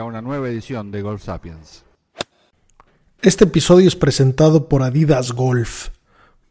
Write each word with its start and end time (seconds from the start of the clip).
a 0.00 0.04
una 0.04 0.22
nueva 0.22 0.48
edición 0.48 0.90
de 0.90 1.02
Golf 1.02 1.24
Sapiens. 1.24 1.84
Este 3.22 3.44
episodio 3.44 3.86
es 3.86 3.96
presentado 3.96 4.68
por 4.68 4.82
Adidas 4.82 5.32
Golf. 5.32 5.88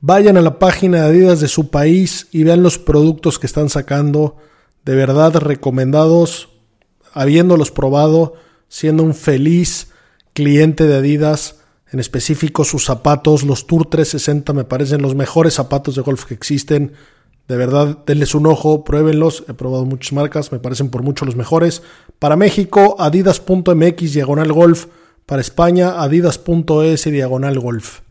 Vayan 0.01 0.37
a 0.37 0.41
la 0.41 0.59
página 0.59 0.99
de 0.99 1.09
Adidas 1.09 1.39
de 1.39 1.47
su 1.47 1.69
país 1.69 2.27
y 2.31 2.43
vean 2.43 2.61
los 2.61 2.77
productos 2.77 3.39
que 3.39 3.47
están 3.47 3.69
sacando. 3.69 4.37
De 4.85 4.95
verdad 4.95 5.35
recomendados, 5.37 6.49
habiéndolos 7.11 7.71
probado, 7.71 8.35
siendo 8.67 9.01
un 9.01 9.15
feliz 9.15 9.91
cliente 10.33 10.85
de 10.85 10.97
Adidas, 10.97 11.59
en 11.91 11.99
específico 11.99 12.63
sus 12.63 12.85
zapatos, 12.85 13.41
los 13.43 13.65
Tour 13.65 13.89
360 13.89 14.53
me 14.53 14.63
parecen 14.63 15.01
los 15.01 15.15
mejores 15.15 15.55
zapatos 15.55 15.95
de 15.95 16.03
golf 16.03 16.25
que 16.25 16.35
existen. 16.35 16.93
De 17.49 17.57
verdad, 17.57 17.97
denles 18.05 18.35
un 18.35 18.45
ojo, 18.45 18.83
pruébenlos. 18.83 19.43
He 19.47 19.55
probado 19.55 19.83
muchas 19.83 20.13
marcas, 20.13 20.51
me 20.51 20.59
parecen 20.59 20.91
por 20.91 21.01
mucho 21.01 21.25
los 21.25 21.35
mejores. 21.35 21.81
Para 22.19 22.35
México, 22.35 22.95
adidas.mx 22.99 24.13
diagonal 24.13 24.53
golf. 24.53 24.85
Para 25.25 25.41
España, 25.41 25.99
adidas.es 25.99 27.05
diagonal 27.05 27.59
golf. 27.59 28.01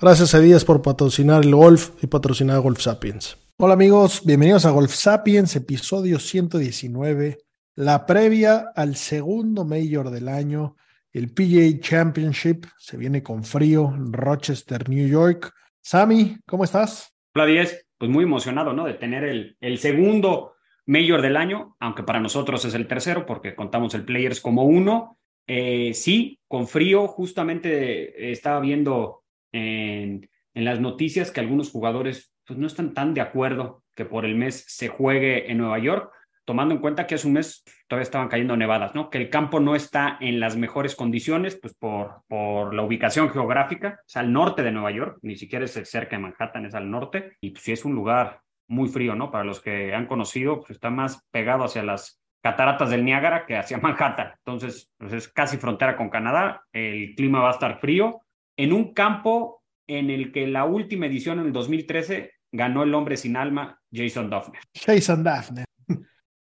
Gracias 0.00 0.34
a 0.34 0.38
Adidas 0.38 0.64
por 0.64 0.82
patrocinar 0.82 1.44
el 1.44 1.54
golf 1.54 1.90
y 2.02 2.08
patrocinar 2.08 2.58
Golf 2.58 2.80
Sapiens. 2.80 3.36
Hola 3.56 3.74
amigos, 3.74 4.22
bienvenidos 4.24 4.66
a 4.66 4.70
Golf 4.70 4.92
Sapiens, 4.92 5.54
episodio 5.54 6.18
119. 6.18 7.38
La 7.76 8.04
previa 8.04 8.72
al 8.74 8.96
segundo 8.96 9.64
Major 9.64 10.10
del 10.10 10.26
año, 10.26 10.74
el 11.12 11.32
PGA 11.32 11.78
Championship. 11.78 12.66
Se 12.78 12.96
viene 12.96 13.22
con 13.22 13.44
frío 13.44 13.92
en 13.94 14.12
Rochester, 14.12 14.88
New 14.88 15.06
York. 15.06 15.52
Sammy, 15.80 16.36
¿cómo 16.46 16.64
estás? 16.64 17.12
Hola, 17.32 17.46
10 17.46 17.91
pues 18.02 18.10
muy 18.10 18.24
emocionado, 18.24 18.72
¿no? 18.72 18.84
De 18.84 18.94
tener 18.94 19.22
el, 19.22 19.56
el 19.60 19.78
segundo 19.78 20.54
mayor 20.86 21.22
del 21.22 21.36
año, 21.36 21.76
aunque 21.78 22.02
para 22.02 22.18
nosotros 22.18 22.64
es 22.64 22.74
el 22.74 22.88
tercero 22.88 23.24
porque 23.26 23.54
contamos 23.54 23.94
el 23.94 24.04
Players 24.04 24.40
como 24.40 24.64
uno. 24.64 25.20
Eh, 25.46 25.94
sí, 25.94 26.40
con 26.48 26.66
frío, 26.66 27.06
justamente 27.06 28.32
estaba 28.32 28.58
viendo 28.58 29.22
en, 29.52 30.28
en, 30.52 30.64
las 30.64 30.80
noticias 30.80 31.30
que 31.30 31.38
algunos 31.38 31.70
jugadores 31.70 32.34
pues, 32.44 32.58
no 32.58 32.66
están 32.66 32.92
tan 32.92 33.14
de 33.14 33.20
acuerdo 33.20 33.84
que 33.94 34.04
por 34.04 34.24
el 34.24 34.34
mes 34.34 34.64
se 34.66 34.88
juegue 34.88 35.48
en 35.52 35.58
Nueva 35.58 35.78
York 35.78 36.12
tomando 36.44 36.74
en 36.74 36.80
cuenta 36.80 37.06
que 37.06 37.14
hace 37.14 37.28
un 37.28 37.34
mes 37.34 37.62
todavía 37.92 38.04
estaban 38.04 38.28
cayendo 38.28 38.56
nevadas, 38.56 38.94
¿no? 38.94 39.10
Que 39.10 39.18
el 39.18 39.28
campo 39.28 39.60
no 39.60 39.76
está 39.76 40.16
en 40.18 40.40
las 40.40 40.56
mejores 40.56 40.96
condiciones, 40.96 41.56
pues 41.60 41.74
por, 41.74 42.22
por 42.26 42.72
la 42.72 42.80
ubicación 42.80 43.28
geográfica, 43.28 44.00
es 44.08 44.16
al 44.16 44.32
norte 44.32 44.62
de 44.62 44.72
Nueva 44.72 44.92
York, 44.92 45.18
ni 45.20 45.36
siquiera 45.36 45.66
es 45.66 45.72
cerca 45.72 46.16
de 46.16 46.22
Manhattan, 46.22 46.64
es 46.64 46.74
al 46.74 46.90
norte, 46.90 47.36
y 47.42 47.50
pues 47.50 47.62
sí 47.62 47.72
es 47.72 47.84
un 47.84 47.94
lugar 47.94 48.40
muy 48.66 48.88
frío, 48.88 49.14
¿no? 49.14 49.30
Para 49.30 49.44
los 49.44 49.60
que 49.60 49.94
han 49.94 50.06
conocido, 50.06 50.60
pues 50.60 50.70
está 50.70 50.88
más 50.88 51.22
pegado 51.30 51.64
hacia 51.64 51.82
las 51.82 52.18
cataratas 52.42 52.88
del 52.88 53.04
Niágara 53.04 53.44
que 53.44 53.58
hacia 53.58 53.76
Manhattan. 53.76 54.32
Entonces, 54.38 54.90
pues 54.96 55.12
es 55.12 55.28
casi 55.28 55.58
frontera 55.58 55.94
con 55.94 56.08
Canadá, 56.08 56.62
el 56.72 57.14
clima 57.14 57.40
va 57.40 57.48
a 57.48 57.52
estar 57.52 57.78
frío, 57.78 58.22
en 58.56 58.72
un 58.72 58.94
campo 58.94 59.62
en 59.86 60.08
el 60.08 60.32
que 60.32 60.46
la 60.46 60.64
última 60.64 61.04
edición 61.04 61.40
en 61.40 61.46
el 61.48 61.52
2013 61.52 62.32
ganó 62.52 62.84
el 62.84 62.94
hombre 62.94 63.18
sin 63.18 63.36
alma, 63.36 63.78
Jason 63.92 64.30
Duffner. 64.30 64.62
Jason 64.72 65.22
Duffner. 65.22 65.66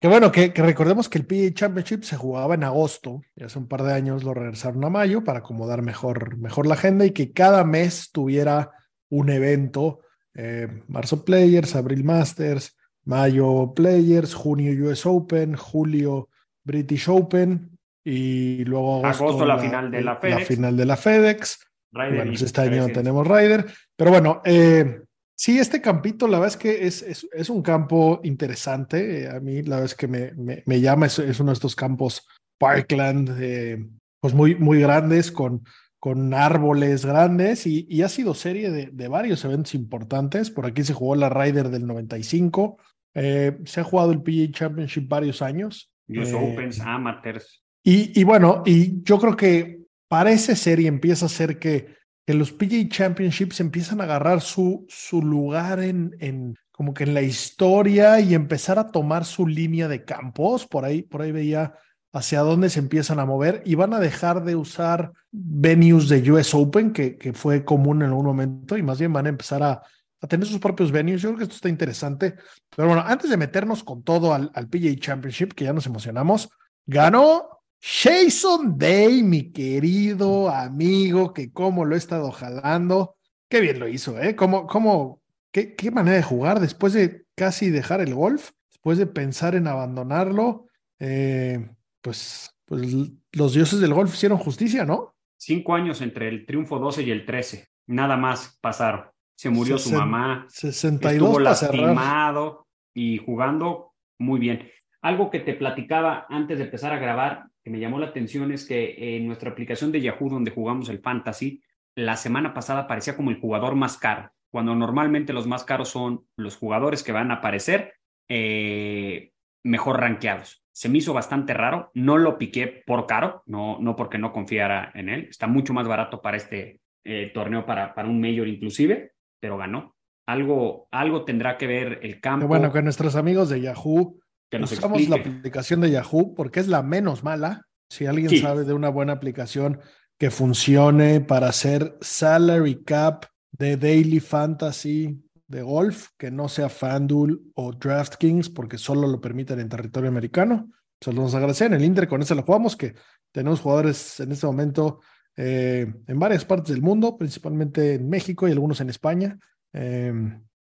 Que 0.01 0.07
bueno, 0.07 0.31
que, 0.31 0.51
que, 0.51 0.63
recordemos 0.63 1.07
que 1.07 1.19
el 1.19 1.27
PGA 1.27 1.53
Championship 1.53 2.01
se 2.01 2.17
jugaba 2.17 2.55
en 2.55 2.63
agosto 2.63 3.21
y 3.35 3.43
hace 3.43 3.59
un 3.59 3.67
par 3.67 3.83
de 3.83 3.93
años 3.93 4.23
lo 4.23 4.33
regresaron 4.33 4.83
a 4.83 4.89
mayo 4.89 5.23
para 5.23 5.39
acomodar 5.39 5.83
mejor, 5.83 6.37
mejor 6.37 6.65
la 6.65 6.73
agenda 6.73 7.05
y 7.05 7.11
que 7.11 7.31
cada 7.31 7.63
mes 7.63 8.09
tuviera 8.11 8.71
un 9.09 9.29
evento. 9.29 9.99
Eh, 10.33 10.67
marzo 10.87 11.23
Players, 11.23 11.75
abril 11.75 12.03
Masters, 12.03 12.75
mayo 13.03 13.73
Players, 13.75 14.33
junio 14.33 14.89
US 14.89 15.05
Open, 15.05 15.55
julio 15.55 16.29
British 16.63 17.07
Open 17.07 17.77
y 18.03 18.65
luego 18.65 19.05
agosto, 19.05 19.25
agosto 19.25 19.45
la, 19.45 19.57
la, 19.57 19.61
final 19.61 19.91
de 19.91 20.01
la 20.01 20.15
FedEx. 20.15 20.39
La 20.39 20.45
final 20.45 20.77
de 20.77 20.85
la 20.85 20.97
FedEx. 20.97 21.59
bueno, 21.91 22.23
pues 22.25 22.41
este 22.41 22.61
año 22.61 22.87
tenemos 22.87 23.27
Ryder. 23.27 23.67
Pero 23.95 24.09
bueno, 24.09 24.41
eh, 24.45 25.01
Sí, 25.41 25.57
este 25.57 25.81
campito, 25.81 26.27
la 26.27 26.37
verdad 26.37 26.55
es 26.55 26.61
que 26.61 26.85
es, 26.85 27.01
es, 27.01 27.27
es 27.33 27.49
un 27.49 27.63
campo 27.63 28.21
interesante. 28.23 29.27
A 29.27 29.39
mí, 29.39 29.63
la 29.63 29.77
verdad 29.77 29.85
es 29.85 29.95
que 29.95 30.07
me, 30.07 30.33
me, 30.33 30.61
me 30.67 30.81
llama, 30.81 31.07
es, 31.07 31.17
es, 31.17 31.39
uno 31.39 31.49
de 31.49 31.55
estos 31.55 31.75
campos 31.75 32.27
Parkland, 32.59 33.35
eh, 33.41 33.83
pues 34.19 34.35
muy, 34.35 34.53
muy 34.53 34.79
grandes, 34.81 35.31
con, 35.31 35.63
con 35.99 36.35
árboles 36.35 37.07
grandes, 37.07 37.65
y, 37.65 37.87
y 37.89 38.03
ha 38.03 38.09
sido 38.09 38.35
serie 38.35 38.69
de, 38.69 38.91
de, 38.93 39.07
varios 39.07 39.43
eventos 39.43 39.73
importantes. 39.73 40.51
Por 40.51 40.67
aquí 40.67 40.83
se 40.83 40.93
jugó 40.93 41.15
la 41.15 41.29
Ryder 41.29 41.69
del 41.69 41.87
95, 41.87 42.77
eh, 43.15 43.57
se 43.65 43.79
ha 43.81 43.83
jugado 43.83 44.11
el 44.11 44.21
PGA 44.21 44.51
Championship 44.51 45.07
varios 45.07 45.41
años. 45.41 45.91
US 46.07 46.33
eh, 46.33 46.35
Opens, 46.35 46.79
amateurs. 46.81 47.63
Y, 47.83 48.19
y 48.21 48.23
bueno, 48.25 48.61
y 48.63 49.01
yo 49.01 49.17
creo 49.17 49.35
que 49.35 49.79
para 50.07 50.29
esa 50.29 50.55
serie 50.55 50.87
empieza 50.87 51.25
a 51.25 51.29
ser 51.29 51.57
que 51.57 51.99
que 52.25 52.33
los 52.33 52.51
PGA 52.51 52.87
Championships 52.87 53.59
empiezan 53.59 54.01
a 54.01 54.05
agarrar 54.05 54.41
su, 54.41 54.85
su 54.87 55.21
lugar 55.21 55.79
en, 55.81 56.15
en, 56.19 56.55
como 56.71 56.93
que 56.93 57.03
en 57.03 57.13
la 57.13 57.21
historia 57.21 58.19
y 58.19 58.33
empezar 58.33 58.79
a 58.79 58.87
tomar 58.87 59.25
su 59.25 59.47
línea 59.47 59.87
de 59.87 60.05
campos. 60.05 60.67
Por 60.67 60.85
ahí, 60.85 61.01
por 61.01 61.21
ahí 61.21 61.31
veía 61.31 61.73
hacia 62.13 62.41
dónde 62.41 62.69
se 62.69 62.79
empiezan 62.79 63.19
a 63.19 63.25
mover 63.25 63.63
y 63.65 63.75
van 63.75 63.93
a 63.93 63.99
dejar 63.99 64.43
de 64.43 64.55
usar 64.55 65.11
venues 65.31 66.09
de 66.09 66.31
US 66.31 66.53
Open, 66.53 66.91
que, 66.91 67.17
que 67.17 67.33
fue 67.33 67.63
común 67.63 68.01
en 68.01 68.09
algún 68.09 68.25
momento, 68.25 68.77
y 68.77 68.83
más 68.83 68.99
bien 68.99 69.13
van 69.13 69.25
a 69.25 69.29
empezar 69.29 69.63
a, 69.63 69.81
a 70.21 70.27
tener 70.27 70.45
sus 70.45 70.59
propios 70.59 70.91
venues. 70.91 71.21
Yo 71.21 71.29
creo 71.29 71.37
que 71.37 71.43
esto 71.43 71.55
está 71.55 71.69
interesante. 71.69 72.35
Pero 72.75 72.87
bueno, 72.87 73.03
antes 73.05 73.29
de 73.29 73.37
meternos 73.37 73.83
con 73.83 74.03
todo 74.03 74.33
al, 74.33 74.51
al 74.53 74.67
PGA 74.67 74.95
Championship, 74.97 75.53
que 75.53 75.65
ya 75.65 75.73
nos 75.73 75.87
emocionamos, 75.87 76.49
ganó 76.85 77.50
Jason 77.81 78.77
Day, 78.77 79.23
mi 79.23 79.51
querido 79.51 80.49
amigo, 80.49 81.33
que 81.33 81.51
cómo 81.51 81.83
lo 81.83 81.95
he 81.95 81.97
estado 81.97 82.31
jalando. 82.31 83.15
Qué 83.49 83.59
bien 83.59 83.79
lo 83.79 83.87
hizo, 83.87 84.19
¿eh? 84.19 84.35
¿Cómo, 84.35 84.67
cómo, 84.67 85.21
qué, 85.51 85.75
qué 85.75 85.89
manera 85.89 86.17
de 86.17 86.23
jugar 86.23 86.59
después 86.59 86.93
de 86.93 87.25
casi 87.35 87.71
dejar 87.71 88.01
el 88.01 88.13
golf, 88.13 88.51
después 88.69 88.99
de 88.99 89.07
pensar 89.07 89.55
en 89.55 89.67
abandonarlo. 89.67 90.67
Eh, 90.99 91.69
pues, 92.01 92.55
pues 92.65 92.95
los 93.31 93.53
dioses 93.53 93.79
del 93.79 93.95
golf 93.95 94.13
hicieron 94.13 94.37
justicia, 94.37 94.85
¿no? 94.85 95.15
Cinco 95.37 95.73
años 95.73 96.01
entre 96.01 96.27
el 96.27 96.45
triunfo 96.45 96.77
12 96.77 97.01
y 97.01 97.09
el 97.09 97.25
13. 97.25 97.67
Nada 97.87 98.15
más 98.15 98.59
pasaron. 98.61 99.05
Se 99.35 99.49
murió 99.49 99.79
su 99.79 99.91
mamá. 99.91 100.45
62 100.49 101.13
estuvo 101.13 101.39
lastimado 101.39 102.67
y 102.93 103.17
jugando 103.17 103.93
muy 104.19 104.39
bien. 104.39 104.69
Algo 105.01 105.31
que 105.31 105.39
te 105.39 105.55
platicaba 105.55 106.27
antes 106.29 106.59
de 106.59 106.65
empezar 106.65 106.93
a 106.93 106.99
grabar, 106.99 107.45
que 107.63 107.69
me 107.69 107.79
llamó 107.79 107.99
la 107.99 108.07
atención 108.07 108.51
es 108.51 108.65
que 108.65 109.17
en 109.17 109.27
nuestra 109.27 109.51
aplicación 109.51 109.91
de 109.91 110.01
Yahoo, 110.01 110.29
donde 110.29 110.51
jugamos 110.51 110.89
el 110.89 110.99
Fantasy, 110.99 111.61
la 111.95 112.17
semana 112.17 112.53
pasada 112.53 112.87
parecía 112.87 113.15
como 113.15 113.29
el 113.29 113.39
jugador 113.39 113.75
más 113.75 113.97
caro, 113.97 114.31
cuando 114.49 114.75
normalmente 114.75 115.33
los 115.33 115.47
más 115.47 115.63
caros 115.63 115.89
son 115.89 116.25
los 116.35 116.57
jugadores 116.57 117.03
que 117.03 117.11
van 117.11 117.31
a 117.31 117.35
aparecer 117.35 117.93
eh, 118.29 119.31
mejor 119.63 119.99
rankeados. 119.99 120.63
Se 120.71 120.89
me 120.89 120.99
hizo 120.99 121.13
bastante 121.13 121.53
raro, 121.53 121.91
no 121.93 122.17
lo 122.17 122.37
piqué 122.37 122.83
por 122.85 123.05
caro, 123.05 123.43
no, 123.45 123.77
no 123.79 123.95
porque 123.95 124.17
no 124.17 124.31
confiara 124.31 124.91
en 124.95 125.09
él, 125.09 125.27
está 125.29 125.47
mucho 125.47 125.73
más 125.73 125.87
barato 125.87 126.21
para 126.21 126.37
este 126.37 126.79
eh, 127.03 127.31
torneo, 127.33 127.65
para, 127.65 127.93
para 127.93 128.07
un 128.07 128.21
mayor 128.21 128.47
inclusive, 128.47 129.13
pero 129.39 129.57
ganó. 129.57 129.95
Algo, 130.27 130.87
algo 130.91 131.25
tendrá 131.25 131.57
que 131.57 131.67
ver 131.67 131.99
el 132.03 132.21
campo. 132.21 132.47
Bueno, 132.47 132.71
que 132.71 132.81
nuestros 132.81 133.15
amigos 133.15 133.49
de 133.49 133.59
Yahoo 133.59 134.21
que 134.51 134.59
nos 134.59 134.71
Usamos 134.71 134.99
explique. 135.01 135.29
la 135.29 135.37
aplicación 135.37 135.81
de 135.81 135.89
Yahoo 135.91 136.35
porque 136.35 136.59
es 136.59 136.67
la 136.67 136.83
menos 136.83 137.23
mala. 137.23 137.65
Si 137.89 138.05
alguien 138.05 138.29
Sí. 138.29 138.39
sabe 138.39 138.63
de 138.65 138.73
una 138.73 138.89
buena 138.89 139.13
aplicación 139.13 139.79
que 140.19 140.29
funcione 140.29 141.21
para 141.21 141.47
hacer 141.47 141.97
salary 142.01 142.83
cap 142.83 143.25
de 143.51 143.77
daily 143.77 144.19
fantasy 144.19 145.19
de 145.47 145.61
golf, 145.61 146.09
que 146.17 146.31
no 146.31 146.47
sea 146.47 146.69
FanDuel 146.69 147.39
o 147.55 147.71
DraftKings, 147.73 148.49
porque 148.49 148.77
solo 148.77 149.07
lo 149.07 149.19
permiten 149.19 149.59
en 149.59 149.67
territorio 149.69 150.09
americano. 150.09 150.69
Se 151.01 151.11
los 151.11 151.33
agradecen. 151.33 151.73
En 151.73 151.79
el 151.81 151.85
Inter 151.85 152.07
con 152.07 152.21
eso 152.21 152.35
lo 152.35 152.43
jugamos, 152.43 152.75
que 152.77 152.93
tenemos 153.31 153.59
jugadores 153.61 154.19
en 154.19 154.31
este 154.31 154.45
momento 154.45 154.99
eh, 155.35 155.91
en 156.07 156.19
varias 156.19 156.45
partes 156.45 156.73
del 156.73 156.81
mundo, 156.83 157.17
principalmente 157.17 157.95
en 157.95 158.07
México 158.09 158.47
y 158.47 158.51
algunos 158.51 158.79
en 158.81 158.89
España. 158.89 159.37
Eh, 159.73 160.13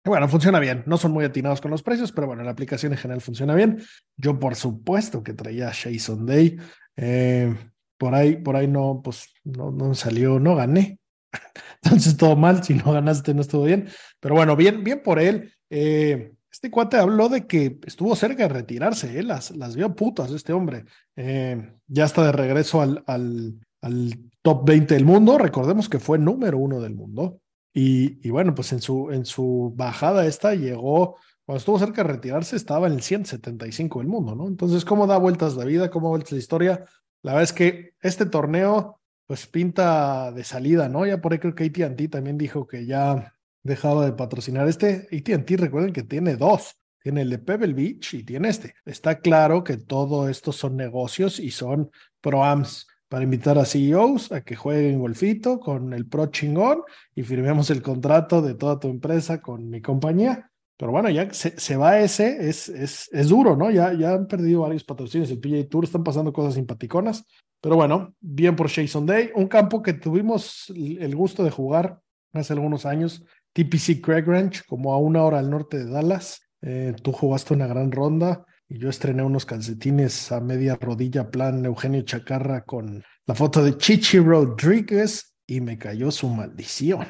Bueno, 0.10 0.28
funciona 0.28 0.60
bien. 0.60 0.84
No 0.88 0.98
son 0.98 1.12
muy 1.12 1.24
atinados 1.24 1.62
con 1.62 1.70
los 1.70 1.84
precios, 1.84 2.12
pero 2.12 2.26
bueno, 2.26 2.42
la 2.42 2.50
aplicación 2.50 2.94
en 2.94 2.98
general 2.98 3.22
funciona 3.22 3.54
bien. 3.54 3.84
Yo, 4.18 4.40
por 4.40 4.56
supuesto, 4.56 5.22
que 5.22 5.34
traía 5.34 5.72
Jason 5.72 6.26
Day. 6.26 6.58
Eh, 6.98 7.56
por 7.96 8.16
ahí, 8.16 8.36
por 8.38 8.56
ahí 8.56 8.68
no, 8.68 9.02
pues 9.04 9.32
no, 9.44 9.70
no 9.70 9.94
salió, 9.94 10.40
no 10.40 10.56
gané. 10.56 10.98
Entonces 11.84 12.18
todo 12.18 12.36
mal, 12.36 12.64
si 12.64 12.74
no 12.74 12.92
ganaste 12.92 13.36
no 13.36 13.42
estuvo 13.42 13.66
bien. 13.66 13.88
Pero 14.20 14.34
bueno, 14.34 14.56
bien, 14.56 14.84
bien 14.84 15.04
por 15.04 15.20
él. 15.20 15.54
Eh, 15.70 16.34
este 16.52 16.72
cuate 16.72 16.98
habló 16.98 17.30
de 17.30 17.46
que 17.46 17.80
estuvo 17.86 18.16
cerca 18.16 18.48
de 18.48 18.54
retirarse, 18.54 19.20
¿eh? 19.20 19.22
las, 19.22 19.52
las 19.52 19.76
vio 19.76 19.96
putas 19.96 20.32
este 20.32 20.54
hombre. 20.54 20.86
Eh, 21.16 21.72
ya 21.86 22.06
está 22.06 22.26
de 22.26 22.32
regreso 22.32 22.82
al, 22.82 23.04
al, 23.06 23.60
al, 23.82 24.20
top 24.42 24.66
20 24.66 24.96
del 24.96 25.06
mundo. 25.06 25.38
Recordemos 25.38 25.88
que 25.88 26.00
fue 26.00 26.18
número 26.18 26.58
uno 26.58 26.82
del 26.82 26.96
mundo. 26.96 27.42
Y, 27.74 28.30
bueno, 28.30 28.56
pues 28.56 28.74
en 28.74 28.82
su, 28.82 29.12
en 29.12 29.26
su 29.26 29.74
bajada 29.76 30.26
esta 30.26 30.56
llegó, 30.56 31.18
cuando 31.46 31.60
estuvo 31.60 31.80
cerca 31.80 32.04
de 32.04 32.14
retirarse, 32.14 32.56
estaba 32.56 32.88
en 32.88 32.94
el 32.94 33.02
175 33.02 34.00
del 34.00 34.08
mundo, 34.08 34.36
¿no? 34.36 34.48
Entonces, 34.48 34.84
¿cómo 34.86 35.08
da 35.08 35.18
vueltas 35.18 35.56
la 35.56 35.66
vida? 35.66 35.90
¿Cómo 35.90 36.08
da 36.08 36.12
vueltas 36.12 36.32
la 36.32 36.40
historia? 36.40 36.86
La 37.22 37.34
verdad 37.34 37.44
es 37.44 37.54
que 37.54 37.94
este 38.02 38.26
torneo, 38.26 39.00
pues 39.28 39.46
pinta 39.48 40.32
de 40.32 40.44
salida, 40.44 40.90
¿no? 40.90 41.06
Ya 41.06 41.22
por 41.22 41.32
ahí 41.32 41.40
creo 41.40 41.56
que 41.56 41.66
ATT 41.66 42.10
también 42.10 42.38
dijo 42.38 42.68
que 42.68 42.86
ya 42.86 43.36
dejaba 43.64 44.06
de 44.06 44.14
patrocinar 44.14 44.68
este. 44.68 45.08
ATT, 45.12 45.50
recuerden 45.60 45.94
que 45.94 46.04
tiene 46.04 46.36
dos. 46.36 46.76
Tiene 47.02 47.22
el 47.22 47.30
de 47.30 47.40
Pebble 47.40 47.74
Beach 47.74 48.14
y 48.14 48.24
tiene 48.24 48.50
este. 48.50 48.76
Está 48.86 49.20
claro 49.20 49.64
que 49.64 49.78
todo 49.78 50.28
esto 50.28 50.52
son 50.52 50.76
negocios 50.76 51.40
y 51.40 51.52
son 51.52 51.92
proams 52.20 52.88
para 53.10 53.24
invitar 53.24 53.58
a 53.58 53.66
CEOs 53.66 54.32
a 54.32 54.42
que 54.42 54.56
jueguen 54.56 55.00
golfito 55.00 55.60
con 55.60 55.94
el 55.94 56.08
pro 56.08 56.28
chingón 56.28 56.84
y 57.16 57.24
firmemos 57.24 57.70
el 57.72 57.82
contrato 57.82 58.42
de 58.42 58.54
toda 58.54 58.80
tu 58.80 58.88
empresa 58.88 59.42
con 59.42 59.70
mi 59.70 59.82
compañía. 59.82 60.50
Pero 60.78 60.92
bueno, 60.92 61.10
ya 61.10 61.34
se, 61.34 61.60
se 61.60 61.76
va 61.76 62.00
ese, 62.00 62.48
es, 62.48 62.70
es, 62.70 63.10
es, 63.12 63.28
duro, 63.28 63.58
¿no? 63.58 63.70
Ya, 63.70 63.92
ya 63.94 64.14
han 64.14 64.28
perdido 64.28 64.62
varios 64.62 64.86
patrocinios. 64.86 65.30
El 65.30 65.40
PGA 65.40 65.68
Tour 65.68 65.84
están 65.84 66.04
pasando 66.04 66.32
cosas 66.32 66.54
simpaticonas. 66.54 67.26
Pero 67.60 67.76
bueno, 67.76 68.14
bien 68.22 68.56
por 68.56 68.70
Jason 68.70 69.06
Day. 69.06 69.32
Un 69.36 69.48
campo 69.48 69.82
que 69.82 69.94
tuvimos 69.94 70.72
el 70.74 71.14
gusto 71.16 71.44
de 71.44 71.52
jugar 71.52 72.00
hace 72.32 72.54
algunos 72.54 72.86
años 72.86 73.26
TPC 73.52 74.00
Craig 74.02 74.24
Ranch, 74.26 74.66
como 74.68 74.94
a 74.94 75.00
una 75.00 75.24
hora 75.24 75.40
al 75.40 75.50
norte 75.50 75.80
de 75.80 75.92
Dallas. 75.92 76.42
Eh, 76.62 76.94
tú 77.02 77.12
jugaste 77.12 77.54
una 77.54 77.68
gran 77.68 77.92
ronda 77.92 78.46
y 78.70 78.78
yo 78.78 78.90
estrené 78.90 79.24
unos 79.24 79.46
calcetines 79.46 80.32
a 80.32 80.40
media 80.40 80.78
rodilla, 80.80 81.32
plan 81.32 81.66
Eugenio 81.66 82.04
Chacarra, 82.04 82.66
con 82.66 83.04
la 83.26 83.34
foto 83.34 83.64
de 83.64 83.76
Chichi 83.76 84.20
Rodríguez 84.20 85.36
y 85.48 85.60
me 85.60 85.80
cayó 85.80 86.12
su 86.12 86.30
maldición. 86.30 87.08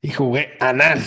Y 0.00 0.10
jugué 0.10 0.54
anal. 0.58 1.00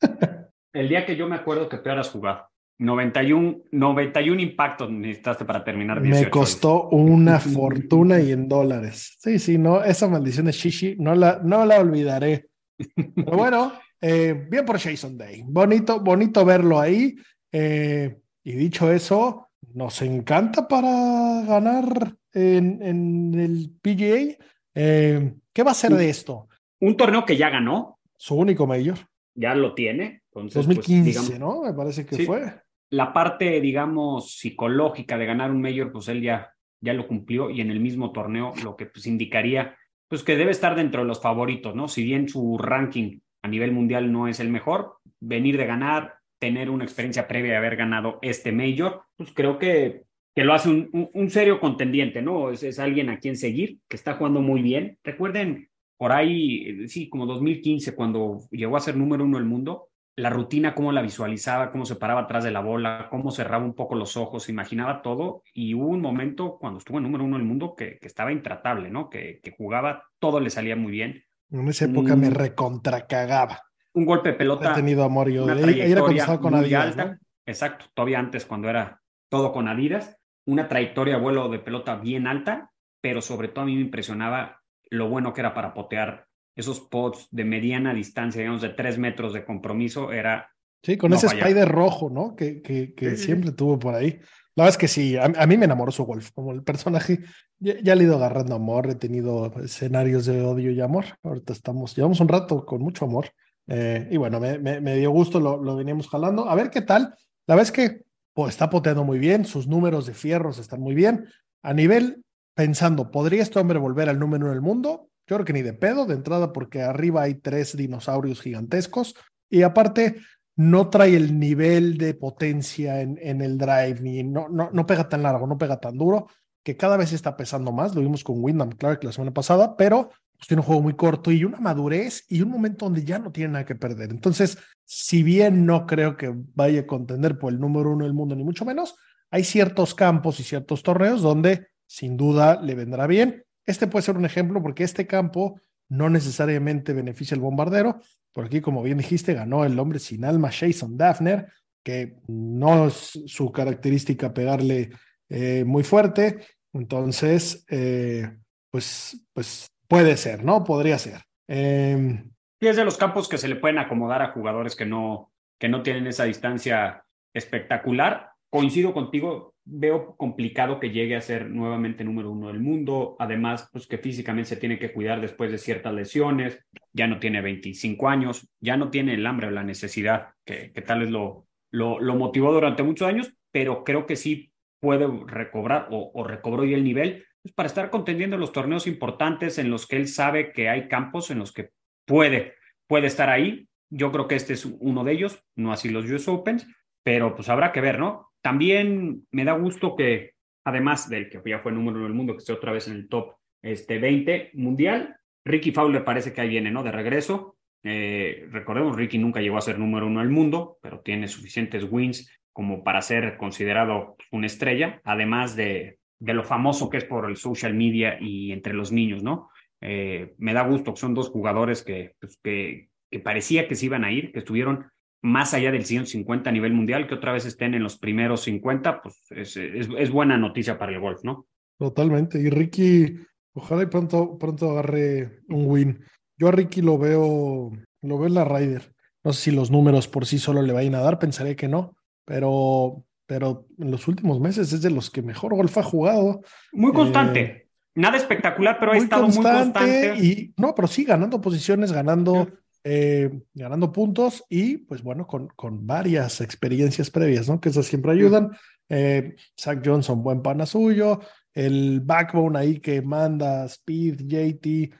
El 0.72 0.88
día 0.88 1.06
que 1.06 1.16
yo 1.16 1.28
me 1.28 1.36
acuerdo 1.36 1.68
que 1.68 1.78
peor 1.78 2.00
has 2.00 2.10
jugado. 2.10 2.48
91, 2.80 3.58
91 3.72 4.40
impactos 4.40 4.90
necesitaste 4.90 5.44
para 5.44 5.62
terminar. 5.62 6.02
18 6.02 6.24
me 6.24 6.30
costó 6.30 6.88
una 6.88 7.38
fortuna 7.38 8.20
y 8.20 8.32
en 8.32 8.48
dólares. 8.48 9.16
Sí, 9.20 9.38
sí, 9.38 9.56
no, 9.56 9.82
esa 9.82 10.08
maldición 10.08 10.46
de 10.46 10.52
Chichi 10.52 10.96
no 10.98 11.14
la, 11.14 11.40
no 11.44 11.64
la 11.64 11.80
olvidaré. 11.80 12.48
Pero 12.76 13.36
bueno, 13.36 13.72
eh, 14.00 14.46
bien 14.48 14.64
por 14.64 14.78
Jason 14.78 15.16
Day. 15.16 15.42
Bonito, 15.44 16.00
bonito 16.00 16.44
verlo 16.44 16.80
ahí. 16.80 17.16
Eh, 17.50 18.16
y 18.48 18.52
dicho 18.52 18.90
eso, 18.90 19.50
nos 19.74 20.00
encanta 20.00 20.66
para 20.66 21.42
ganar 21.46 22.14
en, 22.32 22.82
en 22.82 23.34
el 23.34 23.70
PGA. 23.82 24.42
Eh, 24.74 25.34
¿Qué 25.52 25.62
va 25.62 25.72
a 25.72 25.74
ser 25.74 25.92
de 25.92 26.08
esto? 26.08 26.48
Un 26.80 26.96
torneo 26.96 27.26
que 27.26 27.36
ya 27.36 27.50
ganó. 27.50 27.98
Su 28.16 28.36
único 28.36 28.66
mayor. 28.66 28.96
Ya 29.34 29.54
lo 29.54 29.74
tiene. 29.74 30.22
Entonces, 30.32 30.66
2015, 30.66 31.02
pues, 31.02 31.28
digamos, 31.28 31.38
¿no? 31.38 31.62
Me 31.62 31.74
parece 31.74 32.06
que 32.06 32.16
sí, 32.16 32.24
fue. 32.24 32.54
La 32.88 33.12
parte, 33.12 33.60
digamos, 33.60 34.38
psicológica 34.38 35.18
de 35.18 35.26
ganar 35.26 35.50
un 35.50 35.60
mayor, 35.60 35.92
pues 35.92 36.08
él 36.08 36.22
ya, 36.22 36.54
ya 36.80 36.94
lo 36.94 37.06
cumplió 37.06 37.50
y 37.50 37.60
en 37.60 37.70
el 37.70 37.80
mismo 37.80 38.12
torneo 38.12 38.54
lo 38.64 38.76
que 38.76 38.86
pues 38.86 39.06
indicaría 39.06 39.76
pues 40.08 40.22
que 40.22 40.38
debe 40.38 40.52
estar 40.52 40.74
dentro 40.74 41.02
de 41.02 41.06
los 41.06 41.20
favoritos, 41.20 41.74
¿no? 41.74 41.86
Si 41.86 42.02
bien 42.02 42.30
su 42.30 42.56
ranking 42.56 43.18
a 43.42 43.48
nivel 43.48 43.72
mundial 43.72 44.10
no 44.10 44.26
es 44.26 44.40
el 44.40 44.48
mejor, 44.48 44.96
venir 45.20 45.58
de 45.58 45.66
ganar, 45.66 46.17
tener 46.38 46.70
una 46.70 46.84
experiencia 46.84 47.28
previa 47.28 47.52
de 47.52 47.56
haber 47.58 47.76
ganado 47.76 48.18
este 48.22 48.52
Major, 48.52 49.02
pues 49.16 49.32
creo 49.32 49.58
que, 49.58 50.04
que 50.34 50.44
lo 50.44 50.54
hace 50.54 50.68
un, 50.68 50.88
un, 50.92 51.10
un 51.12 51.30
serio 51.30 51.60
contendiente, 51.60 52.22
¿no? 52.22 52.50
Es, 52.50 52.62
es, 52.62 52.78
alguien 52.78 53.08
a 53.10 53.18
quien 53.18 53.36
seguir, 53.36 53.78
que 53.88 53.96
está 53.96 54.14
jugando 54.14 54.40
muy 54.40 54.62
bien. 54.62 54.98
Recuerden, 55.02 55.68
por 55.96 56.12
ahí, 56.12 56.88
sí, 56.88 57.08
como 57.08 57.26
2015, 57.26 57.94
cuando 57.94 58.40
llegó 58.50 58.76
a 58.76 58.80
ser 58.80 58.96
número 58.96 59.24
uno 59.24 59.38
del 59.38 59.46
mundo, 59.46 59.88
la 60.16 60.30
rutina, 60.30 60.74
cómo 60.74 60.90
la 60.90 61.02
visualizaba, 61.02 61.70
cómo 61.70 61.84
se 61.84 61.96
paraba 61.96 62.22
atrás 62.22 62.42
de 62.42 62.50
la 62.50 62.60
bola, 62.60 63.06
cómo 63.10 63.30
cerraba 63.30 63.64
un 63.64 63.74
poco 63.74 63.94
los 63.94 64.16
ojos, 64.16 64.48
imaginaba 64.48 65.02
todo. 65.02 65.42
Y 65.52 65.74
hubo 65.74 65.88
un 65.88 66.00
momento 66.00 66.58
cuando 66.58 66.78
estuvo 66.78 66.98
en 66.98 67.04
número 67.04 67.24
uno 67.24 67.36
del 67.36 67.46
mundo 67.46 67.76
que, 67.76 67.98
que 67.98 68.06
estaba 68.08 68.32
intratable, 68.32 68.90
¿no? 68.90 69.08
Que, 69.10 69.40
que 69.40 69.52
jugaba, 69.52 70.04
todo 70.18 70.40
le 70.40 70.50
salía 70.50 70.74
muy 70.74 70.90
bien 70.90 71.24
en 71.50 71.68
esa 71.68 71.86
época 71.86 72.16
me 72.16 72.30
recontracagaba. 72.30 73.62
Un 73.98 74.06
golpe 74.06 74.28
de 74.28 74.34
pelota. 74.36 74.70
He 74.70 74.74
tenido 74.76 75.02
amor 75.02 75.28
yo. 75.28 75.42
Una 75.42 75.56
trayectoria 75.56 76.38
con 76.38 76.54
muy 76.54 76.66
Adidas, 76.66 76.86
alta. 76.86 77.04
¿no? 77.04 77.18
Exacto, 77.46 77.86
todavía 77.94 78.20
antes 78.20 78.46
cuando 78.46 78.68
era 78.70 79.00
todo 79.28 79.52
con 79.52 79.66
Adidas. 79.66 80.16
Una 80.46 80.68
trayectoria 80.68 81.18
vuelo 81.18 81.48
de 81.48 81.58
pelota 81.58 81.96
bien 81.96 82.28
alta, 82.28 82.70
pero 83.00 83.20
sobre 83.20 83.48
todo 83.48 83.62
a 83.62 83.66
mí 83.66 83.74
me 83.74 83.80
impresionaba 83.80 84.62
lo 84.88 85.08
bueno 85.08 85.34
que 85.34 85.40
era 85.40 85.52
para 85.52 85.74
potear 85.74 86.26
esos 86.54 86.78
pots 86.78 87.26
de 87.32 87.44
mediana 87.44 87.92
distancia, 87.92 88.40
digamos 88.40 88.62
de 88.62 88.68
tres 88.68 88.98
metros 88.98 89.32
de 89.32 89.44
compromiso, 89.44 90.12
era... 90.12 90.48
Sí, 90.80 90.96
con 90.96 91.10
no 91.10 91.16
ese 91.16 91.26
fallar. 91.26 91.48
spider 91.48 91.68
rojo, 91.68 92.08
¿no? 92.08 92.36
Que, 92.36 92.62
que, 92.62 92.94
que 92.94 93.16
sí, 93.16 93.24
siempre 93.24 93.50
tuvo 93.50 93.80
por 93.80 93.96
ahí. 93.96 94.20
La 94.54 94.62
verdad 94.62 94.74
es 94.74 94.78
que 94.78 94.88
sí, 94.88 95.16
a, 95.16 95.24
a, 95.24 95.46
mí 95.46 95.56
me 95.56 95.64
enamoró 95.64 95.90
su 95.90 96.04
golf, 96.04 96.30
como 96.32 96.52
el 96.52 96.62
personaje, 96.62 97.18
ya, 97.58 97.74
ya, 97.82 97.96
le 97.96 98.02
he 98.02 98.06
ido 98.06 98.16
agarrando 98.16 98.54
amor, 98.54 98.88
he 98.88 98.94
tenido 98.94 99.52
escenarios 99.60 100.24
de 100.26 100.40
odio 100.42 100.70
y 100.70 100.80
amor, 100.80 101.04
ahorita 101.24 101.52
estamos, 101.52 101.96
llevamos 101.96 102.20
un 102.20 102.28
rato 102.28 102.64
con 102.64 102.80
mucho 102.80 103.04
amor, 103.04 103.30
eh, 103.68 104.08
y 104.10 104.16
bueno, 104.16 104.40
me, 104.40 104.96
dio 104.96 105.10
gusto, 105.10 105.38
lo, 105.38 105.62
lo 105.62 105.76
veníamos 105.76 106.08
jalando, 106.08 106.48
a 106.48 106.54
ver 106.54 106.70
qué 106.70 106.82
tal, 106.82 107.14
la 107.46 107.54
verdad 107.54 107.62
es 107.62 107.72
que 107.72 108.04
pues, 108.32 108.50
está 108.50 108.70
poteando 108.70 109.04
muy 109.04 109.18
bien, 109.18 109.44
sus 109.44 109.68
números 109.68 110.06
de 110.06 110.14
fierros 110.14 110.58
están 110.58 110.80
muy 110.80 110.94
bien, 110.94 111.26
a 111.62 111.72
nivel, 111.74 112.24
pensando, 112.54 113.10
¿podría 113.10 113.42
este 113.42 113.58
hombre 113.58 113.78
volver 113.78 114.08
al 114.08 114.18
número 114.18 114.46
uno 114.46 114.52
del 114.54 114.62
mundo? 114.62 115.10
Yo 115.26 115.36
creo 115.36 115.44
que 115.44 115.52
ni 115.52 115.62
de 115.62 115.74
pedo, 115.74 116.06
de 116.06 116.14
entrada, 116.14 116.52
porque 116.52 116.82
arriba 116.82 117.22
hay 117.22 117.34
tres 117.34 117.76
dinosaurios 117.76 118.40
gigantescos, 118.40 119.14
y 119.50 119.62
aparte, 119.62 120.16
no 120.58 120.90
trae 120.90 121.14
el 121.14 121.38
nivel 121.38 121.98
de 121.98 122.14
potencia 122.14 123.00
en, 123.00 123.16
en 123.22 123.40
el 123.42 123.58
drive, 123.58 124.00
ni 124.00 124.24
no, 124.24 124.48
no, 124.48 124.70
no, 124.72 124.86
pega 124.86 125.08
tan 125.08 125.22
largo, 125.22 125.46
no 125.46 125.56
pega 125.56 125.78
tan 125.78 125.96
duro, 125.96 126.26
que 126.64 126.76
cada 126.76 126.96
vez 126.96 127.12
está 127.12 127.36
pesando 127.36 127.70
más. 127.70 127.94
Lo 127.94 128.00
vimos 128.00 128.24
con 128.24 128.42
Wyndham 128.42 128.70
Clark 128.70 129.04
la 129.04 129.12
semana 129.12 129.32
pasada, 129.32 129.76
pero 129.76 130.10
pues, 130.38 130.46
tiene 130.46 130.60
un 130.60 130.66
juego 130.66 130.82
muy 130.82 130.94
corto 130.94 131.32
y 131.32 131.44
una 131.44 131.58
madurez 131.58 132.24
y 132.28 132.40
un 132.42 132.50
momento 132.50 132.86
donde 132.86 133.04
ya 133.04 133.18
no 133.18 133.32
tiene 133.32 133.52
nada 133.52 133.64
que 133.64 133.74
perder. 133.74 134.10
Entonces, 134.10 134.56
si 134.84 135.22
bien 135.22 135.66
no 135.66 135.86
creo 135.86 136.16
que 136.16 136.32
vaya 136.54 136.80
a 136.80 136.86
contender 136.86 137.38
por 137.38 137.52
el 137.52 137.58
número 137.58 137.90
uno 137.90 138.04
del 138.04 138.14
mundo, 138.14 138.36
ni 138.36 138.44
mucho 138.44 138.64
menos, 138.64 138.94
hay 139.30 139.44
ciertos 139.44 139.94
campos 139.94 140.38
y 140.40 140.44
ciertos 140.44 140.82
torneos 140.82 141.22
donde 141.22 141.66
sin 141.86 142.16
duda 142.16 142.60
le 142.62 142.74
vendrá 142.74 143.06
bien. 143.06 143.44
Este 143.66 143.86
puede 143.88 144.04
ser 144.04 144.16
un 144.16 144.24
ejemplo 144.24 144.62
porque 144.62 144.84
este 144.84 145.06
campo 145.06 145.60
no 145.88 146.08
necesariamente 146.08 146.92
beneficia 146.92 147.34
al 147.34 147.40
bombardero, 147.40 148.00
por 148.32 148.44
aquí, 148.44 148.60
como 148.60 148.82
bien 148.82 148.98
dijiste, 148.98 149.34
ganó 149.34 149.64
el 149.64 149.78
hombre 149.78 149.98
sin 149.98 150.24
alma, 150.24 150.52
Jason 150.52 150.96
Daphner, 150.96 151.48
que 151.82 152.16
no 152.28 152.86
es 152.86 153.18
su 153.26 153.50
característica 153.50 154.32
pegarle 154.32 154.90
eh, 155.28 155.64
muy 155.66 155.82
fuerte. 155.82 156.38
Entonces, 156.72 157.64
eh, 157.68 158.30
pues, 158.70 159.26
pues 159.32 159.68
puede 159.88 160.16
ser, 160.16 160.44
¿no? 160.44 160.64
Podría 160.64 160.98
ser. 160.98 161.22
Eh, 161.48 162.22
es 162.60 162.76
de 162.76 162.84
los 162.84 162.96
campos 162.96 163.28
que 163.28 163.38
se 163.38 163.48
le 163.48 163.56
pueden 163.56 163.78
acomodar 163.78 164.22
a 164.22 164.32
jugadores 164.32 164.76
que 164.76 164.86
no, 164.86 165.32
que 165.58 165.68
no 165.68 165.82
tienen 165.82 166.06
esa 166.06 166.24
distancia 166.24 167.04
espectacular. 167.34 168.30
Coincido 168.50 168.92
contigo, 168.92 169.54
veo 169.64 170.16
complicado 170.16 170.80
que 170.80 170.90
llegue 170.90 171.16
a 171.16 171.20
ser 171.20 171.50
nuevamente 171.50 172.04
número 172.04 172.30
uno 172.30 172.48
del 172.48 172.60
mundo. 172.60 173.16
Además, 173.18 173.68
pues 173.72 173.86
que 173.86 173.98
físicamente 173.98 174.50
se 174.50 174.56
tiene 174.56 174.78
que 174.78 174.92
cuidar 174.92 175.20
después 175.20 175.50
de 175.50 175.58
ciertas 175.58 175.92
lesiones. 175.92 176.58
Ya 176.92 177.06
no 177.06 177.18
tiene 177.18 177.40
25 177.42 178.08
años, 178.08 178.48
ya 178.60 178.76
no 178.76 178.90
tiene 178.90 179.14
el 179.14 179.26
hambre 179.26 179.48
o 179.48 179.50
la 179.50 179.64
necesidad 179.64 180.28
que, 180.44 180.72
que 180.72 180.82
tal 180.82 181.00
vez 181.00 181.10
lo, 181.10 181.46
lo, 181.70 182.00
lo, 182.00 182.14
motivó 182.16 182.52
durante 182.52 182.82
muchos 182.82 183.06
años, 183.06 183.32
pero 183.52 183.84
creo 183.84 184.06
que 184.06 184.16
sí 184.16 184.52
puede 184.80 185.06
recobrar 185.26 185.88
o, 185.90 186.10
o 186.14 186.24
recobró 186.24 186.62
el 186.62 186.84
nivel 186.84 187.26
para 187.54 187.66
estar 187.66 187.90
contendiendo 187.90 188.36
los 188.36 188.52
torneos 188.52 188.86
importantes 188.86 189.58
en 189.58 189.70
los 189.70 189.86
que 189.86 189.96
él 189.96 190.08
sabe 190.08 190.52
que 190.52 190.68
hay 190.68 190.88
campos 190.88 191.30
en 191.30 191.38
los 191.38 191.52
que 191.52 191.70
puede, 192.06 192.54
puede 192.86 193.06
estar 193.06 193.28
ahí. 193.28 193.68
Yo 193.90 194.12
creo 194.12 194.28
que 194.28 194.34
este 194.34 194.54
es 194.54 194.64
uno 194.64 195.04
de 195.04 195.12
ellos, 195.12 195.42
no 195.56 195.72
así 195.72 195.88
los 195.88 196.04
US 196.10 196.28
Opens, 196.28 196.66
pero 197.02 197.34
pues 197.34 197.48
habrá 197.48 197.72
que 197.72 197.80
ver, 197.80 197.98
¿no? 197.98 198.32
También 198.42 199.26
me 199.30 199.44
da 199.44 199.52
gusto 199.52 199.96
que, 199.96 200.34
además 200.64 201.08
del 201.08 201.28
que 201.28 201.40
ya 201.44 201.60
fue 201.60 201.72
número 201.72 201.96
uno 201.96 202.06
del 202.06 202.14
mundo, 202.14 202.34
que 202.34 202.38
esté 202.38 202.52
otra 202.52 202.72
vez 202.72 202.88
en 202.88 202.94
el 202.94 203.08
top 203.08 203.36
este, 203.62 203.98
20 203.98 204.50
mundial, 204.54 205.16
Ricky 205.44 205.72
Fowler 205.72 206.04
parece 206.04 206.32
que 206.32 206.40
ahí 206.40 206.48
viene, 206.48 206.70
¿no? 206.70 206.82
De 206.82 206.92
regreso. 206.92 207.56
Eh, 207.82 208.46
recordemos, 208.50 208.96
Ricky 208.96 209.18
nunca 209.18 209.40
llegó 209.40 209.56
a 209.56 209.62
ser 209.62 209.78
número 209.78 210.06
uno 210.06 210.20
del 210.20 210.28
mundo, 210.28 210.78
pero 210.82 211.00
tiene 211.00 211.28
suficientes 211.28 211.86
wins 211.88 212.30
como 212.52 212.82
para 212.82 213.00
ser 213.02 213.36
considerado 213.36 214.16
una 214.32 214.46
estrella, 214.46 215.00
además 215.04 215.54
de, 215.56 215.98
de 216.18 216.34
lo 216.34 216.44
famoso 216.44 216.90
que 216.90 216.98
es 216.98 217.04
por 217.04 217.28
el 217.28 217.36
social 217.36 217.74
media 217.74 218.18
y 218.20 218.52
entre 218.52 218.74
los 218.74 218.92
niños, 218.92 219.22
¿no? 219.22 219.50
Eh, 219.80 220.34
me 220.38 220.52
da 220.52 220.62
gusto 220.62 220.94
que 220.94 221.00
son 221.00 221.14
dos 221.14 221.30
jugadores 221.30 221.82
que, 221.82 222.14
pues, 222.20 222.40
que, 222.42 222.88
que 223.10 223.20
parecía 223.20 223.68
que 223.68 223.74
se 223.74 223.86
iban 223.86 224.04
a 224.04 224.12
ir, 224.12 224.32
que 224.32 224.40
estuvieron 224.40 224.86
más 225.22 225.54
allá 225.54 225.72
del 225.72 225.84
150 225.84 226.48
a 226.48 226.52
nivel 226.52 226.72
mundial, 226.72 227.06
que 227.06 227.14
otra 227.14 227.32
vez 227.32 227.44
estén 227.44 227.74
en 227.74 227.82
los 227.82 227.98
primeros 227.98 228.42
50, 228.42 229.02
pues 229.02 229.24
es, 229.30 229.56
es, 229.56 230.10
buena 230.10 230.36
noticia 230.36 230.78
para 230.78 230.92
el 230.92 231.00
golf, 231.00 231.24
¿no? 231.24 231.46
Totalmente. 231.78 232.40
Y 232.40 232.50
Ricky, 232.50 233.16
ojalá 233.52 233.82
y 233.82 233.86
pronto, 233.86 234.38
pronto 234.38 234.70
agarre 234.70 235.40
un 235.48 235.66
win. 235.66 236.04
Yo 236.36 236.48
a 236.48 236.52
Ricky 236.52 236.82
lo 236.82 236.98
veo, 236.98 237.72
lo 238.02 238.18
veo 238.18 238.26
en 238.26 238.34
la 238.34 238.44
Ryder. 238.44 238.92
No 239.24 239.32
sé 239.32 239.42
si 239.42 239.50
los 239.50 239.70
números 239.70 240.06
por 240.06 240.26
sí 240.26 240.38
solo 240.38 240.62
le 240.62 240.72
vayan 240.72 240.94
a 240.94 241.00
dar, 241.00 241.18
pensaré 241.18 241.56
que 241.56 241.68
no, 241.68 241.96
pero, 242.24 243.04
pero 243.28 243.66
en 243.78 243.90
los 243.90 244.08
últimos 244.08 244.40
meses 244.40 244.72
es 244.72 244.80
de 244.80 244.90
los 244.90 245.10
que 245.10 245.20
mejor 245.20 245.54
golf 245.54 245.76
ha 245.76 245.82
jugado. 245.82 246.40
Muy 246.72 246.92
constante. 246.92 247.40
Eh, 247.40 247.68
Nada 247.94 248.16
espectacular, 248.16 248.78
pero 248.80 248.92
ha 248.92 248.96
estado 248.96 249.26
muy 249.26 249.36
constante. 249.36 250.14
Y, 250.16 250.54
no, 250.56 250.74
pero 250.74 250.88
sí, 250.88 251.04
ganando 251.04 251.40
posiciones, 251.40 251.92
ganando, 251.92 252.48
eh, 252.84 253.38
ganando 253.52 253.92
puntos 253.92 254.44
y, 254.48 254.78
pues 254.78 255.02
bueno, 255.02 255.26
con, 255.26 255.48
con 255.48 255.86
varias 255.86 256.40
experiencias 256.40 257.10
previas, 257.10 257.48
¿no? 257.48 257.60
Que 257.60 257.68
esas 257.68 257.84
siempre 257.84 258.12
ayudan. 258.12 258.52
Eh, 258.88 259.36
Zach 259.60 259.82
Johnson, 259.84 260.22
buen 260.22 260.40
pana 260.40 260.64
suyo. 260.64 261.20
El 261.52 262.00
backbone 262.00 262.58
ahí 262.58 262.80
que 262.80 263.02
manda 263.02 263.66
Speed, 263.66 264.22
JT, 264.26 264.94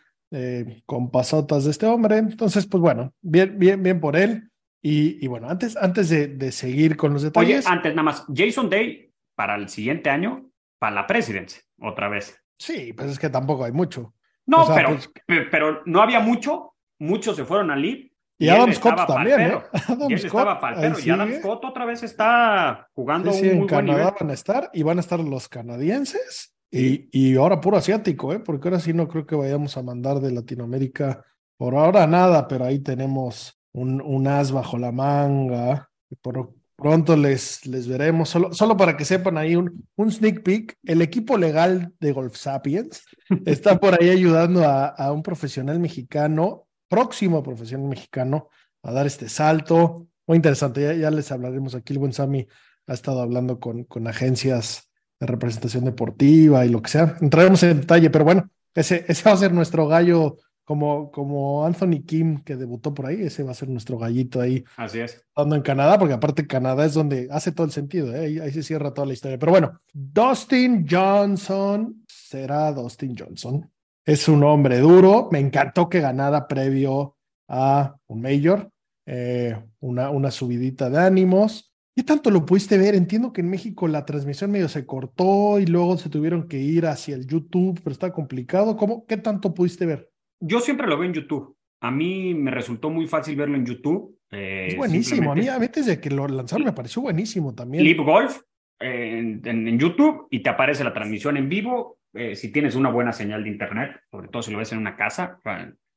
con 0.84 1.10
pasotas 1.10 1.64
de 1.64 1.70
este 1.70 1.86
hombre. 1.86 2.18
Entonces, 2.18 2.66
pues 2.66 2.80
bueno, 2.82 3.14
bien, 3.22 3.58
bien, 3.58 3.82
bien 3.82 4.00
por 4.00 4.16
él. 4.16 4.50
Y, 4.80 5.24
y 5.24 5.26
bueno, 5.26 5.48
antes, 5.48 5.76
antes 5.76 6.08
de, 6.08 6.28
de, 6.28 6.52
seguir 6.52 6.96
con 6.96 7.12
los 7.12 7.22
detalles. 7.22 7.66
Oye, 7.66 7.74
antes 7.74 7.92
nada 7.92 8.04
más, 8.04 8.24
Jason 8.32 8.70
Day 8.70 9.12
para 9.34 9.56
el 9.56 9.68
siguiente 9.68 10.10
año, 10.10 10.50
para 10.78 10.94
la 10.94 11.06
presidencia, 11.06 11.62
otra 11.80 12.08
vez. 12.08 12.40
Sí, 12.56 12.92
pues 12.92 13.10
es 13.10 13.18
que 13.18 13.28
tampoco 13.28 13.64
hay 13.64 13.72
mucho. 13.72 14.14
No, 14.46 14.62
o 14.62 14.66
sea, 14.66 14.74
pero, 14.74 14.88
pues... 15.26 15.46
pero 15.50 15.82
no 15.84 16.00
había 16.00 16.20
mucho, 16.20 16.74
muchos 16.98 17.36
se 17.36 17.44
fueron 17.44 17.70
al 17.70 17.82
lead. 17.82 17.98
Y, 18.40 18.46
y 18.46 18.48
Adam 18.50 18.72
Scott 18.72 19.06
también, 19.06 19.40
¿eh? 19.40 19.58
Adam 19.88 20.10
y 20.10 20.12
él 20.12 20.18
Scott, 20.20 20.48
estaba 20.48 20.60
perro. 20.60 20.98
Y 21.04 21.10
Adam 21.10 21.32
Scott 21.38 21.64
otra 21.64 21.84
vez 21.84 22.02
está 22.04 22.88
jugando 22.94 23.32
sí, 23.32 23.40
sí, 23.40 23.48
un 23.48 23.54
muy 23.54 23.62
en 23.62 23.68
Canadá 23.68 23.92
buen 23.92 23.98
nivel. 23.98 24.14
van 24.20 24.30
a 24.30 24.34
estar 24.34 24.70
y 24.72 24.82
van 24.84 24.98
a 24.98 25.00
estar 25.00 25.18
los 25.18 25.48
canadienses 25.48 26.54
y, 26.70 27.08
y, 27.10 27.36
ahora 27.36 27.60
puro 27.60 27.78
asiático, 27.78 28.32
¿eh? 28.32 28.40
Porque 28.40 28.68
ahora 28.68 28.80
sí 28.80 28.92
no 28.92 29.08
creo 29.08 29.26
que 29.26 29.34
vayamos 29.34 29.76
a 29.76 29.82
mandar 29.82 30.20
de 30.20 30.30
Latinoamérica 30.30 31.24
por 31.56 31.74
ahora 31.74 32.06
nada, 32.06 32.46
pero 32.46 32.64
ahí 32.64 32.78
tenemos 32.78 33.57
un, 33.78 34.00
un 34.00 34.26
as 34.26 34.52
bajo 34.52 34.78
la 34.78 34.92
manga. 34.92 35.88
Por, 36.22 36.54
pronto 36.78 37.16
les, 37.16 37.66
les 37.66 37.88
veremos. 37.88 38.28
Solo, 38.28 38.52
solo 38.52 38.76
para 38.76 38.96
que 38.96 39.04
sepan 39.04 39.36
ahí 39.36 39.56
un, 39.56 39.84
un 39.96 40.12
sneak 40.12 40.42
peek, 40.42 40.78
el 40.84 41.02
equipo 41.02 41.36
legal 41.36 41.92
de 41.98 42.12
Golf 42.12 42.36
Sapiens 42.36 43.02
está 43.44 43.78
por 43.80 44.00
ahí 44.00 44.10
ayudando 44.10 44.64
a, 44.64 44.86
a 44.86 45.12
un 45.12 45.22
profesional 45.22 45.80
mexicano, 45.80 46.66
próximo 46.88 47.42
profesional 47.42 47.88
mexicano, 47.88 48.48
a 48.82 48.92
dar 48.92 49.06
este 49.06 49.28
salto. 49.28 50.06
Muy 50.26 50.36
interesante, 50.36 50.82
ya, 50.82 50.94
ya 50.94 51.10
les 51.10 51.32
hablaremos 51.32 51.74
aquí. 51.74 51.92
El 51.92 51.98
buen 51.98 52.12
Sammy 52.12 52.46
ha 52.86 52.94
estado 52.94 53.20
hablando 53.20 53.58
con, 53.58 53.84
con 53.84 54.06
agencias 54.06 54.88
de 55.18 55.26
representación 55.26 55.84
deportiva 55.84 56.64
y 56.64 56.68
lo 56.68 56.80
que 56.80 56.90
sea. 56.90 57.16
Entraremos 57.20 57.62
en 57.64 57.80
detalle, 57.80 58.08
pero 58.10 58.24
bueno, 58.24 58.48
ese, 58.74 59.04
ese 59.08 59.24
va 59.24 59.32
a 59.32 59.36
ser 59.36 59.52
nuestro 59.52 59.88
gallo 59.88 60.36
como, 60.68 61.10
como 61.10 61.64
Anthony 61.64 62.02
Kim, 62.04 62.42
que 62.42 62.54
debutó 62.54 62.92
por 62.92 63.06
ahí, 63.06 63.22
ese 63.22 63.42
va 63.42 63.52
a 63.52 63.54
ser 63.54 63.70
nuestro 63.70 63.96
gallito 63.96 64.38
ahí. 64.38 64.62
Así 64.76 65.00
es. 65.00 65.14
Estando 65.14 65.56
en 65.56 65.62
Canadá, 65.62 65.98
porque 65.98 66.12
aparte 66.12 66.46
Canadá 66.46 66.84
es 66.84 66.92
donde 66.92 67.26
hace 67.30 67.52
todo 67.52 67.64
el 67.64 67.72
sentido, 67.72 68.14
¿eh? 68.14 68.26
ahí, 68.26 68.38
ahí, 68.38 68.52
se 68.52 68.62
cierra 68.62 68.92
toda 68.92 69.06
la 69.06 69.14
historia. 69.14 69.38
Pero 69.38 69.50
bueno, 69.50 69.80
Dustin 69.94 70.86
Johnson 70.86 72.04
será 72.06 72.70
Dustin 72.72 73.16
Johnson. 73.18 73.66
Es 74.04 74.28
un 74.28 74.44
hombre 74.44 74.80
duro. 74.80 75.30
Me 75.32 75.38
encantó 75.38 75.88
que 75.88 76.00
ganara 76.00 76.46
previo 76.46 77.16
a 77.48 77.96
un 78.06 78.20
Major, 78.20 78.70
eh, 79.06 79.58
una, 79.80 80.10
una 80.10 80.30
subidita 80.30 80.90
de 80.90 80.98
ánimos. 80.98 81.72
¿Qué 81.96 82.02
tanto 82.02 82.30
lo 82.30 82.44
pudiste 82.44 82.76
ver? 82.76 82.94
Entiendo 82.94 83.32
que 83.32 83.40
en 83.40 83.48
México 83.48 83.88
la 83.88 84.04
transmisión 84.04 84.50
medio 84.50 84.68
se 84.68 84.84
cortó 84.84 85.58
y 85.60 85.64
luego 85.64 85.96
se 85.96 86.10
tuvieron 86.10 86.46
que 86.46 86.58
ir 86.58 86.84
hacia 86.84 87.14
el 87.14 87.26
YouTube, 87.26 87.80
pero 87.82 87.94
está 87.94 88.12
complicado. 88.12 88.76
¿Cómo, 88.76 89.06
¿Qué 89.06 89.16
tanto 89.16 89.54
pudiste 89.54 89.86
ver? 89.86 90.10
Yo 90.40 90.60
siempre 90.60 90.86
lo 90.86 90.96
veo 90.96 91.06
en 91.06 91.14
YouTube. 91.14 91.56
A 91.80 91.90
mí 91.90 92.34
me 92.34 92.50
resultó 92.50 92.90
muy 92.90 93.06
fácil 93.06 93.36
verlo 93.36 93.56
en 93.56 93.66
YouTube. 93.66 94.18
Eh, 94.30 94.68
es 94.70 94.76
buenísimo. 94.76 95.32
A 95.32 95.34
mí, 95.34 95.48
a 95.48 95.58
mí 95.58 95.66
desde 95.72 96.00
que 96.00 96.10
lo 96.10 96.26
lanzaron 96.26 96.66
me 96.66 96.72
pareció 96.72 97.02
buenísimo 97.02 97.54
también. 97.54 97.84
Live 97.84 98.02
Golf 98.02 98.40
eh, 98.80 99.18
en, 99.18 99.42
en, 99.44 99.68
en, 99.68 99.78
YouTube 99.78 100.26
y 100.30 100.40
te 100.40 100.50
aparece 100.50 100.84
la 100.84 100.92
transmisión 100.92 101.36
en 101.36 101.48
vivo. 101.48 101.98
Eh, 102.14 102.34
si 102.34 102.50
tienes 102.50 102.74
una 102.74 102.90
buena 102.90 103.12
señal 103.12 103.44
de 103.44 103.50
internet, 103.50 104.00
sobre 104.10 104.28
todo 104.28 104.42
si 104.42 104.50
lo 104.50 104.58
ves 104.58 104.72
en 104.72 104.78
una 104.78 104.96
casa 104.96 105.40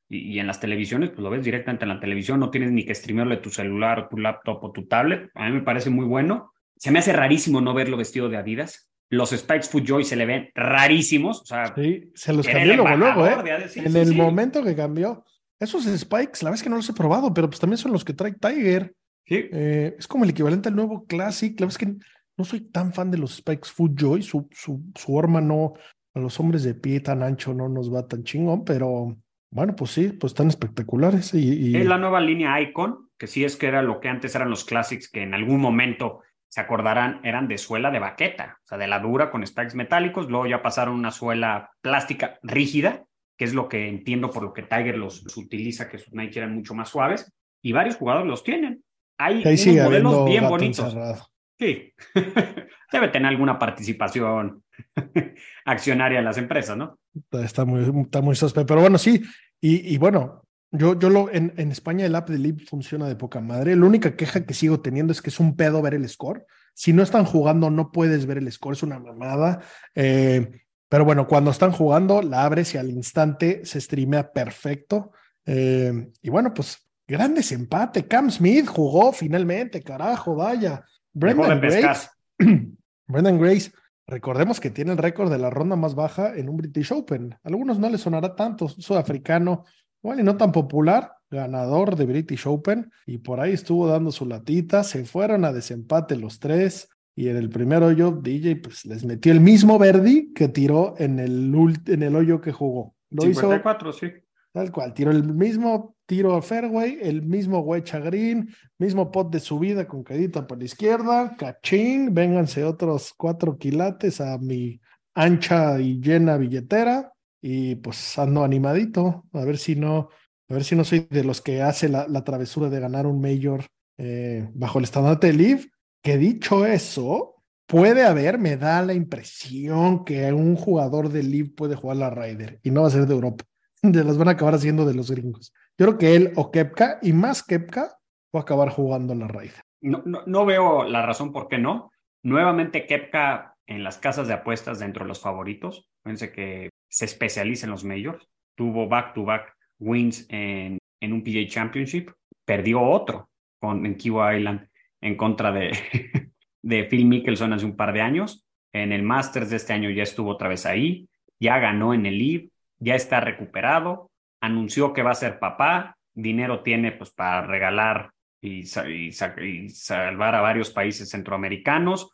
y, 0.07 0.33
y, 0.33 0.39
en 0.39 0.47
las 0.47 0.59
televisiones, 0.59 1.09
pues 1.09 1.21
lo 1.21 1.29
ves 1.29 1.43
directamente 1.43 1.85
en 1.85 1.89
la 1.89 1.99
televisión. 1.99 2.39
No 2.39 2.51
tienes 2.51 2.71
ni 2.71 2.85
que 2.85 2.95
streamearle 2.95 3.37
tu 3.37 3.49
celular, 3.49 4.07
tu 4.09 4.17
laptop 4.17 4.63
o 4.63 4.71
tu 4.71 4.87
tablet. 4.87 5.29
A 5.35 5.47
mí 5.47 5.55
me 5.55 5.61
parece 5.61 5.89
muy 5.89 6.05
bueno. 6.05 6.53
Se 6.75 6.91
me 6.91 6.99
hace 6.99 7.13
rarísimo 7.13 7.61
no 7.61 7.73
verlo 7.73 7.97
vestido 7.97 8.29
de 8.29 8.37
Adidas 8.37 8.90
los 9.11 9.31
Spikes 9.31 9.67
Footjoy 9.67 10.05
se 10.05 10.15
le 10.15 10.25
ven 10.25 10.49
rarísimos. 10.55 11.41
O 11.41 11.45
sea, 11.45 11.73
sí, 11.75 12.11
se 12.15 12.33
los 12.33 12.47
cambió 12.47 12.77
luego, 12.77 12.95
luego, 12.95 13.27
¿eh? 13.27 13.67
Sí, 13.67 13.81
en 13.81 13.91
sí, 13.91 13.99
el 13.99 14.07
sí. 14.09 14.15
momento 14.15 14.63
que 14.63 14.75
cambió. 14.75 15.23
Esos 15.59 15.83
Spikes, 15.83 16.43
la 16.43 16.49
vez 16.49 16.63
que 16.63 16.69
no 16.69 16.77
los 16.77 16.89
he 16.89 16.93
probado, 16.93 17.33
pero 17.33 17.49
pues 17.49 17.59
también 17.59 17.77
son 17.77 17.91
los 17.91 18.05
que 18.05 18.13
trae 18.13 18.33
Tiger. 18.33 18.95
Sí. 19.25 19.49
Eh, 19.51 19.95
es 19.99 20.07
como 20.07 20.23
el 20.23 20.31
equivalente 20.31 20.69
al 20.69 20.75
nuevo 20.75 21.05
Classic. 21.05 21.59
La 21.59 21.67
vez 21.67 21.77
que 21.77 21.93
no 22.37 22.45
soy 22.45 22.61
tan 22.61 22.93
fan 22.93 23.11
de 23.11 23.17
los 23.17 23.35
Spikes 23.35 23.69
Footjoy. 23.69 24.23
Su, 24.23 24.47
su, 24.51 24.81
su 24.95 25.21
no, 25.21 25.73
a 26.13 26.19
los 26.19 26.39
hombres 26.39 26.63
de 26.63 26.73
pie 26.73 27.01
tan 27.01 27.21
ancho 27.21 27.53
no 27.53 27.67
nos 27.67 27.93
va 27.93 28.07
tan 28.07 28.23
chingón, 28.23 28.63
pero 28.63 29.17
bueno, 29.51 29.75
pues 29.75 29.91
sí, 29.91 30.07
pues 30.07 30.31
están 30.31 30.47
espectaculares. 30.47 31.33
Y, 31.33 31.71
y... 31.71 31.75
Es 31.75 31.85
la 31.85 31.97
nueva 31.97 32.21
línea 32.21 32.59
Icon, 32.61 33.09
que 33.17 33.27
sí 33.27 33.43
es 33.43 33.57
que 33.57 33.67
era 33.67 33.81
lo 33.81 33.99
que 33.99 34.07
antes 34.07 34.33
eran 34.35 34.49
los 34.49 34.63
Classics, 34.63 35.09
que 35.09 35.23
en 35.23 35.33
algún 35.33 35.59
momento 35.59 36.21
se 36.51 36.59
acordarán, 36.59 37.21
eran 37.23 37.47
de 37.47 37.57
suela 37.57 37.91
de 37.91 37.99
baqueta, 37.99 38.57
o 38.61 38.67
sea, 38.67 38.77
de 38.77 38.85
la 38.85 38.99
dura 38.99 39.31
con 39.31 39.47
spikes 39.47 39.73
metálicos, 39.73 40.29
luego 40.29 40.47
ya 40.47 40.61
pasaron 40.61 40.95
una 40.95 41.11
suela 41.11 41.71
plástica 41.79 42.39
rígida, 42.43 43.05
que 43.37 43.45
es 43.45 43.53
lo 43.53 43.69
que 43.69 43.87
entiendo 43.87 44.29
por 44.29 44.43
lo 44.43 44.51
que 44.51 44.63
Tiger 44.63 44.97
los, 44.97 45.23
los 45.23 45.37
utiliza, 45.37 45.87
que 45.87 45.97
sus 45.97 46.11
Nike 46.11 46.39
eran 46.39 46.53
mucho 46.53 46.73
más 46.73 46.89
suaves, 46.89 47.33
y 47.61 47.71
varios 47.71 47.95
jugadores 47.95 48.27
los 48.27 48.43
tienen. 48.43 48.83
Hay 49.17 49.43
Ahí 49.45 49.69
unos 49.69 49.85
modelos 49.85 50.25
bien 50.25 50.49
bonitos. 50.49 50.85
Encerrado. 50.87 51.27
Sí, 51.57 51.93
debe 52.91 53.07
tener 53.07 53.29
alguna 53.29 53.57
participación 53.57 54.61
accionaria 55.65 56.19
en 56.19 56.25
las 56.25 56.37
empresas, 56.37 56.75
¿no? 56.75 56.99
Está 57.31 57.63
muy, 57.63 58.01
está 58.01 58.19
muy 58.21 58.35
sospe, 58.35 58.65
pero 58.65 58.81
bueno, 58.81 58.97
sí, 58.97 59.23
y, 59.61 59.93
y 59.93 59.97
bueno, 59.97 60.43
yo, 60.71 60.97
yo 60.97 61.09
lo, 61.09 61.31
en, 61.31 61.53
en, 61.57 61.71
España 61.71 62.05
el 62.05 62.15
app 62.15 62.29
de 62.29 62.39
Lib 62.39 62.67
funciona 62.67 63.07
de 63.07 63.15
poca 63.15 63.41
madre. 63.41 63.75
La 63.75 63.85
única 63.85 64.15
queja 64.15 64.45
que 64.45 64.53
sigo 64.53 64.79
teniendo 64.79 65.11
es 65.11 65.21
que 65.21 65.29
es 65.29 65.39
un 65.39 65.55
pedo 65.55 65.81
ver 65.81 65.93
el 65.93 66.07
score. 66.07 66.45
Si 66.73 66.93
no 66.93 67.03
están 67.03 67.25
jugando, 67.25 67.69
no 67.69 67.91
puedes 67.91 68.25
ver 68.25 68.37
el 68.37 68.51
score, 68.51 68.75
es 68.75 68.83
una 68.83 68.99
mamada. 68.99 69.61
Eh, 69.95 70.63
pero 70.87 71.05
bueno, 71.05 71.27
cuando 71.27 71.51
están 71.51 71.71
jugando, 71.71 72.21
la 72.21 72.43
abres 72.43 72.73
y 72.73 72.77
al 72.77 72.89
instante 72.89 73.65
se 73.65 73.79
streamea 73.79 74.31
perfecto. 74.31 75.11
Eh, 75.45 76.09
y 76.21 76.29
bueno, 76.29 76.53
pues 76.53 76.77
gran 77.07 77.33
desempate. 77.33 78.07
Cam 78.07 78.29
Smith 78.29 78.67
jugó 78.67 79.11
finalmente, 79.11 79.81
carajo, 79.81 80.35
vaya. 80.35 80.85
Brendan 81.13 81.59
Grace. 81.59 82.09
Brendan 83.07 83.39
Grace, 83.39 83.71
recordemos 84.07 84.59
que 84.59 84.69
tiene 84.69 84.93
el 84.93 84.97
récord 84.97 85.31
de 85.31 85.37
la 85.37 85.49
ronda 85.49 85.75
más 85.75 85.95
baja 85.95 86.35
en 86.35 86.49
un 86.49 86.57
British 86.57 86.91
Open. 86.93 87.33
A 87.33 87.39
algunos 87.49 87.79
no 87.79 87.89
les 87.89 88.01
sonará 88.01 88.35
tanto, 88.35 88.69
sudafricano, 88.69 89.65
bueno, 90.01 90.21
y 90.21 90.23
no 90.25 90.37
tan 90.37 90.51
popular, 90.51 91.13
ganador 91.29 91.95
de 91.95 92.05
British 92.05 92.45
Open, 92.45 92.91
y 93.05 93.19
por 93.19 93.39
ahí 93.39 93.53
estuvo 93.53 93.87
dando 93.87 94.11
su 94.11 94.25
latita, 94.25 94.83
se 94.83 95.05
fueron 95.05 95.45
a 95.45 95.53
desempate 95.53 96.15
los 96.15 96.39
tres, 96.39 96.89
y 97.15 97.29
en 97.29 97.37
el 97.37 97.49
primer 97.49 97.83
hoyo 97.83 98.11
DJ 98.11 98.57
pues 98.57 98.85
les 98.85 99.03
metió 99.05 99.31
el 99.31 99.41
mismo 99.41 99.77
Verdi 99.77 100.33
que 100.33 100.47
tiró 100.47 100.95
en 100.97 101.19
el, 101.19 101.53
en 101.87 102.03
el 102.03 102.15
hoyo 102.15 102.41
que 102.41 102.51
jugó. 102.51 102.95
Lo 103.09 103.23
54, 103.23 103.89
hizo, 103.89 103.99
sí. 103.99 104.11
Tal 104.53 104.71
cual, 104.71 104.93
tiró 104.93 105.11
el 105.11 105.23
mismo 105.33 105.95
tiro 106.05 106.35
a 106.35 106.41
fairway, 106.41 106.97
el 107.01 107.21
mismo 107.21 107.59
wedge 107.59 107.95
a 107.95 107.99
green, 107.99 108.49
mismo 108.77 109.11
pot 109.11 109.31
de 109.31 109.39
subida 109.39 109.87
con 109.87 110.03
cadita 110.03 110.45
por 110.45 110.57
la 110.57 110.65
izquierda, 110.65 111.35
cachín, 111.37 112.13
vénganse 112.13 112.65
otros 112.65 113.13
cuatro 113.15 113.57
quilates 113.57 114.19
a 114.19 114.37
mi 114.37 114.81
ancha 115.13 115.79
y 115.79 116.01
llena 116.01 116.35
billetera, 116.35 117.13
y 117.41 117.75
pues 117.75 118.17
ando 118.19 118.43
animadito, 118.43 119.25
a 119.33 119.43
ver 119.43 119.57
si 119.57 119.75
no, 119.75 120.09
a 120.49 120.53
ver 120.53 120.63
si 120.63 120.75
no 120.75 120.83
soy 120.83 121.07
de 121.09 121.23
los 121.23 121.41
que 121.41 121.61
hace 121.61 121.89
la, 121.89 122.07
la 122.07 122.23
travesura 122.23 122.69
de 122.69 122.79
ganar 122.79 123.07
un 123.07 123.19
mayor 123.19 123.65
eh, 123.97 124.49
bajo 124.53 124.79
el 124.79 124.85
estandarte 124.85 125.27
de 125.27 125.33
Live, 125.33 125.71
que 126.03 126.17
dicho 126.17 126.65
eso, 126.65 127.35
puede 127.67 128.03
haber, 128.03 128.39
me 128.39 128.57
da 128.57 128.81
la 128.81 128.93
impresión 128.93 130.03
que 130.03 130.33
un 130.33 130.55
jugador 130.55 131.09
de 131.09 131.21
Live 131.21 131.51
puede 131.55 131.75
jugar 131.75 131.97
la 131.97 132.09
Ryder 132.09 132.59
y 132.63 132.71
no 132.71 132.81
va 132.81 132.87
a 132.87 132.91
ser 132.91 133.05
de 133.05 133.13
Europa, 133.13 133.45
de 133.83 134.03
las 134.03 134.17
van 134.17 134.29
a 134.29 134.31
acabar 134.31 134.55
haciendo 134.55 134.85
de 134.85 134.95
los 134.95 135.11
gringos. 135.11 135.53
Yo 135.77 135.85
creo 135.85 135.97
que 135.99 136.15
él 136.15 136.33
o 136.35 136.51
Kepka, 136.51 136.97
y 137.03 137.13
más 137.13 137.43
Kepka, 137.43 137.97
va 138.35 138.39
a 138.39 138.41
acabar 138.41 138.69
jugando 138.69 139.13
la 139.13 139.27
raíz. 139.27 139.53
No, 139.81 140.01
no, 140.05 140.23
no, 140.25 140.45
veo 140.45 140.83
la 140.83 141.05
razón 141.05 141.31
por 141.31 141.47
qué 141.47 141.59
no. 141.59 141.91
Nuevamente 142.23 142.87
Kepka 142.87 143.55
en 143.67 143.83
las 143.83 143.99
casas 143.99 144.27
de 144.27 144.33
apuestas 144.33 144.79
dentro 144.79 145.05
de 145.05 145.09
los 145.09 145.19
favoritos. 145.19 145.89
Fíjense 146.03 146.31
que 146.31 146.70
se 146.91 147.05
especializa 147.05 147.65
en 147.65 147.71
los 147.71 147.83
majors. 147.83 148.27
Tuvo 148.55 148.87
back-to-back 148.87 149.55
wins 149.79 150.25
en, 150.29 150.77
en, 150.99 151.13
un 151.13 151.23
PGA 151.23 151.47
Championship. 151.47 152.11
Perdió 152.45 152.81
otro 152.81 153.29
con, 153.59 153.85
en 153.85 153.95
Kiwa 153.95 154.35
Island 154.35 154.67
en 154.99 155.15
contra 155.15 155.51
de, 155.51 155.71
de 156.61 156.83
Phil 156.83 157.05
Mickelson 157.05 157.53
hace 157.53 157.65
un 157.65 157.77
par 157.77 157.93
de 157.93 158.01
años. 158.01 158.45
En 158.73 158.91
el 158.91 159.03
Masters 159.03 159.49
de 159.49 159.55
este 159.55 159.73
año 159.73 159.89
ya 159.89 160.03
estuvo 160.03 160.31
otra 160.31 160.49
vez 160.49 160.65
ahí. 160.65 161.07
Ya 161.39 161.59
ganó 161.59 161.93
en 161.93 162.05
el 162.05 162.17
Live. 162.17 162.49
Ya 162.79 162.95
está 162.95 163.21
recuperado. 163.21 164.11
Anunció 164.41 164.91
que 164.91 165.01
va 165.01 165.11
a 165.11 165.15
ser 165.15 165.39
papá. 165.39 165.97
Dinero 166.13 166.61
tiene 166.61 166.91
pues 166.91 167.11
para 167.11 167.47
regalar 167.47 168.11
y 168.41 168.63
salvar 168.63 170.35
a 170.35 170.41
varios 170.41 170.71
países 170.71 171.09
centroamericanos. 171.09 172.11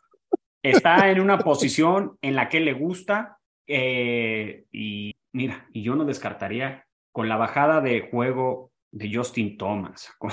Está 0.62 1.10
en 1.10 1.20
una 1.20 1.38
posición 1.38 2.16
en 2.20 2.36
la 2.36 2.48
que 2.48 2.60
le 2.60 2.74
gusta 2.74 3.37
eh, 3.68 4.64
y 4.72 5.14
mira, 5.32 5.68
y 5.72 5.82
yo 5.82 5.94
no 5.94 6.04
descartaría 6.04 6.84
con 7.12 7.28
la 7.28 7.36
bajada 7.36 7.80
de 7.80 8.08
juego 8.10 8.72
de 8.90 9.14
Justin 9.14 9.56
Thomas, 9.58 10.10
con, 10.18 10.32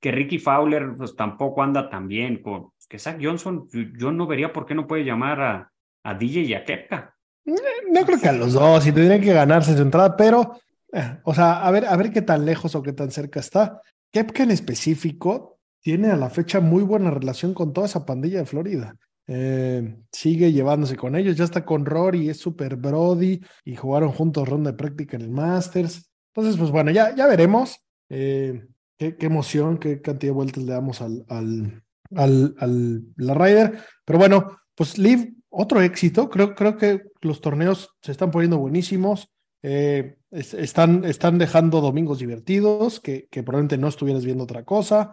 que 0.00 0.12
Ricky 0.12 0.38
Fowler 0.38 0.94
pues 0.96 1.16
tampoco 1.16 1.62
anda 1.62 1.88
tan 1.88 2.08
bien, 2.08 2.42
con 2.42 2.70
que 2.88 2.98
Zach 2.98 3.18
Johnson, 3.20 3.68
yo, 3.96 4.12
no 4.12 4.26
vería 4.26 4.52
por 4.52 4.66
qué 4.66 4.74
no 4.74 4.86
puede 4.86 5.04
llamar 5.04 5.40
a, 5.40 5.72
a 6.04 6.14
DJ 6.14 6.42
y 6.42 6.54
a 6.54 6.64
Kepka. 6.64 7.16
No 7.44 8.04
creo 8.04 8.20
que 8.20 8.28
a 8.28 8.32
los 8.32 8.52
dos, 8.52 8.86
y 8.86 8.92
tendrían 8.92 9.20
que 9.20 9.32
ganarse 9.32 9.74
su 9.74 9.82
entrada, 9.82 10.14
pero, 10.14 10.60
eh, 10.92 11.18
o 11.24 11.34
sea, 11.34 11.62
a 11.62 11.70
ver, 11.70 11.86
a 11.86 11.96
ver 11.96 12.12
qué 12.12 12.20
tan 12.20 12.44
lejos 12.44 12.74
o 12.74 12.82
qué 12.82 12.92
tan 12.92 13.10
cerca 13.10 13.40
está. 13.40 13.80
Kepka 14.12 14.42
en 14.42 14.50
específico 14.50 15.58
tiene 15.80 16.10
a 16.10 16.16
la 16.16 16.28
fecha 16.28 16.60
muy 16.60 16.82
buena 16.82 17.10
relación 17.10 17.54
con 17.54 17.72
toda 17.72 17.86
esa 17.86 18.04
pandilla 18.04 18.40
de 18.40 18.46
Florida. 18.46 18.94
Eh, 19.28 19.96
sigue 20.10 20.52
llevándose 20.52 20.96
con 20.96 21.14
ellos, 21.14 21.36
ya 21.36 21.44
está 21.44 21.64
con 21.64 21.86
Rory, 21.86 22.28
es 22.28 22.38
super 22.38 22.76
Brody 22.76 23.40
y 23.64 23.76
jugaron 23.76 24.10
juntos 24.10 24.48
ronda 24.48 24.72
de 24.72 24.76
práctica 24.76 25.16
en 25.16 25.22
el 25.22 25.30
Masters. 25.30 26.10
Entonces, 26.34 26.58
pues 26.58 26.70
bueno, 26.70 26.90
ya, 26.90 27.14
ya 27.14 27.26
veremos 27.26 27.78
eh, 28.08 28.66
qué, 28.98 29.16
qué, 29.16 29.26
emoción, 29.26 29.78
qué 29.78 30.00
cantidad 30.00 30.30
de 30.30 30.36
vueltas 30.36 30.64
le 30.64 30.72
damos 30.72 31.00
al, 31.00 31.24
al, 31.28 31.82
al, 32.14 32.54
al 32.58 33.02
la 33.16 33.34
Ryder. 33.34 33.78
Pero 34.04 34.18
bueno, 34.18 34.58
pues 34.74 34.98
Liv, 34.98 35.34
otro 35.50 35.80
éxito. 35.82 36.28
Creo, 36.28 36.54
creo 36.54 36.76
que 36.76 37.02
los 37.20 37.40
torneos 37.40 37.90
se 38.00 38.12
están 38.12 38.30
poniendo 38.30 38.58
buenísimos. 38.58 39.30
Eh, 39.62 40.16
es, 40.30 40.54
están, 40.54 41.04
están 41.04 41.38
dejando 41.38 41.80
domingos 41.80 42.18
divertidos, 42.18 42.98
que, 42.98 43.28
probablemente 43.30 43.78
no 43.78 43.88
estuvieras 43.88 44.24
viendo 44.24 44.44
otra 44.44 44.64
cosa. 44.64 45.12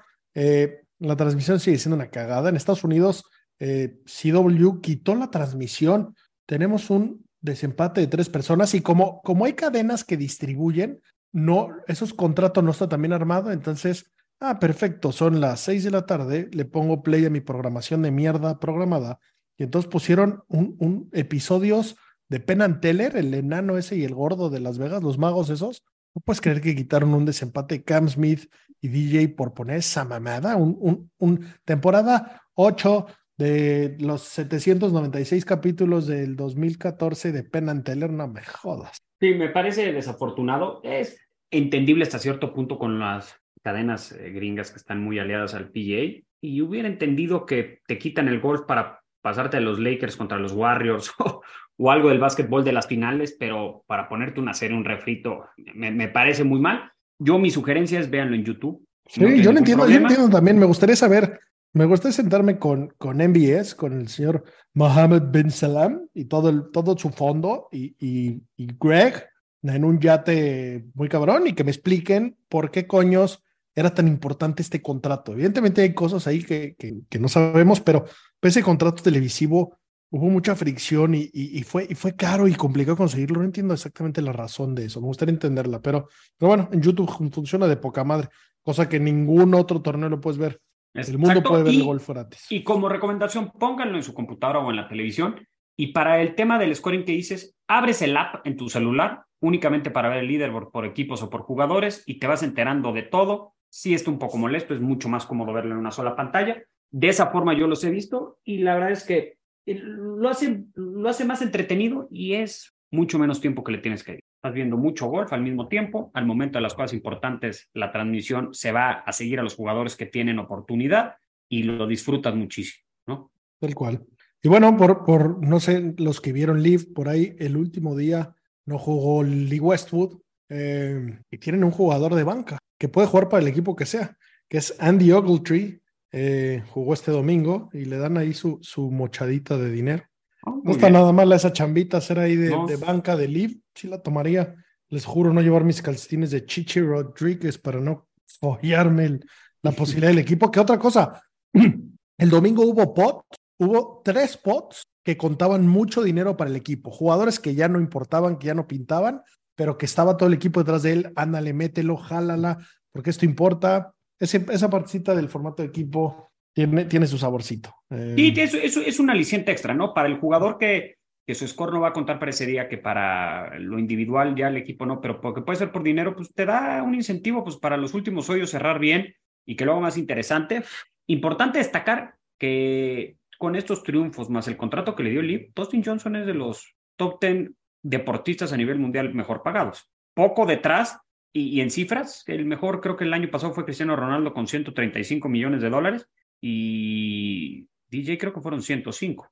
La 0.99 1.15
transmisión 1.15 1.59
sigue 1.59 1.77
siendo 1.77 1.95
una 1.95 2.09
cagada. 2.09 2.49
En 2.49 2.55
Estados 2.55 2.83
Unidos, 2.83 3.23
eh, 3.59 3.99
CW 4.05 4.79
quitó 4.81 5.15
la 5.15 5.29
transmisión. 5.29 6.15
Tenemos 6.45 6.89
un 6.89 7.25
desempate 7.41 8.01
de 8.01 8.07
tres 8.07 8.29
personas 8.29 8.73
y 8.73 8.81
como, 8.81 9.21
como 9.21 9.45
hay 9.45 9.53
cadenas 9.53 10.03
que 10.03 10.17
distribuyen, 10.17 11.01
no, 11.31 11.69
esos 11.87 12.13
contratos 12.13 12.63
no 12.63 12.71
está 12.71 12.89
tan 12.89 13.01
bien 13.01 13.13
armado, 13.13 13.51
entonces, 13.51 14.11
ah, 14.39 14.59
perfecto, 14.59 15.11
son 15.11 15.39
las 15.39 15.59
seis 15.61 15.83
de 15.83 15.91
la 15.91 16.05
tarde, 16.05 16.49
le 16.51 16.65
pongo 16.65 17.03
play 17.03 17.25
a 17.25 17.29
mi 17.29 17.39
programación 17.39 18.01
de 18.01 18.11
mierda 18.11 18.59
programada 18.59 19.19
y 19.57 19.63
entonces 19.63 19.89
pusieron 19.89 20.43
un, 20.47 20.75
un 20.79 21.09
episodios 21.11 21.97
de 22.29 22.39
Penn 22.39 22.79
Teller, 22.79 23.17
el 23.17 23.33
enano 23.33 23.77
ese 23.77 23.97
y 23.97 24.05
el 24.05 24.15
gordo 24.15 24.49
de 24.49 24.59
Las 24.59 24.77
Vegas, 24.77 25.03
los 25.03 25.17
magos 25.17 25.49
esos. 25.49 25.83
¿No 26.15 26.21
puedes 26.21 26.41
creer 26.41 26.61
que 26.61 26.75
quitaron 26.75 27.13
un 27.13 27.25
desempate 27.25 27.83
Cam 27.83 28.07
Smith 28.07 28.51
y 28.81 28.87
DJ 28.87 29.29
por 29.29 29.53
poner 29.53 29.77
esa 29.77 30.05
mamada? 30.05 30.55
Un, 30.55 30.77
un, 30.79 31.11
un 31.17 31.45
temporada 31.65 32.41
8 32.53 33.05
de 33.39 33.95
los 33.99 34.23
796 34.23 35.45
capítulos 35.45 36.07
del 36.07 36.35
2014 36.35 37.31
de 37.31 37.43
Penn 37.43 37.69
and 37.69 37.85
Teller, 37.85 38.11
no 38.11 38.27
me 38.27 38.43
jodas. 38.43 38.97
Sí, 39.21 39.33
me 39.33 39.47
parece 39.47 39.93
desafortunado. 39.93 40.81
Es 40.83 41.25
entendible 41.49 42.03
hasta 42.03 42.19
cierto 42.19 42.53
punto 42.53 42.77
con 42.77 42.99
las 42.99 43.33
cadenas 43.63 44.11
eh, 44.11 44.31
gringas 44.31 44.71
que 44.71 44.77
están 44.77 45.01
muy 45.01 45.19
aliadas 45.19 45.53
al 45.53 45.69
PGA 45.69 46.21
y 46.41 46.61
hubiera 46.61 46.89
entendido 46.89 47.45
que 47.45 47.79
te 47.87 47.97
quitan 47.97 48.27
el 48.27 48.41
golf 48.41 48.63
para 48.67 48.99
pasarte 49.21 49.55
a 49.55 49.61
los 49.61 49.79
Lakers 49.79 50.17
contra 50.17 50.37
los 50.37 50.51
Warriors 50.51 51.13
o, 51.19 51.41
o 51.77 51.91
algo 51.91 52.09
del 52.09 52.19
básquetbol 52.19 52.65
de 52.65 52.73
las 52.73 52.87
finales, 52.87 53.37
pero 53.39 53.85
para 53.87 54.09
ponerte 54.09 54.41
una 54.41 54.53
serie, 54.53 54.75
un 54.75 54.83
refrito, 54.85 55.45
me, 55.75 55.91
me 55.91 56.09
parece 56.09 56.43
muy 56.43 56.59
mal. 56.59 56.91
Yo 57.17 57.39
mi 57.39 57.51
sugerencia 57.51 58.01
es 58.01 58.09
véanlo 58.09 58.35
en 58.35 58.43
YouTube. 58.43 58.85
Sí, 59.05 59.21
no 59.21 59.29
yo 59.29 59.53
lo 59.53 59.59
entiendo, 59.59 59.83
problema. 59.83 60.07
yo 60.07 60.13
entiendo 60.13 60.35
también. 60.37 60.59
Me 60.59 60.65
gustaría 60.65 60.95
saber, 60.97 61.39
me 61.73 61.85
gustaría 61.85 62.13
sentarme 62.13 62.57
con, 62.57 62.89
con 62.97 63.17
MBS, 63.17 63.75
con 63.75 63.93
el 63.93 64.07
señor 64.07 64.43
Mohammed 64.73 65.23
bin 65.31 65.51
Salam 65.51 66.07
y 66.13 66.25
todo, 66.25 66.49
el, 66.49 66.71
todo 66.71 66.97
su 66.97 67.09
fondo 67.09 67.67
y, 67.71 67.95
y, 67.99 68.41
y 68.57 68.67
Greg 68.79 69.27
en 69.63 69.83
un 69.83 69.99
yate 69.99 70.85
muy 70.93 71.09
cabrón 71.09 71.47
y 71.47 71.53
que 71.53 71.63
me 71.63 71.71
expliquen 71.71 72.37
por 72.47 72.71
qué 72.71 72.87
coños 72.87 73.43
era 73.75 73.93
tan 73.93 74.07
importante 74.07 74.61
este 74.61 74.81
contrato. 74.81 75.33
Evidentemente 75.33 75.81
hay 75.81 75.93
cosas 75.93 76.27
ahí 76.27 76.43
que, 76.43 76.75
que, 76.75 77.19
no 77.19 77.27
sabemos, 77.27 77.79
pero 77.81 78.05
ese 78.41 78.63
contrato 78.63 79.03
televisivo 79.03 79.77
hubo 80.09 80.27
mucha 80.29 80.55
fricción 80.55 81.13
y, 81.13 81.29
y, 81.33 81.59
y, 81.59 81.63
fue, 81.63 81.87
y 81.89 81.95
fue 81.95 82.15
caro 82.15 82.47
y 82.47 82.55
complicado 82.55 82.97
conseguirlo. 82.97 83.39
No 83.39 83.45
entiendo 83.45 83.73
exactamente 83.73 84.21
la 84.21 84.33
razón 84.33 84.73
de 84.75 84.85
eso. 84.85 85.01
Me 85.01 85.07
gustaría 85.07 85.33
entenderla, 85.33 85.81
pero, 85.81 86.07
pero 86.37 86.47
bueno, 86.47 86.69
en 86.71 86.81
YouTube 86.81 87.09
funciona 87.31 87.67
de 87.67 87.77
poca 87.77 88.03
madre, 88.03 88.29
cosa 88.63 88.89
que 88.89 88.99
ningún 88.99 89.53
otro 89.53 89.81
torneo 89.81 90.09
lo 90.09 90.19
puedes 90.19 90.39
ver. 90.39 90.61
Exacto. 90.93 91.11
El 91.11 91.17
mundo 91.17 91.43
puede 91.43 91.63
ver 91.63 91.73
y, 91.73 91.77
el 91.77 91.85
golf 91.85 92.09
gratis. 92.09 92.45
Y 92.49 92.63
como 92.63 92.89
recomendación, 92.89 93.51
pónganlo 93.51 93.97
en 93.97 94.03
su 94.03 94.13
computadora 94.13 94.59
o 94.59 94.69
en 94.69 94.77
la 94.77 94.87
televisión. 94.87 95.35
Y 95.77 95.93
para 95.93 96.21
el 96.21 96.35
tema 96.35 96.59
del 96.59 96.75
scoring 96.75 97.05
que 97.05 97.13
dices, 97.13 97.55
abres 97.67 98.01
el 98.01 98.17
app 98.17 98.45
en 98.45 98.57
tu 98.57 98.69
celular 98.69 99.23
únicamente 99.41 99.91
para 99.91 100.09
ver 100.09 100.19
el 100.19 100.27
leaderboard 100.27 100.71
por 100.71 100.85
equipos 100.85 101.23
o 101.23 101.29
por 101.29 101.41
jugadores 101.41 102.03
y 102.05 102.19
te 102.19 102.27
vas 102.27 102.43
enterando 102.43 102.91
de 102.91 103.03
todo. 103.03 103.53
Sí 103.69 103.93
está 103.93 104.11
un 104.11 104.19
poco 104.19 104.37
molesto, 104.37 104.73
es 104.73 104.81
mucho 104.81 105.09
más 105.09 105.25
cómodo 105.25 105.53
verlo 105.53 105.73
en 105.73 105.79
una 105.79 105.91
sola 105.91 106.15
pantalla. 106.15 106.61
De 106.91 107.07
esa 107.07 107.27
forma 107.27 107.53
yo 107.53 107.67
los 107.67 107.83
he 107.83 107.91
visto 107.91 108.39
y 108.43 108.59
la 108.59 108.73
verdad 108.73 108.91
es 108.91 109.05
que 109.05 109.37
lo 109.65 110.27
hace, 110.29 110.65
lo 110.75 111.07
hace 111.07 111.25
más 111.25 111.41
entretenido 111.41 112.07
y 112.11 112.33
es 112.33 112.75
mucho 112.91 113.19
menos 113.19 113.39
tiempo 113.39 113.63
que 113.63 113.71
le 113.71 113.77
tienes 113.77 114.03
que 114.03 114.13
ir. 114.13 114.23
Estás 114.39 114.53
viendo 114.53 114.77
mucho 114.77 115.07
golf 115.07 115.33
al 115.33 115.41
mismo 115.41 115.67
tiempo. 115.67 116.11
Al 116.13 116.25
momento 116.25 116.59
de 116.59 116.61
las 116.61 116.73
cosas 116.73 116.93
importantes, 116.93 117.69
la 117.73 117.91
transmisión 117.91 118.53
se 118.53 118.71
va 118.71 118.91
a 118.91 119.11
seguir 119.11 119.37
a 119.37 119.43
los 119.43 119.55
jugadores 119.55 119.97
que 119.97 120.05
tienen 120.05 120.39
oportunidad 120.39 121.15
y 121.49 121.63
lo 121.63 121.85
disfrutas 121.85 122.33
muchísimo, 122.35 122.85
¿no? 123.05 123.31
Tal 123.59 123.75
cual. 123.75 124.05
Y 124.41 124.47
bueno, 124.47 124.77
por, 124.77 125.03
por 125.03 125.45
no 125.45 125.59
sé, 125.59 125.93
los 125.97 126.21
que 126.21 126.31
vieron 126.31 126.63
Live 126.63 126.85
por 126.95 127.09
ahí, 127.09 127.35
el 127.37 127.57
último 127.57 127.97
día 127.97 128.33
no 128.65 128.79
jugó 128.79 129.23
Lee 129.23 129.59
Westwood 129.59 130.21
eh, 130.47 131.19
y 131.29 131.37
tienen 131.37 131.65
un 131.65 131.71
jugador 131.71 132.15
de 132.15 132.23
banca 132.23 132.59
que 132.77 132.87
puede 132.87 133.07
jugar 133.07 133.27
para 133.27 133.41
el 133.41 133.49
equipo 133.49 133.75
que 133.75 133.85
sea, 133.85 134.17
que 134.47 134.59
es 134.59 134.73
Andy 134.79 135.11
Ogletree, 135.11 135.81
eh, 136.13 136.63
jugó 136.69 136.93
este 136.93 137.11
domingo 137.11 137.69
y 137.73 137.83
le 137.83 137.97
dan 137.97 138.17
ahí 138.17 138.33
su, 138.33 138.57
su 138.61 138.89
mochadita 138.89 139.57
de 139.57 139.69
dinero. 139.69 140.03
Oh, 140.43 140.61
no 140.63 140.71
está 140.71 140.87
bien. 140.87 140.93
nada 140.93 141.11
mal 141.11 141.29
esa 141.33 141.51
chambita 141.51 141.97
hacer 141.97 142.19
ahí 142.19 142.37
de, 142.37 142.51
no. 142.51 142.65
de 142.65 142.77
banca 142.77 143.17
de 143.17 143.27
Liv, 143.27 143.59
sí 143.79 143.87
la 143.87 144.01
tomaría. 144.01 144.55
Les 144.89 145.05
juro 145.05 145.33
no 145.33 145.41
llevar 145.41 145.63
mis 145.63 145.81
calcetines 145.81 146.31
de 146.31 146.45
Chichi 146.45 146.81
Rodríguez 146.81 147.57
para 147.57 147.79
no 147.79 148.07
follarme 148.25 149.05
el, 149.05 149.25
la 149.61 149.71
posibilidad 149.71 150.09
del 150.09 150.19
equipo. 150.19 150.51
¿Qué 150.51 150.59
otra 150.59 150.77
cosa? 150.79 151.21
El 152.17 152.29
domingo 152.29 152.63
hubo 152.63 152.93
pot, 152.93 153.23
hubo 153.59 154.01
tres 154.03 154.35
pots 154.35 154.83
que 155.05 155.15
contaban 155.15 155.65
mucho 155.65 156.03
dinero 156.03 156.35
para 156.35 156.49
el 156.49 156.57
equipo. 156.57 156.91
Jugadores 156.91 157.39
que 157.39 157.55
ya 157.55 157.69
no 157.69 157.79
importaban, 157.79 158.37
que 158.37 158.47
ya 158.47 158.53
no 158.53 158.67
pintaban, 158.67 159.21
pero 159.55 159.77
que 159.77 159.85
estaba 159.85 160.17
todo 160.17 160.27
el 160.27 160.35
equipo 160.35 160.59
detrás 160.59 160.83
de 160.83 160.91
él. 160.91 161.13
Ándale, 161.15 161.53
mételo, 161.53 161.95
jálala, 161.95 162.57
porque 162.91 163.11
esto 163.11 163.23
importa 163.23 163.93
esa 164.19 164.69
partecita 164.69 165.15
del 165.15 165.29
formato 165.29 165.63
de 165.63 165.69
equipo 165.69 166.29
tiene, 166.53 167.07
su 167.07 167.17
saborcito. 167.17 167.73
Eh... 167.89 168.15
Sí, 168.17 168.33
eso, 168.35 168.57
eso, 168.57 168.81
es 168.81 168.99
un 168.99 169.09
aliciente 169.09 169.51
extra, 169.51 169.73
¿no? 169.73 169.93
Para 169.93 170.09
el 170.09 170.19
jugador 170.19 170.57
que 170.57 170.98
su 171.35 171.47
score 171.47 171.73
no 171.73 171.81
va 171.81 171.89
a 171.89 171.93
contar 171.93 172.19
parecería 172.19 172.67
que 172.69 172.77
para 172.77 173.57
lo 173.59 173.79
individual 173.79 174.35
ya 174.35 174.47
el 174.47 174.57
equipo 174.57 174.85
no, 174.85 175.01
pero 175.01 175.21
porque 175.21 175.41
puede 175.41 175.59
ser 175.59 175.71
por 175.71 175.83
dinero, 175.83 176.15
pues 176.15 176.33
te 176.33 176.45
da 176.45 176.83
un 176.83 176.95
incentivo 176.95 177.43
pues 177.43 177.57
para 177.57 177.77
los 177.77 177.93
últimos 177.93 178.29
hoyos 178.29 178.49
cerrar 178.49 178.79
bien 178.79 179.15
y 179.45 179.55
que 179.55 179.65
lo 179.65 179.73
haga 179.73 179.81
más 179.81 179.97
interesante. 179.97 180.63
Importante 181.07 181.59
destacar 181.59 182.15
que 182.37 183.17
con 183.37 183.55
estos 183.55 183.83
triunfos 183.83 184.29
más 184.29 184.47
el 184.47 184.57
contrato 184.57 184.95
que 184.95 185.03
le 185.03 185.11
dio 185.11 185.21
Lee, 185.21 185.51
Dustin 185.55 185.83
Johnson 185.83 186.15
es 186.15 186.25
de 186.25 186.33
los 186.33 186.75
top 186.95 187.19
10 187.21 187.51
deportistas 187.81 188.51
a 188.51 188.57
nivel 188.57 188.79
mundial 188.79 189.13
mejor 189.13 189.41
pagados. 189.43 189.89
Poco 190.13 190.45
detrás 190.45 190.99
y, 191.31 191.49
y, 191.49 191.61
en 191.61 191.69
cifras, 191.69 192.23
el 192.27 192.45
mejor 192.45 192.81
creo 192.81 192.97
que 192.97 193.05
el 193.05 193.13
año 193.13 193.29
pasado 193.29 193.53
fue 193.53 193.65
Cristiano 193.65 193.95
Ronaldo 193.95 194.33
con 194.33 194.47
135 194.47 195.29
millones 195.29 195.61
de 195.61 195.69
dólares 195.69 196.09
y 196.41 197.67
DJ 197.89 198.17
creo 198.17 198.33
que 198.33 198.41
fueron 198.41 198.61
105. 198.61 199.31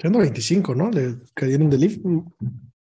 125, 0.00 0.74
¿no? 0.74 0.90
Le 0.90 1.16
cayeron 1.34 1.68
de 1.68 1.78
Leaf. 1.78 1.98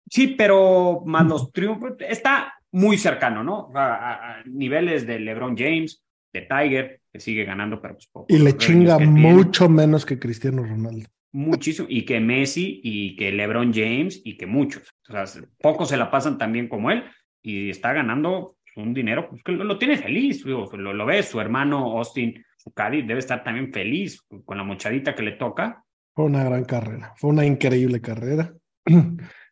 Sí, 0.09 0.29
pero 0.29 1.02
más 1.07 1.26
los 1.26 1.50
triunfos. 1.50 1.94
Está 2.00 2.55
muy 2.72 2.98
cercano, 2.98 3.42
¿no? 3.42 3.70
A, 3.74 4.42
niveles 4.44 5.07
de 5.07 5.18
LeBron 5.18 5.57
James, 5.57 6.05
de 6.33 6.42
Tiger, 6.42 7.00
que 7.12 7.20
sigue 7.20 7.44
ganando, 7.44 7.81
pero 7.81 7.96
pues 8.12 8.26
Y 8.29 8.38
le 8.38 8.57
chinga 8.57 8.98
mucho 8.98 9.68
menos 9.68 10.05
que 10.05 10.18
Cristiano 10.18 10.62
Ronaldo. 10.62 11.09
Muchísimo, 11.33 11.88
y 11.90 12.05
que 12.05 12.20
Messi, 12.20 12.81
y 12.83 13.16
que 13.16 13.33
LeBron 13.33 13.72
James, 13.72 14.20
y 14.24 14.37
que 14.37 14.46
muchos. 14.46 14.94
O 15.09 15.12
sea, 15.12 15.42
pocos 15.61 15.88
se 15.88 15.96
la 15.96 16.11
pasan 16.11 16.38
tan 16.38 16.52
bien 16.52 16.68
como 16.68 16.90
él, 16.90 17.05
y 17.42 17.70
está 17.70 17.92
ganando 17.92 18.57
un 18.76 18.92
dinero 18.92 19.29
pues, 19.31 19.42
que 19.42 19.52
lo, 19.52 19.79
tiene 19.79 19.96
feliz, 19.96 20.44
lo, 20.44 20.66
lo 20.66 21.07
ves, 21.07 21.29
su 21.29 21.40
hermano 21.40 21.98
Austin, 21.98 22.44
su 22.57 22.72
Cádiz, 22.72 23.07
debe 23.07 23.20
estar 23.20 23.42
también 23.42 23.72
feliz 23.72 24.22
con 24.44 24.59
la 24.59 24.64
mochadita 24.64 25.14
que 25.14 25.22
le 25.22 25.33
toca. 25.33 25.85
Fue 26.16 26.24
una 26.24 26.42
gran 26.42 26.64
carrera, 26.64 27.12
fue 27.18 27.29
una 27.29 27.44
increíble 27.44 28.00
carrera. 28.00 28.52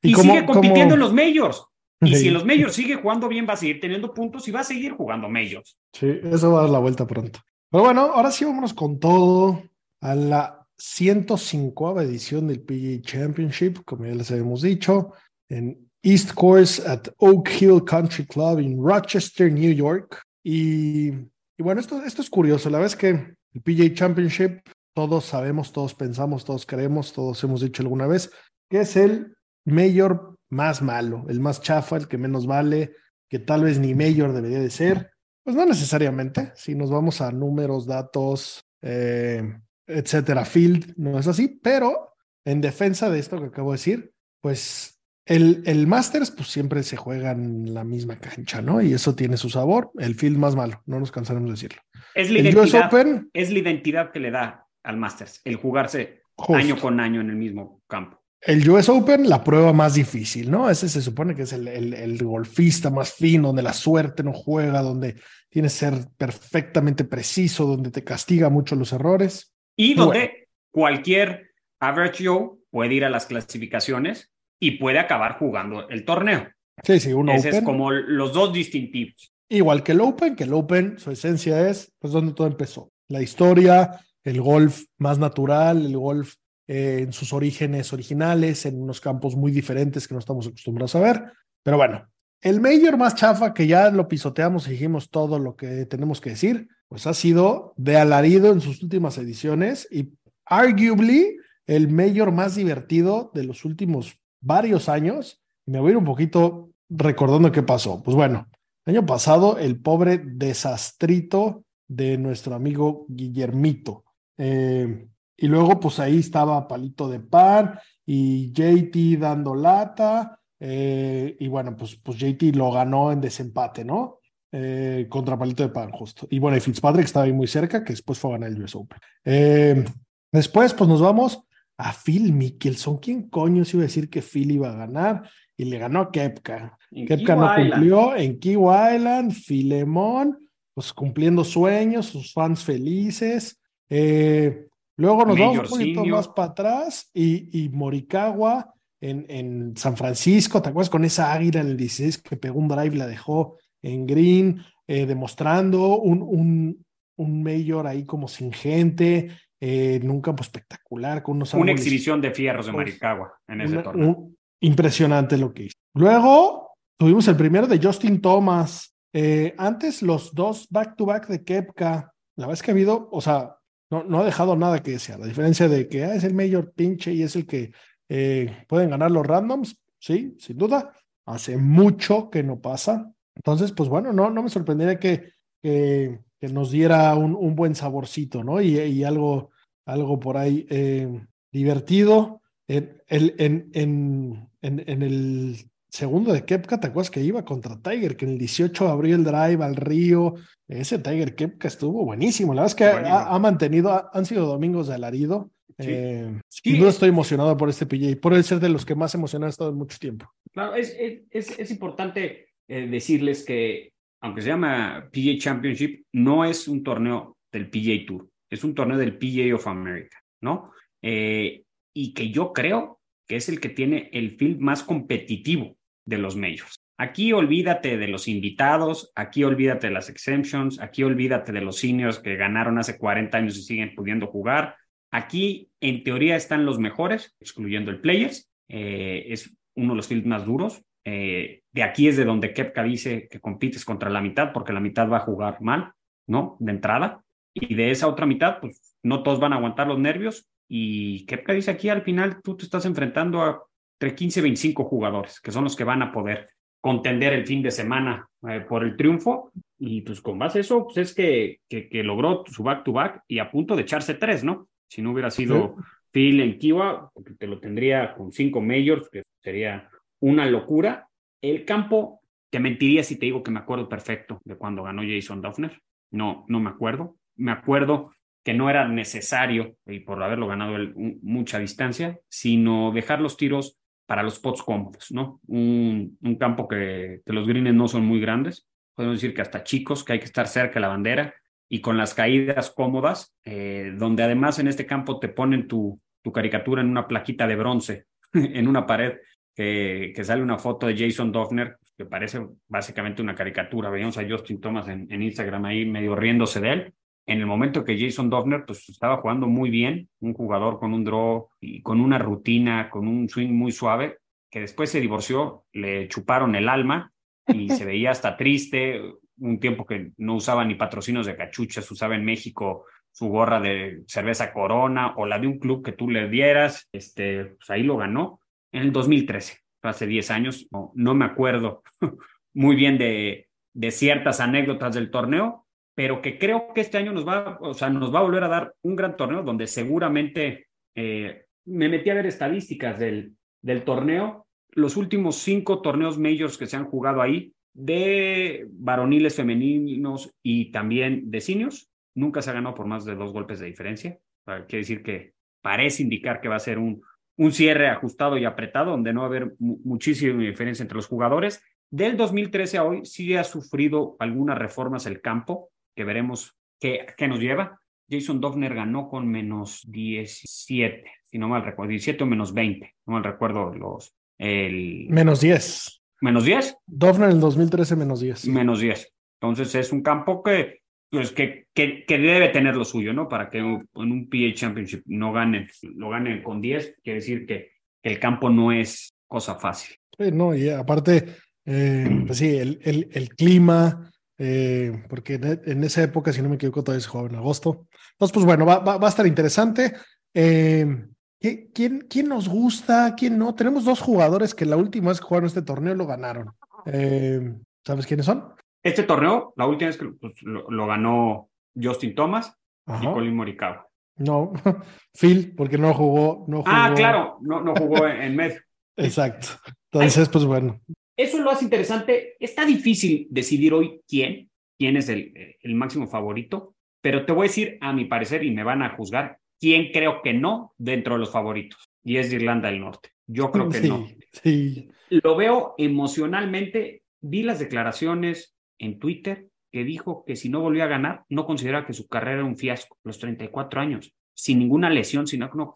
Y, 0.02 0.14
sigue 0.14 0.44
compitiendo 0.44 0.92
en 0.94 1.00
los 1.00 1.14
majors. 1.14 1.64
Y 2.02 2.14
si 2.16 2.28
en 2.28 2.34
los 2.34 2.44
majors 2.44 2.74
sigue 2.74 2.96
jugando 2.96 3.26
bien, 3.26 3.46
va 3.48 3.54
a 3.54 3.56
seguir 3.56 3.80
teniendo 3.80 4.12
puntos 4.12 4.46
y 4.46 4.50
va 4.50 4.60
a 4.60 4.64
seguir 4.64 4.92
jugando 4.92 5.30
majors. 5.30 5.78
Sí, 5.94 6.20
eso 6.24 6.52
va 6.52 6.58
a 6.58 6.62
dar 6.64 6.70
la 6.70 6.78
vuelta 6.78 7.06
pronto. 7.06 7.40
Pero 7.70 7.84
bueno, 7.84 8.02
ahora 8.02 8.30
sí 8.30 8.44
vámonos 8.44 8.74
con 8.74 9.00
todo 9.00 9.62
a 10.02 10.14
la 10.14 10.66
105 10.76 12.02
edición 12.02 12.48
del 12.48 12.60
PGA 12.60 13.00
Championship, 13.00 13.78
como 13.86 14.04
ya 14.04 14.14
les 14.14 14.30
habíamos 14.30 14.60
dicho, 14.60 15.14
en 15.48 15.90
East 16.02 16.34
Course 16.34 16.86
at 16.86 17.08
Oak 17.16 17.50
Hill 17.58 17.82
Country 17.82 18.26
Club 18.26 18.58
en 18.58 18.76
Rochester, 18.78 19.50
New 19.50 19.72
York. 19.72 20.22
Y, 20.42 21.08
y 21.08 21.62
bueno, 21.62 21.80
esto, 21.80 22.02
esto 22.02 22.20
es 22.20 22.28
curioso. 22.28 22.68
La 22.68 22.78
vez 22.78 22.94
que 22.94 23.08
el 23.08 23.62
PGA 23.62 23.94
Championship, 23.94 24.60
todos 24.94 25.24
sabemos, 25.24 25.72
todos 25.72 25.94
pensamos, 25.94 26.44
todos 26.44 26.64
creemos, 26.66 27.12
todos 27.12 27.42
hemos 27.44 27.60
dicho 27.60 27.82
alguna 27.82 28.06
vez, 28.06 28.30
que 28.70 28.80
es 28.80 28.96
el 28.96 29.36
mayor 29.64 30.38
más 30.48 30.82
malo, 30.82 31.24
el 31.28 31.40
más 31.40 31.60
chafa, 31.60 31.96
el 31.96 32.08
que 32.08 32.16
menos 32.16 32.46
vale, 32.46 32.94
que 33.28 33.40
tal 33.40 33.64
vez 33.64 33.78
ni 33.78 33.94
mayor 33.94 34.32
debería 34.32 34.60
de 34.60 34.70
ser. 34.70 35.10
Pues 35.42 35.56
no 35.56 35.66
necesariamente, 35.66 36.52
si 36.54 36.74
nos 36.74 36.90
vamos 36.90 37.20
a 37.20 37.32
números, 37.32 37.86
datos, 37.86 38.64
eh, 38.80 39.42
etcétera, 39.86 40.44
field, 40.44 40.94
no 40.96 41.18
es 41.18 41.26
así, 41.26 41.48
pero 41.62 42.14
en 42.44 42.60
defensa 42.60 43.10
de 43.10 43.18
esto 43.18 43.38
que 43.40 43.46
acabo 43.46 43.72
de 43.72 43.78
decir, 43.78 44.12
pues 44.40 45.00
el, 45.26 45.62
el 45.66 45.86
Masters 45.86 46.30
pues 46.30 46.48
siempre 46.48 46.82
se 46.82 46.96
juega 46.96 47.32
en 47.32 47.74
la 47.74 47.82
misma 47.82 48.18
cancha, 48.18 48.62
¿no? 48.62 48.80
Y 48.80 48.92
eso 48.92 49.14
tiene 49.14 49.36
su 49.36 49.50
sabor, 49.50 49.90
el 49.98 50.14
field 50.14 50.38
más 50.38 50.54
malo, 50.54 50.82
no 50.86 51.00
nos 51.00 51.10
cansaremos 51.10 51.48
de 51.48 51.54
decirlo. 51.54 51.82
Es 52.14 52.30
la, 52.30 52.38
identidad, 52.38 52.86
Open, 52.86 53.30
es 53.32 53.50
la 53.50 53.58
identidad 53.58 54.12
que 54.12 54.20
le 54.20 54.30
da 54.30 54.63
al 54.84 54.96
Masters, 54.96 55.40
el 55.44 55.56
jugarse 55.56 56.22
año 56.48 56.78
con 56.78 57.00
año 57.00 57.20
en 57.20 57.30
el 57.30 57.36
mismo 57.36 57.82
campo 57.86 58.24
el 58.46 58.68
US 58.68 58.88
Open, 58.88 59.28
la 59.28 59.42
prueba 59.42 59.72
más 59.72 59.94
difícil, 59.94 60.50
¿no? 60.50 60.68
Ese 60.68 60.88
se 60.88 61.00
supone 61.00 61.34
que 61.34 61.42
es 61.42 61.52
el, 61.52 61.66
el, 61.66 62.22
golfista 62.22 62.90
más 62.90 63.14
fino, 63.14 63.48
donde 63.48 63.62
la 63.62 63.72
suerte 63.72 64.22
no 64.22 64.32
juega, 64.32 64.82
donde 64.82 65.16
tienes 65.48 65.72
que 65.72 65.78
ser 65.78 65.94
perfectamente 66.16 67.04
preciso, 67.04 67.64
donde 67.64 67.90
te 67.90 68.04
castiga 68.04 68.50
mucho 68.50 68.76
los 68.76 68.92
errores. 68.92 69.54
Y 69.76 69.94
donde 69.94 70.48
cualquier 70.70 71.52
average 71.80 72.26
Joe 72.26 72.50
puede 72.70 72.94
ir 72.94 73.04
a 73.04 73.10
las 73.10 73.26
clasificaciones 73.26 74.30
y 74.60 74.72
puede 74.72 74.98
acabar 74.98 75.38
jugando 75.38 75.88
el 75.88 76.04
torneo. 76.04 76.48
Sí, 76.82 77.00
sí, 77.00 77.12
un 77.12 77.30
Ese 77.30 77.50
es 77.50 77.62
como 77.62 77.90
los 77.90 78.32
dos 78.32 78.52
distintivos. 78.52 79.32
Igual 79.48 79.82
que 79.82 79.92
el 79.92 80.00
Open, 80.00 80.36
que 80.36 80.44
el 80.44 80.52
Open, 80.52 80.98
su 80.98 81.10
esencia 81.10 81.68
es, 81.68 81.92
pues, 81.98 82.12
donde 82.12 82.34
todo 82.34 82.46
empezó. 82.46 82.90
La 83.08 83.22
historia, 83.22 84.00
el 84.24 84.40
golf 84.40 84.84
más 84.98 85.18
natural, 85.18 85.84
el 85.84 85.96
golf 85.96 86.34
eh, 86.66 87.00
en 87.02 87.12
sus 87.12 87.32
orígenes 87.32 87.92
originales, 87.92 88.66
en 88.66 88.82
unos 88.82 89.00
campos 89.00 89.36
muy 89.36 89.52
diferentes 89.52 90.08
que 90.08 90.14
no 90.14 90.20
estamos 90.20 90.46
acostumbrados 90.46 90.94
a 90.94 91.00
ver. 91.00 91.24
Pero 91.62 91.76
bueno, 91.76 92.08
el 92.40 92.60
mayor 92.60 92.96
más 92.96 93.14
chafa 93.14 93.54
que 93.54 93.66
ya 93.66 93.90
lo 93.90 94.08
pisoteamos 94.08 94.66
y 94.66 94.72
dijimos 94.72 95.10
todo 95.10 95.38
lo 95.38 95.56
que 95.56 95.86
tenemos 95.86 96.20
que 96.20 96.30
decir, 96.30 96.68
pues 96.88 97.06
ha 97.06 97.14
sido 97.14 97.74
de 97.76 97.96
alarido 97.96 98.52
en 98.52 98.60
sus 98.60 98.82
últimas 98.82 99.18
ediciones 99.18 99.86
y 99.90 100.12
arguably 100.46 101.36
el 101.66 101.88
mayor 101.88 102.32
más 102.32 102.54
divertido 102.54 103.30
de 103.34 103.44
los 103.44 103.64
últimos 103.64 104.18
varios 104.40 104.88
años. 104.88 105.42
Y 105.66 105.70
me 105.70 105.80
voy 105.80 105.88
a 105.88 105.90
ir 105.92 105.96
un 105.96 106.04
poquito 106.04 106.70
recordando 106.88 107.52
qué 107.52 107.62
pasó. 107.62 108.02
Pues 108.02 108.14
bueno, 108.14 108.46
el 108.86 108.96
año 108.96 109.06
pasado 109.06 109.58
el 109.58 109.80
pobre 109.80 110.18
desastrito 110.18 111.64
de 111.88 112.18
nuestro 112.18 112.54
amigo 112.54 113.06
Guillermito. 113.08 114.04
Eh, 114.38 115.06
y 115.36 115.46
luego, 115.48 115.80
pues 115.80 115.98
ahí 115.98 116.18
estaba 116.18 116.68
Palito 116.68 117.08
de 117.08 117.20
Pan 117.20 117.78
y 118.06 118.52
JT 118.52 119.18
dando 119.18 119.54
lata. 119.54 120.38
Eh, 120.60 121.36
y 121.40 121.48
bueno, 121.48 121.76
pues, 121.76 121.96
pues 121.96 122.18
JT 122.18 122.54
lo 122.54 122.70
ganó 122.70 123.12
en 123.12 123.20
desempate, 123.20 123.84
¿no? 123.84 124.20
Eh, 124.52 125.06
contra 125.08 125.36
Palito 125.36 125.64
de 125.64 125.70
Pan, 125.70 125.90
justo. 125.90 126.28
Y 126.30 126.38
bueno, 126.38 126.56
y 126.56 126.60
Fitzpatrick 126.60 127.04
estaba 127.04 127.26
ahí 127.26 127.32
muy 127.32 127.48
cerca, 127.48 127.82
que 127.82 127.92
después 127.92 128.18
fue 128.18 128.30
a 128.30 128.32
ganar 128.34 128.50
el 128.50 128.62
US 128.62 128.76
Open. 128.76 128.98
Eh, 129.24 129.84
después, 130.30 130.72
pues 130.72 130.88
nos 130.88 131.00
vamos 131.00 131.42
a 131.76 131.92
Phil 131.92 132.32
Mickelson. 132.32 132.98
¿Quién 132.98 133.28
coño 133.28 133.64
se 133.64 133.76
iba 133.76 133.82
a 133.82 133.88
decir 133.88 134.08
que 134.08 134.22
Phil 134.22 134.52
iba 134.52 134.70
a 134.70 134.76
ganar? 134.76 135.28
Y 135.56 135.64
le 135.64 135.78
ganó 135.78 136.00
a 136.00 136.12
Kepka. 136.12 136.78
Kepka 136.90 137.34
no 137.34 137.52
cumplió 137.54 138.14
en 138.14 138.38
Key 138.38 138.52
Island, 138.52 139.32
Filemón, 139.32 140.38
pues 140.72 140.92
cumpliendo 140.92 141.42
sueños, 141.42 142.06
sus 142.06 142.32
fans 142.32 142.62
felices. 142.62 143.60
Eh, 143.88 144.66
Luego 144.96 145.24
nos 145.24 145.38
vamos 145.38 145.72
un 145.72 145.78
poquito 145.78 146.04
más 146.04 146.28
para 146.28 146.48
atrás 146.48 147.10
y, 147.12 147.64
y 147.64 147.68
Morikawa 147.68 148.72
en, 149.00 149.26
en, 149.28 149.76
San 149.76 149.96
Francisco, 149.96 150.62
¿te 150.62 150.70
acuerdas 150.70 150.88
con 150.88 151.04
esa 151.04 151.32
águila 151.32 151.60
en 151.60 151.68
el 151.68 151.76
16 151.76 152.18
que 152.22 152.36
pegó 152.36 152.58
un 152.58 152.68
drive, 152.68 152.96
la 152.96 153.06
dejó 153.06 153.58
en 153.82 154.06
green, 154.06 154.62
eh, 154.86 155.04
demostrando 155.04 155.98
un, 155.98 156.22
un, 156.22 156.84
un 157.16 157.42
mayor 157.42 157.86
ahí 157.86 158.04
como 158.04 158.28
sin 158.28 158.52
gente, 158.52 159.30
eh, 159.60 159.98
en 160.00 160.10
un 160.10 160.20
campo 160.20 160.42
espectacular 160.42 161.22
con 161.22 161.36
unos 161.36 161.52
Una 161.54 161.72
exhibición 161.72 162.20
de 162.20 162.30
fierros 162.30 162.66
de 162.66 162.72
Morikawa 162.72 163.34
en 163.48 163.60
ese 163.60 163.78
torneo. 163.78 164.30
impresionante 164.60 165.36
lo 165.36 165.52
que 165.52 165.64
hizo. 165.64 165.76
Luego 165.94 166.76
tuvimos 166.96 167.26
el 167.28 167.36
primero 167.36 167.66
de 167.66 167.78
Justin 167.82 168.20
Thomas. 168.20 168.96
Eh, 169.12 169.54
antes 169.58 170.02
los 170.02 170.34
dos 170.34 170.66
back-to-back 170.70 171.28
de 171.28 171.44
Kepka. 171.44 172.12
La 172.36 172.46
verdad 172.46 172.54
es 172.54 172.62
que 172.62 172.70
ha 172.70 172.74
habido, 172.74 173.08
o 173.12 173.20
sea, 173.20 173.56
no, 174.02 174.20
ha 174.20 174.24
dejado 174.24 174.56
nada 174.56 174.82
que 174.82 174.92
desear. 174.92 175.20
La 175.20 175.26
diferencia 175.26 175.68
de 175.68 175.88
que 175.88 176.04
ah, 176.04 176.14
es 176.14 176.24
el 176.24 176.34
mayor 176.34 176.72
pinche 176.72 177.12
y 177.12 177.22
es 177.22 177.36
el 177.36 177.46
que 177.46 177.72
eh, 178.08 178.64
pueden 178.68 178.90
ganar 178.90 179.10
los 179.10 179.26
randoms, 179.26 179.80
sí, 179.98 180.36
sin 180.38 180.58
duda. 180.58 180.92
Hace 181.26 181.56
mucho 181.56 182.30
que 182.30 182.42
no 182.42 182.60
pasa. 182.60 183.12
Entonces, 183.34 183.72
pues 183.72 183.88
bueno, 183.88 184.12
no, 184.12 184.30
no 184.30 184.42
me 184.42 184.50
sorprendería 184.50 184.98
que, 184.98 185.32
que, 185.62 186.20
nos 186.50 186.70
diera 186.70 187.14
un, 187.14 187.34
un, 187.34 187.56
buen 187.56 187.74
saborcito, 187.74 188.44
¿no? 188.44 188.60
Y, 188.60 189.02
algo, 189.02 189.50
algo 189.86 190.20
por 190.20 190.36
ahí 190.36 190.66
eh, 190.68 191.08
divertido. 191.50 192.42
En, 192.68 193.02
en, 193.08 193.70
en, 193.72 194.50
en, 194.62 195.02
el 195.02 195.56
segundo 195.88 196.32
de 196.32 196.44
Kepka, 196.44 196.80
¿te 196.80 196.92
que 197.10 197.22
iba 197.22 197.44
contra 197.44 197.80
Tiger? 197.80 198.16
Que 198.16 198.26
en 198.26 198.32
el 198.32 198.38
18 198.38 198.88
abrió 198.88 199.16
el 199.16 199.24
drive 199.24 199.64
al 199.64 199.76
río. 199.76 200.34
Ese 200.68 200.98
Tiger 200.98 201.34
Kepka 201.34 201.68
estuvo 201.68 202.04
buenísimo. 202.04 202.54
La 202.54 202.62
verdad 202.62 202.72
es 202.72 202.74
que 202.74 203.08
ha, 203.08 203.38
mantenido, 203.38 204.10
han 204.12 204.24
sido 204.24 204.46
domingos 204.46 204.88
de 204.88 204.94
alarido. 204.94 205.50
Sí. 205.78 205.86
Eh, 205.88 206.40
estoy 206.64 207.08
emocionado 207.08 207.56
por 207.56 207.68
este 207.68 207.86
PJ, 207.86 208.16
por 208.20 208.32
el 208.32 208.44
ser 208.44 208.60
de 208.60 208.68
los 208.68 208.86
que 208.86 208.94
más 208.94 209.14
emocionado 209.14 209.48
he 209.48 209.50
estado 209.50 209.70
en 209.70 209.76
mucho 209.76 209.98
tiempo. 209.98 210.30
Claro, 210.52 210.74
es, 210.76 210.96
es, 211.30 211.58
es 211.58 211.70
importante 211.70 212.48
eh, 212.68 212.86
decirles 212.86 213.44
que, 213.44 213.92
aunque 214.22 214.40
se 214.40 214.48
llama 214.48 215.08
PJ 215.12 215.38
Championship, 215.38 216.04
no 216.12 216.44
es 216.44 216.68
un 216.68 216.82
torneo 216.82 217.36
del 217.52 217.68
PJ 217.68 218.06
Tour, 218.06 218.28
es 218.50 218.64
un 218.64 218.74
torneo 218.74 218.96
del 218.96 219.18
PJ 219.18 219.52
of 219.54 219.66
America, 219.66 220.16
¿no? 220.40 220.72
Eh, 221.02 221.64
y 221.92 222.14
que 222.14 222.30
yo 222.30 222.52
creo 222.52 223.00
que 223.26 223.36
es 223.36 223.48
el 223.48 223.60
que 223.60 223.68
tiene 223.68 224.10
el 224.12 224.36
field 224.36 224.60
más 224.60 224.82
competitivo 224.82 225.76
de 226.06 226.18
los 226.18 226.36
majors. 226.36 226.83
Aquí 226.96 227.32
olvídate 227.32 227.96
de 227.96 228.06
los 228.06 228.28
invitados, 228.28 229.10
aquí 229.16 229.42
olvídate 229.42 229.88
de 229.88 229.92
las 229.92 230.08
exemptions, 230.08 230.80
aquí 230.80 231.02
olvídate 231.02 231.52
de 231.52 231.60
los 231.60 231.78
seniors 231.78 232.20
que 232.20 232.36
ganaron 232.36 232.78
hace 232.78 232.98
40 232.98 233.36
años 233.36 233.56
y 233.56 233.62
siguen 233.62 233.94
pudiendo 233.94 234.28
jugar. 234.28 234.76
Aquí, 235.10 235.70
en 235.80 236.04
teoría, 236.04 236.36
están 236.36 236.64
los 236.64 236.78
mejores, 236.78 237.36
excluyendo 237.40 237.90
el 237.90 238.00
Players. 238.00 238.50
Eh, 238.68 239.26
es 239.28 239.56
uno 239.74 239.92
de 239.92 239.96
los 239.96 240.08
fields 240.08 240.26
más 240.26 240.44
duros. 240.44 240.82
Eh, 241.04 241.62
de 241.72 241.82
aquí 241.82 242.08
es 242.08 242.16
de 242.16 242.24
donde 242.24 242.52
Kepka 242.52 242.82
dice 242.84 243.28
que 243.28 243.40
compites 243.40 243.84
contra 243.84 244.08
la 244.08 244.20
mitad, 244.20 244.52
porque 244.52 244.72
la 244.72 244.80
mitad 244.80 245.08
va 245.08 245.18
a 245.18 245.20
jugar 245.20 245.60
mal, 245.60 245.92
¿no? 246.26 246.56
De 246.60 246.72
entrada. 246.72 247.22
Y 247.52 247.74
de 247.74 247.90
esa 247.90 248.08
otra 248.08 248.26
mitad, 248.26 248.60
pues 248.60 248.96
no 249.02 249.22
todos 249.22 249.40
van 249.40 249.52
a 249.52 249.56
aguantar 249.56 249.88
los 249.88 249.98
nervios. 249.98 250.48
Y 250.68 251.26
Kepka 251.26 251.52
dice 251.52 251.72
aquí 251.72 251.88
al 251.88 252.02
final, 252.02 252.40
tú 252.42 252.56
te 252.56 252.64
estás 252.64 252.86
enfrentando 252.86 253.42
a 253.42 253.62
entre 254.00 254.14
15 254.14 254.40
y 254.40 254.42
25 254.42 254.84
jugadores, 254.84 255.40
que 255.40 255.52
son 255.52 255.64
los 255.64 255.76
que 255.76 255.84
van 255.84 256.02
a 256.02 256.12
poder 256.12 256.50
contender 256.84 257.32
el 257.32 257.46
fin 257.46 257.62
de 257.62 257.70
semana 257.70 258.28
eh, 258.46 258.60
por 258.60 258.84
el 258.84 258.94
triunfo. 258.94 259.50
Y 259.78 260.02
pues 260.02 260.20
con 260.20 260.38
base 260.38 260.58
a 260.58 260.60
eso, 260.60 260.84
pues 260.84 260.98
es 260.98 261.14
que, 261.14 261.60
que, 261.66 262.02
logró 262.02 262.44
su 262.46 262.62
back-to-back 262.62 263.22
y 263.26 263.38
a 263.38 263.50
punto 263.50 263.74
de 263.74 263.82
echarse 263.82 264.12
tres, 264.12 264.44
¿no? 264.44 264.68
Si 264.86 265.00
no 265.00 265.12
hubiera 265.12 265.30
sido 265.30 265.76
Phil 266.10 266.42
en 266.42 266.58
Kiwa, 266.58 267.10
te 267.38 267.46
lo 267.46 267.58
tendría 267.58 268.12
con 268.12 268.32
cinco 268.32 268.60
majors, 268.60 269.08
que 269.08 269.22
sería 269.42 269.88
una 270.20 270.44
locura. 270.44 271.08
El 271.40 271.64
campo 271.64 272.20
te 272.50 272.60
mentiría 272.60 273.02
si 273.02 273.18
te 273.18 273.24
digo 273.24 273.42
que 273.42 273.50
me 273.50 273.60
acuerdo 273.60 273.88
perfecto 273.88 274.42
de 274.44 274.56
cuando 274.56 274.82
ganó 274.82 275.00
Jason 275.08 275.40
Duffner. 275.40 275.80
No, 276.10 276.44
no 276.48 276.60
me 276.60 276.68
acuerdo. 276.68 277.16
Me 277.36 277.52
acuerdo 277.52 278.12
que 278.44 278.52
no 278.52 278.68
era 278.68 278.86
necesario, 278.88 279.76
y 279.86 280.00
por 280.00 280.22
haberlo 280.22 280.46
ganado 280.46 280.76
mucha 281.22 281.58
distancia, 281.58 282.18
sino 282.28 282.92
dejar 282.92 283.22
los 283.22 283.38
tiros 283.38 283.78
para 284.06 284.22
los 284.22 284.38
pots 284.38 284.62
cómodos, 284.62 285.10
¿no? 285.10 285.40
Un, 285.46 286.18
un 286.22 286.36
campo 286.36 286.68
que, 286.68 287.20
que, 287.24 287.32
los 287.32 287.46
greens 287.46 287.74
no 287.74 287.88
son 287.88 288.04
muy 288.04 288.20
grandes, 288.20 288.66
podemos 288.94 289.16
decir 289.16 289.34
que 289.34 289.42
hasta 289.42 289.64
chicos, 289.64 290.04
que 290.04 290.14
hay 290.14 290.18
que 290.18 290.26
estar 290.26 290.46
cerca 290.46 290.74
de 290.74 290.80
la 290.80 290.88
bandera 290.88 291.34
y 291.68 291.80
con 291.80 291.96
las 291.96 292.14
caídas 292.14 292.70
cómodas, 292.70 293.34
eh, 293.44 293.92
donde 293.96 294.22
además 294.22 294.58
en 294.58 294.68
este 294.68 294.86
campo 294.86 295.18
te 295.18 295.28
ponen 295.28 295.66
tu, 295.66 296.00
tu 296.22 296.32
caricatura 296.32 296.82
en 296.82 296.88
una 296.88 297.08
plaquita 297.08 297.46
de 297.46 297.56
bronce, 297.56 298.06
en 298.32 298.68
una 298.68 298.86
pared, 298.86 299.14
que, 299.54 300.12
que, 300.14 300.24
sale 300.24 300.42
una 300.42 300.58
foto 300.58 300.86
de 300.86 300.96
Jason 300.96 301.30
Doffner, 301.30 301.76
que 301.96 302.04
parece 302.04 302.44
básicamente 302.66 303.22
una 303.22 303.36
caricatura. 303.36 303.88
Veíamos 303.88 304.18
a 304.18 304.28
Justin 304.28 304.60
Thomas 304.60 304.88
en, 304.88 305.06
en 305.10 305.22
Instagram 305.22 305.64
ahí 305.64 305.86
medio 305.86 306.16
riéndose 306.16 306.60
de 306.60 306.72
él 306.72 306.94
en 307.26 307.38
el 307.38 307.46
momento 307.46 307.84
que 307.84 307.98
Jason 307.98 308.28
Dovner 308.28 308.64
pues 308.66 308.88
estaba 308.88 309.18
jugando 309.18 309.46
muy 309.46 309.70
bien, 309.70 310.08
un 310.20 310.34
jugador 310.34 310.78
con 310.78 310.92
un 310.92 311.04
draw 311.04 311.48
y 311.60 311.82
con 311.82 312.00
una 312.00 312.18
rutina, 312.18 312.90
con 312.90 313.08
un 313.08 313.28
swing 313.28 313.52
muy 313.52 313.72
suave, 313.72 314.18
que 314.50 314.60
después 314.60 314.90
se 314.90 315.00
divorció, 315.00 315.64
le 315.72 316.08
chuparon 316.08 316.54
el 316.54 316.68
alma 316.68 317.12
y 317.46 317.68
se 317.70 317.84
veía 317.84 318.10
hasta 318.10 318.36
triste, 318.36 319.00
un 319.38 319.58
tiempo 319.58 319.86
que 319.86 320.12
no 320.18 320.36
usaba 320.36 320.64
ni 320.64 320.74
patrocinios 320.74 321.26
de 321.26 321.36
cachuchas, 321.36 321.90
usaba 321.90 322.14
en 322.14 322.24
México 322.24 322.84
su 323.10 323.28
gorra 323.28 323.60
de 323.60 324.02
cerveza 324.06 324.52
Corona 324.52 325.14
o 325.16 325.24
la 325.24 325.38
de 325.38 325.46
un 325.46 325.58
club 325.58 325.84
que 325.84 325.92
tú 325.92 326.10
le 326.10 326.28
dieras, 326.28 326.88
este, 326.92 327.44
pues 327.44 327.70
ahí 327.70 327.82
lo 327.82 327.96
ganó 327.96 328.40
en 328.72 328.82
el 328.82 328.92
2013, 328.92 329.58
hace 329.82 330.06
10 330.06 330.30
años, 330.30 330.66
no, 330.70 330.92
no 330.94 331.14
me 331.14 331.24
acuerdo 331.24 331.82
muy 332.54 332.76
bien 332.76 332.98
de, 332.98 333.48
de 333.72 333.90
ciertas 333.90 334.40
anécdotas 334.40 334.94
del 334.94 335.10
torneo, 335.10 335.63
pero 335.94 336.20
que 336.20 336.38
creo 336.38 336.72
que 336.74 336.80
este 336.80 336.98
año 336.98 337.12
nos 337.12 337.26
va, 337.26 337.58
o 337.60 337.74
sea, 337.74 337.88
nos 337.90 338.14
va 338.14 338.20
a 338.20 338.22
volver 338.22 338.44
a 338.44 338.48
dar 338.48 338.74
un 338.82 338.96
gran 338.96 339.16
torneo 339.16 339.42
donde 339.42 339.66
seguramente 339.66 340.66
eh, 340.94 341.44
me 341.64 341.88
metí 341.88 342.10
a 342.10 342.14
ver 342.14 342.26
estadísticas 342.26 342.98
del, 342.98 343.34
del 343.62 343.84
torneo. 343.84 344.46
Los 344.70 344.96
últimos 344.96 345.36
cinco 345.36 345.82
torneos 345.82 346.18
majors 346.18 346.58
que 346.58 346.66
se 346.66 346.76
han 346.76 346.86
jugado 346.86 347.22
ahí, 347.22 347.52
de 347.72 348.66
varoniles 348.70 349.36
femeninos 349.36 350.32
y 350.42 350.70
también 350.70 351.30
de 351.30 351.40
seniors, 351.40 351.90
nunca 352.14 352.42
se 352.42 352.50
ha 352.50 352.54
ganado 352.54 352.74
por 352.74 352.86
más 352.86 353.04
de 353.04 353.14
dos 353.14 353.32
golpes 353.32 353.60
de 353.60 353.66
diferencia. 353.66 354.18
Quiere 354.44 354.78
decir 354.78 355.02
que 355.02 355.34
parece 355.62 356.02
indicar 356.02 356.40
que 356.40 356.48
va 356.48 356.56
a 356.56 356.60
ser 356.60 356.78
un, 356.78 357.02
un 357.36 357.52
cierre 357.52 357.88
ajustado 357.88 358.36
y 358.36 358.44
apretado, 358.44 358.90
donde 358.90 359.12
no 359.12 359.20
va 359.20 359.26
a 359.26 359.28
haber 359.28 359.54
muchísima 359.58 360.42
diferencia 360.42 360.82
entre 360.82 360.96
los 360.96 361.06
jugadores. 361.06 361.62
Del 361.90 362.16
2013 362.16 362.78
a 362.78 362.84
hoy 362.84 363.04
sí 363.04 363.34
ha 363.34 363.44
sufrido 363.44 364.16
algunas 364.18 364.58
reformas 364.58 365.06
el 365.06 365.20
campo, 365.20 365.70
que 365.94 366.04
veremos 366.04 366.56
qué, 366.80 367.06
qué 367.16 367.28
nos 367.28 367.40
lleva. 367.40 367.80
Jason 368.08 368.40
Dovner 368.40 368.74
ganó 368.74 369.08
con 369.08 369.26
menos 369.28 369.82
17, 369.86 371.04
si 371.24 371.38
no 371.38 371.48
mal 371.48 371.64
recuerdo, 371.64 371.90
17 371.90 372.22
o 372.22 372.26
menos 372.26 372.52
20, 372.52 372.94
no 373.06 373.14
mal 373.14 373.24
recuerdo 373.24 373.74
los... 373.74 374.14
El... 374.38 375.06
Menos 375.08 375.40
10. 375.40 376.02
¿Menos 376.20 376.44
10? 376.44 376.76
Dovner 376.86 377.30
en 377.30 377.36
el 377.36 377.40
2013 377.40 377.96
menos 377.96 378.20
10. 378.20 378.48
Menos 378.48 378.80
10. 378.80 379.12
Entonces 379.40 379.74
es 379.74 379.92
un 379.92 380.02
campo 380.02 380.42
que, 380.42 380.80
pues, 381.10 381.32
que, 381.32 381.66
que, 381.72 382.04
que, 382.04 382.18
debe 382.18 382.48
tener 382.48 382.76
lo 382.76 382.84
suyo, 382.84 383.12
¿no? 383.12 383.28
Para 383.28 383.48
que 383.48 383.58
en 383.58 383.86
un 383.94 384.28
PA 384.28 384.54
Championship 384.54 385.02
no 385.06 385.32
gane, 385.32 385.68
lo 385.82 386.10
gane 386.10 386.42
con 386.42 386.60
10, 386.60 386.96
quiere 387.02 387.20
decir 387.20 387.46
que, 387.46 387.72
el 388.02 388.18
campo 388.18 388.50
no 388.50 388.70
es 388.70 389.14
cosa 389.26 389.54
fácil. 389.54 389.96
Sí, 390.18 390.30
no, 390.30 390.54
y 390.54 390.68
aparte, 390.68 391.24
eh, 391.64 392.22
pues 392.26 392.38
sí, 392.38 392.54
el, 392.54 392.78
el, 392.82 393.08
el 393.12 393.30
clima, 393.30 394.12
eh, 394.38 395.04
porque 395.08 395.34
en 395.34 395.84
esa 395.84 396.02
época, 396.02 396.32
si 396.32 396.42
no 396.42 396.48
me 396.48 396.56
equivoco, 396.56 396.82
todavía 396.82 397.02
se 397.02 397.08
jugaba 397.08 397.30
en 397.30 397.36
agosto. 397.36 397.86
Entonces, 398.12 398.34
pues 398.34 398.46
bueno, 398.46 398.66
va, 398.66 398.78
va, 398.78 399.06
a 399.06 399.08
estar 399.08 399.26
interesante. 399.26 399.94
Eh, 400.32 401.06
¿quién, 401.38 402.06
¿Quién 402.08 402.28
nos 402.28 402.48
gusta? 402.48 403.14
¿Quién 403.16 403.38
no? 403.38 403.54
Tenemos 403.54 403.84
dos 403.84 404.00
jugadores 404.00 404.54
que 404.54 404.64
la 404.64 404.76
última 404.76 405.10
vez 405.10 405.20
que 405.20 405.26
jugaron 405.26 405.46
este 405.46 405.62
torneo 405.62 405.94
lo 405.94 406.06
ganaron. 406.06 406.52
Eh, 406.86 407.54
¿Sabes 407.84 408.06
quiénes 408.06 408.26
son? 408.26 408.52
Este 408.82 409.04
torneo, 409.04 409.52
la 409.56 409.66
última 409.66 409.88
vez 409.88 409.96
que 409.96 410.06
pues, 410.06 410.34
lo, 410.42 410.86
ganó 410.86 411.48
Justin 411.74 412.14
Thomas 412.14 412.54
y 413.00 413.06
Colin 413.06 413.34
Morikawa. 413.34 413.86
No, 414.16 414.52
Phil, 415.18 415.54
porque 415.56 415.78
no 415.78 415.92
jugó. 415.94 416.44
No 416.48 416.62
Ah, 416.66 416.92
claro, 416.94 417.38
no, 417.40 417.60
no 417.60 417.74
jugó 417.74 418.06
en 418.06 418.36
medio. 418.36 418.60
Exacto. 418.96 419.48
Entonces, 419.92 420.28
pues 420.28 420.44
bueno, 420.44 420.80
eso 421.16 421.38
lo 421.38 421.50
hace 421.50 421.64
interesante. 421.64 422.36
Está 422.40 422.64
difícil 422.64 423.26
decidir 423.30 423.72
hoy 423.74 424.00
quién, 424.08 424.50
quién 424.78 424.96
es 424.96 425.08
el, 425.08 425.56
el 425.60 425.74
máximo 425.74 426.06
favorito, 426.06 426.74
pero 427.00 427.26
te 427.26 427.32
voy 427.32 427.46
a 427.46 427.50
decir, 427.50 427.78
a 427.80 427.92
mi 427.92 428.06
parecer, 428.06 428.44
y 428.44 428.50
me 428.50 428.64
van 428.64 428.82
a 428.82 428.96
juzgar, 428.96 429.38
quién 429.60 429.92
creo 429.92 430.22
que 430.22 430.32
no 430.32 430.74
dentro 430.78 431.14
de 431.14 431.20
los 431.20 431.30
favoritos, 431.30 431.90
y 432.02 432.16
es 432.16 432.30
de 432.30 432.36
Irlanda 432.36 432.70
del 432.70 432.80
Norte. 432.80 433.10
Yo 433.26 433.50
creo 433.50 433.68
que 433.68 433.80
no. 433.80 434.06
Sí. 434.32 434.90
Lo 435.08 435.36
veo 435.36 435.74
emocionalmente. 435.78 437.02
Vi 437.20 437.42
las 437.42 437.58
declaraciones 437.58 438.54
en 438.78 438.98
Twitter 438.98 439.46
que 439.72 439.84
dijo 439.84 440.24
que 440.24 440.36
si 440.36 440.48
no 440.48 440.60
volvía 440.60 440.84
a 440.84 440.88
ganar, 440.88 441.24
no 441.28 441.46
considera 441.46 441.86
que 441.86 441.94
su 441.94 442.06
carrera 442.06 442.38
era 442.38 442.44
un 442.44 442.56
fiasco, 442.56 442.98
los 443.02 443.18
34 443.18 443.80
años, 443.80 444.14
sin 444.34 444.58
ninguna 444.58 444.90
lesión, 444.90 445.26
sino 445.26 445.50
que 445.50 445.58
no, 445.58 445.74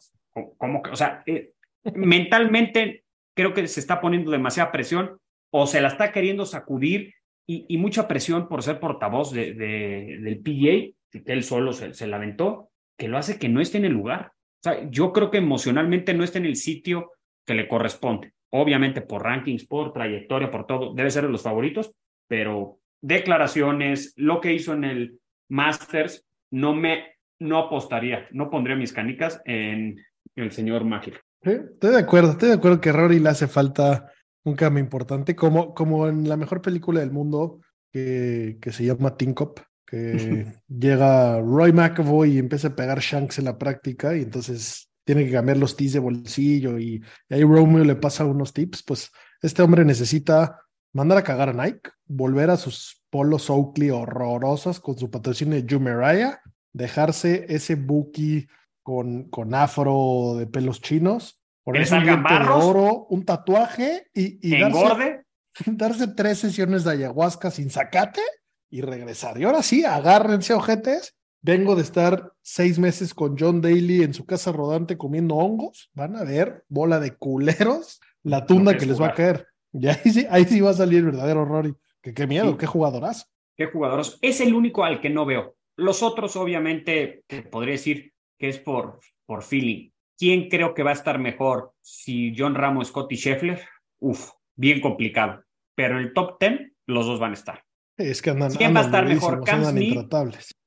como 0.57 0.83
que, 0.83 0.90
o 0.90 0.96
sea, 0.96 1.22
eh, 1.27 1.53
mentalmente 1.94 3.05
creo 3.35 3.55
que 3.55 3.66
se 3.66 3.81
está 3.81 4.01
poniendo 4.01 4.31
demasiada 4.31 4.70
presión 4.70 5.18
o 5.51 5.67
se 5.67 5.81
la 5.81 5.89
está 5.89 6.13
queriendo 6.13 6.47
sacudir 6.47 7.15
y, 7.47 7.79
mucha 7.79 8.07
presión 8.07 8.47
por 8.47 8.63
ser 8.63 8.79
portavoz 8.79 9.33
de, 9.33 9.55
del 9.55 10.41
PGA, 10.41 11.23
que 11.25 11.33
él 11.33 11.43
solo 11.43 11.73
se, 11.73 11.95
se 11.95 12.07
lamentó, 12.07 12.69
que 12.99 13.09
lo 13.09 13.17
hace 13.17 13.39
que 13.39 13.49
no 13.49 13.63
esté 13.63 13.79
en 13.79 13.87
el 13.87 13.93
lugar. 13.93 14.33
O 14.61 14.63
sea, 14.63 14.91
yo 14.91 15.15
creo 15.15 15.31
que 15.31 15.39
emocionalmente 15.39 16.13
no 16.13 16.25
está 16.25 16.39
en 16.39 16.45
el 16.45 16.57
sitio 16.57 17.13
que 17.47 17.55
le 17.55 17.67
corresponde. 17.67 18.35
Obviamente 18.51 19.01
por 19.01 19.23
rankings, 19.23 19.67
por 19.67 19.95
trayectoria, 19.95 20.51
por 20.51 20.67
todo, 20.67 20.93
debe 20.95 21.11
ser 21.11 21.25
de 21.25 21.31
los 21.31 21.43
favoritos, 21.43 21.93
pero 22.27 22.81
declaraciones, 23.01 24.13
lo 24.17 24.41
que 24.41 24.53
hizo 24.53 24.75
en 24.75 24.85
el 24.85 25.19
Masters, 25.49 26.27
no 26.51 26.75
me, 26.75 27.17
no 27.39 27.59
apostaría, 27.59 28.27
no 28.33 28.51
pondría 28.51 28.77
mis 28.77 28.93
canicas 28.93 29.41
en 29.47 29.97
el 30.37 30.51
señor 30.51 30.85
Mágico. 30.85 31.19
estoy 31.43 31.91
de 31.93 31.99
acuerdo, 31.99 32.33
estoy 32.33 32.49
de 32.49 32.55
acuerdo 32.57 32.81
que 32.81 32.93
Rory 32.93 33.21
le 33.21 33.31
hace 33.31 33.47
falta 33.47 34.13
un 34.49 34.57
cambio 34.57 34.83
importante, 34.83 35.37
como, 35.37 35.75
como 35.75 36.09
en 36.09 36.29
la 36.29 36.37
mejor 36.37 36.63
película 36.63 37.01
del 37.01 37.13
mundo 37.13 37.61
que, 37.93 38.59
que 38.61 38.73
se 38.73 38.85
llama 38.85 39.17
Teen 39.17 39.35
Cop, 39.35 39.61
que 39.87 40.47
llega 40.69 41.41
Roy 41.41 41.73
McAvoy 41.73 42.33
y 42.33 42.39
empieza 42.39 42.69
a 42.69 42.77
pegar 42.77 43.01
shanks 43.01 43.39
en 43.39 43.47
la 43.47 43.59
práctica 43.59 44.17
y 44.17 44.23
entonces 44.23 44.89
tiene 45.05 45.25
que 45.25 45.33
cambiar 45.33 45.57
los 45.57 45.75
tees 45.75 45.95
de 45.95 46.01
bolsillo 46.01 46.79
y, 46.79 47.03
ahí 47.31 47.43
Romeo 47.43 47.83
le 47.83 47.97
pasa 47.97 48.27
unos 48.27 48.53
tips, 48.53 48.83
pues 48.83 49.11
este 49.41 49.63
hombre 49.63 49.85
necesita 49.85 50.61
mandar 50.93 51.19
a 51.19 51.23
cagar 51.23 51.49
a 51.49 51.53
Nike, 51.55 51.91
volver 52.07 52.51
a 52.51 52.59
sus 52.59 53.03
polos 53.09 53.49
Oakley 53.49 53.91
horrorosos 53.91 54.81
con 54.81 54.99
su 54.99 55.11
patrocinio 55.11 55.55
de 55.55 55.67
Jumeraya, 55.67 56.43
dejarse 56.75 57.47
ese 57.49 57.77
buki 57.77 58.47
con, 58.83 59.31
con 59.31 59.55
afro 59.55 60.35
de 60.37 60.47
pelos 60.47 60.83
chinos 60.83 61.38
ponerse 61.68 61.98
un 61.98 62.04
de 62.04 62.48
oro, 62.50 63.07
un 63.11 63.26
tatuaje 63.26 64.07
y, 64.14 64.38
y 64.40 64.59
darse, 64.59 65.24
darse, 65.66 66.09
tres 66.09 66.38
sesiones 66.38 66.85
de 66.85 66.92
ayahuasca 66.92 67.50
sin 67.50 67.68
sacate 67.68 68.22
y 68.70 68.81
regresar. 68.81 69.38
Y 69.38 69.44
ahora 69.44 69.62
sí, 69.62 69.85
agárrense, 69.85 70.54
ojetes. 70.54 71.14
Vengo 71.42 71.76
de 71.76 71.83
estar 71.83 72.33
seis 72.40 72.78
meses 72.78 73.12
con 73.12 73.37
John 73.38 73.61
Daly 73.61 74.02
en 74.02 74.14
su 74.14 74.24
casa 74.24 74.50
rodante 74.50 74.96
comiendo 74.96 75.35
hongos. 75.35 75.90
Van 75.92 76.16
a 76.16 76.24
ver, 76.24 76.64
bola 76.68 77.00
de 77.00 77.16
culeros, 77.16 78.00
la 78.22 78.46
tunda 78.46 78.76
que, 78.76 78.87
les 78.87 78.98
va 78.98 79.09
a 79.09 79.14
caer. 79.14 79.46
Y 79.70 79.88
ahí 79.88 80.11
sí, 80.11 80.26
ahí 80.31 80.46
sí 80.46 80.62
va 80.62 80.70
a 80.70 80.74
salir 80.74 81.00
el 81.00 81.07
verdadero 81.07 81.44
Rory. 81.44 81.74
Que 82.00 82.14
qué 82.14 82.26
miedo, 82.26 82.57
qué 82.57 82.64
jugadorazo. 82.64 83.26
Qué 83.59 83.66
jugadoras. 83.66 84.18
Es 84.22 84.40
el 84.40 84.54
único 84.54 84.85
al 84.85 85.02
que 85.02 85.11
no 85.11 85.26
veo. 85.26 85.54
Los 85.76 86.02
otros, 86.02 86.35
obviamente, 86.37 87.24
podría 87.50 87.72
decir 87.72 88.14
que 88.38 88.48
es 88.48 88.59
por, 88.59 89.00
por 89.26 89.42
feeling. 89.42 89.90
¿Quién 90.18 90.48
creo 90.48 90.74
que 90.74 90.83
va 90.83 90.90
a 90.90 90.94
estar 90.94 91.20
mejor? 91.20 91.72
Si 91.81 92.35
John 92.37 92.57
Ramos, 92.57 92.88
Scotty 92.88 93.14
Scheffler, 93.14 93.61
uf, 94.00 94.33
bien 94.57 94.81
complicado. 94.81 95.44
Pero 95.76 95.96
en 95.96 96.07
el 96.07 96.12
top 96.12 96.38
10, 96.40 96.72
los 96.87 97.07
dos 97.07 97.20
van 97.20 97.31
a 97.31 97.35
estar. 97.35 97.62
Es 97.96 98.20
que 98.20 98.31
andan, 98.31 98.52
¿Quién 98.52 98.74
va 98.74 98.81
a 98.81 98.85
estar 98.85 99.07
mejor? 99.07 99.44
Cam 99.44 99.64
Smith, 99.64 99.96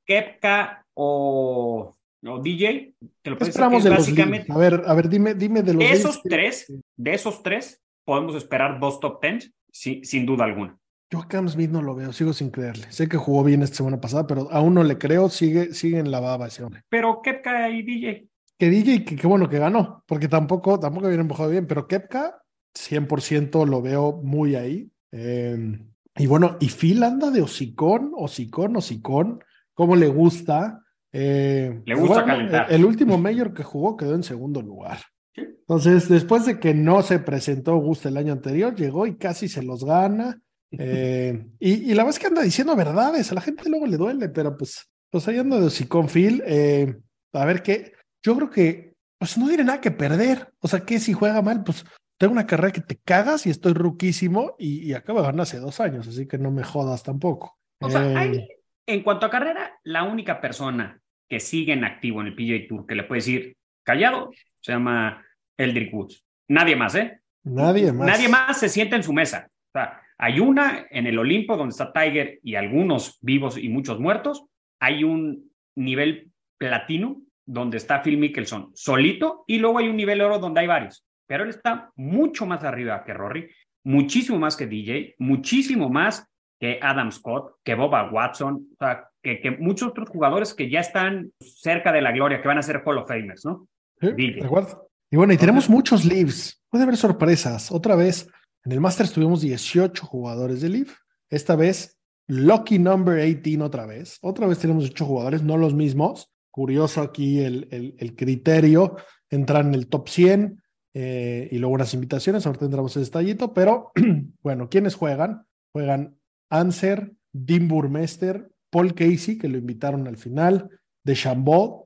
Kepka 0.06 0.86
o, 0.94 1.94
DJ? 2.22 2.94
Te 3.22 3.30
lo 3.30 3.38
Esperamos 3.38 3.84
de 3.84 3.90
básicamente... 3.90 4.52
a 4.52 4.58
ver, 4.58 4.84
a 4.86 4.94
ver, 4.94 5.10
dime, 5.10 5.34
dime 5.34 5.64
de 5.64 5.74
los 5.74 5.84
esos 5.84 6.22
tres, 6.24 6.72
de 6.96 7.14
esos 7.14 7.44
tres, 7.44 7.82
podemos 8.06 8.36
esperar 8.36 8.80
dos 8.80 9.00
top 9.02 9.22
10, 9.22 9.52
sí, 9.72 10.02
sin 10.04 10.26
duda 10.26 10.46
alguna. 10.46 10.78
Yo 11.10 11.20
a 11.20 11.28
Cam 11.28 11.50
Smith 11.50 11.72
no 11.72 11.82
lo 11.82 11.94
veo, 11.94 12.14
sigo 12.14 12.32
sin 12.32 12.52
creerle. 12.52 12.90
Sé 12.90 13.10
que 13.10 13.18
jugó 13.18 13.44
bien 13.44 13.64
esta 13.64 13.78
semana 13.78 14.00
pasada, 14.00 14.28
pero 14.28 14.50
aún 14.50 14.74
no 14.74 14.84
le 14.84 14.98
creo, 14.98 15.28
sigue, 15.28 15.74
sigue 15.74 16.00
en 16.00 16.10
la 16.10 16.22
baba 16.22 16.48
ese 16.48 16.64
hombre. 16.64 16.84
Pero 16.88 17.22
Kepka 17.22 17.70
y 17.70 17.82
DJ, 17.82 18.28
que 18.62 18.70
DJ, 18.70 19.04
que, 19.06 19.26
bueno 19.26 19.50
que 19.50 19.58
ganó, 19.58 20.04
porque 20.06 20.28
tampoco, 20.28 20.80
tampoco 20.80 21.08
había 21.08 21.20
empujado 21.20 21.50
bien, 21.50 21.66
pero 21.66 21.88
Kepka 21.88 22.44
100% 22.78 23.66
lo 23.66 23.82
veo 23.82 24.22
muy 24.22 24.54
ahí. 24.54 24.92
Em, 25.12 25.90
Y 26.16 26.28
bueno, 26.28 26.58
y 26.60 26.70
Phil 26.70 27.02
anda 27.02 27.32
de 27.32 27.42
hocicón, 27.42 28.12
hocicón, 28.16 28.76
hocicón, 28.76 29.44
como 29.74 29.96
le 29.96 30.10
gusta. 30.10 30.84
Eh, 31.12 31.82
le 31.84 31.96
gusta 31.96 32.22
bueno, 32.22 32.28
calentar. 32.28 32.72
El 32.72 32.86
último 32.86 33.18
mayor 33.18 33.56
que 33.56 33.64
jugó 33.64 33.98
quedó 33.98 34.14
en 34.14 34.22
segundo 34.22 34.62
lugar. 34.62 35.00
Entonces, 35.36 36.08
después 36.08 36.46
de 36.46 36.60
que 36.60 36.76
no 36.76 37.02
se 37.02 37.18
presentó 37.18 37.72
Augusta 37.72 38.10
el 38.10 38.18
año 38.18 38.34
anterior, 38.34 38.76
llegó 38.76 39.08
y 39.08 39.16
casi 39.16 39.48
se 39.50 39.64
los 39.64 39.84
gana. 39.84 40.40
Eh, 40.70 41.48
y, 41.58 41.90
y, 41.90 41.96
la 41.96 42.04
verdad 42.04 42.10
es 42.10 42.20
que 42.20 42.28
anda 42.28 42.44
diciendo 42.44 42.76
verdades, 42.76 43.32
a 43.32 43.36
la 43.36 43.42
gente 43.42 43.68
luego 43.68 43.88
le 43.88 43.98
duele, 43.98 44.30
pero 44.30 44.56
pues, 44.56 44.88
pues 45.10 45.28
ahí 45.28 45.40
anda 45.40 45.60
de 45.60 45.66
hocicón 45.66 46.08
Phil. 46.10 46.44
Eh, 46.46 46.96
a 47.34 47.46
ver 47.46 47.64
qué. 47.64 47.94
Yo 48.24 48.36
creo 48.36 48.50
que 48.50 48.94
pues 49.18 49.38
no 49.38 49.48
tiene 49.48 49.64
nada 49.64 49.82
que 49.82 49.92
perder. 49.92 50.52
O 50.60 50.68
sea, 50.68 50.80
que 50.80 51.00
si 51.00 51.14
juega 51.14 51.42
mal, 51.42 51.64
pues 51.64 51.86
tengo 52.18 52.34
una 52.34 52.48
carrera 52.48 52.72
que 52.72 52.82
te 52.82 52.98
cagas 52.98 53.46
y 53.46 53.50
estoy 53.50 53.74
ruquísimo 53.74 54.56
y, 54.58 54.90
y 54.90 54.94
acabo 54.94 55.20
de 55.20 55.28
ganar 55.28 55.42
hace 55.42 55.60
dos 55.60 55.80
años, 55.80 56.08
así 56.08 56.28
que 56.28 56.38
no 56.38 56.52
me 56.52 56.64
jodas 56.64 57.04
tampoco. 57.04 57.58
O 57.80 57.90
sea, 57.90 58.02
hay, 58.18 58.48
en 58.86 59.04
cuanto 59.04 59.26
a 59.26 59.30
carrera, 59.30 59.80
la 59.84 60.04
única 60.04 60.42
persona 60.42 61.00
que 61.30 61.40
sigue 61.40 61.74
en 61.74 61.84
activo 61.84 62.22
en 62.22 62.28
el 62.28 62.36
PGA 62.36 62.68
Tour 62.68 62.86
que 62.86 62.96
le 62.96 63.04
puede 63.04 63.20
decir 63.20 63.58
callado 63.84 64.32
se 64.60 64.72
llama 64.72 65.26
Eldrick 65.58 65.94
Woods. 65.94 66.24
Nadie 66.48 66.76
más, 66.76 66.96
¿eh? 66.96 67.20
Nadie 67.44 67.92
más. 67.92 68.08
Nadie 68.08 68.30
más 68.30 68.60
se 68.60 68.70
sienta 68.70 68.96
en 68.96 69.04
su 69.04 69.14
mesa. 69.14 69.48
O 69.50 69.80
sea, 69.80 70.02
hay 70.18 70.40
una 70.40 70.86
en 70.90 71.08
el 71.08 71.18
Olimpo 71.18 71.58
donde 71.58 71.72
está 71.72 71.92
Tiger 71.92 72.40
y 72.44 72.56
algunos 72.56 73.18
vivos 73.22 73.58
y 73.58 73.70
muchos 73.70 74.00
muertos. 74.00 74.46
Hay 74.80 75.04
un 75.04 75.52
nivel 75.76 76.32
platino 76.58 77.22
donde 77.46 77.78
está 77.78 78.02
Phil 78.02 78.18
Mickelson 78.18 78.72
solito 78.74 79.44
y 79.48 79.58
luego 79.58 79.80
hay 79.80 79.88
un 79.88 79.98
nivel 79.98 80.22
oro 80.22 80.40
donde 80.40 80.62
hay 80.62 80.68
varios 80.68 81.06
pero 81.32 81.46
él 81.46 81.50
está 81.52 81.94
mucho 81.96 82.46
más 82.46 82.62
arriba 82.66 83.06
que 83.06 83.14
Rory, 83.14 83.50
muchísimo 83.86 84.38
más 84.38 84.58
que 84.58 84.68
DJ, 84.68 85.16
muchísimo 85.18 85.90
más 85.90 86.28
que 86.60 86.78
Adam 86.82 87.10
Scott, 87.10 87.54
que 87.64 87.74
Boba 87.74 88.12
Watson, 88.12 88.68
o 88.74 88.76
sea, 88.78 89.08
que, 89.24 89.40
que, 89.40 89.52
muchos 89.52 89.92
otros 89.92 90.10
jugadores 90.10 90.54
que 90.54 90.70
ya 90.70 90.82
están 90.82 91.32
cerca 91.40 91.94
de 91.94 92.02
la 92.02 92.12
gloria, 92.12 92.42
que 92.42 92.50
van 92.50 92.58
a 92.58 92.62
ser 92.62 92.84
Hall 92.86 92.98
of 92.98 93.08
Famers, 93.08 93.46
¿no? 93.46 93.66
Sí, 94.02 94.34
de 94.34 94.44
acuerdo. 94.44 94.90
Y 95.10 95.16
bueno, 95.16 95.32
y 95.32 95.38
tenemos 95.38 95.70
muchos 95.70 96.04
leaves. 96.04 96.62
Puede 96.70 96.84
haber 96.84 96.98
sorpresas. 96.98 97.72
Otra 97.72 97.96
vez, 97.96 98.28
en 98.66 98.74
el 98.74 98.82
Masters 98.82 99.14
tuvimos 99.14 99.40
18 99.40 100.06
jugadores 100.06 100.60
de 100.60 100.68
leave. 100.68 100.92
Esta 101.30 101.56
vez, 101.56 101.98
lucky 102.28 102.78
number 102.78 103.24
18 103.24 103.64
otra 103.64 103.86
vez. 103.86 104.18
Otra 104.22 104.48
vez 104.48 104.60
tenemos 104.60 104.84
8 104.84 105.06
jugadores, 105.06 105.44
no 105.44 105.56
los 105.56 105.74
mismos. 105.74 106.30
Curioso 106.52 107.02
aquí 107.02 107.40
el, 107.40 107.96
el, 107.98 108.16
criterio. 108.16 108.98
Entrar 109.30 109.66
en 109.66 109.74
el 109.74 109.88
top 109.88 110.10
100, 110.10 110.62
eh, 110.94 111.48
y 111.52 111.58
luego 111.58 111.74
unas 111.74 111.94
invitaciones, 111.94 112.46
ahorita 112.46 112.66
tendremos 112.66 112.92
ese 112.92 113.06
detallito, 113.06 113.54
pero 113.54 113.92
bueno, 114.44 114.70
¿quiénes 114.70 114.96
juegan? 114.96 115.46
Juegan 115.72 116.18
Anser, 116.50 117.14
Dean 117.32 117.70
Burmester, 117.70 118.52
Paul 118.70 118.94
Casey, 118.94 119.38
que 119.38 119.48
lo 119.48 119.58
invitaron 119.58 120.08
al 120.08 120.18
final, 120.18 120.70
de 121.04 121.18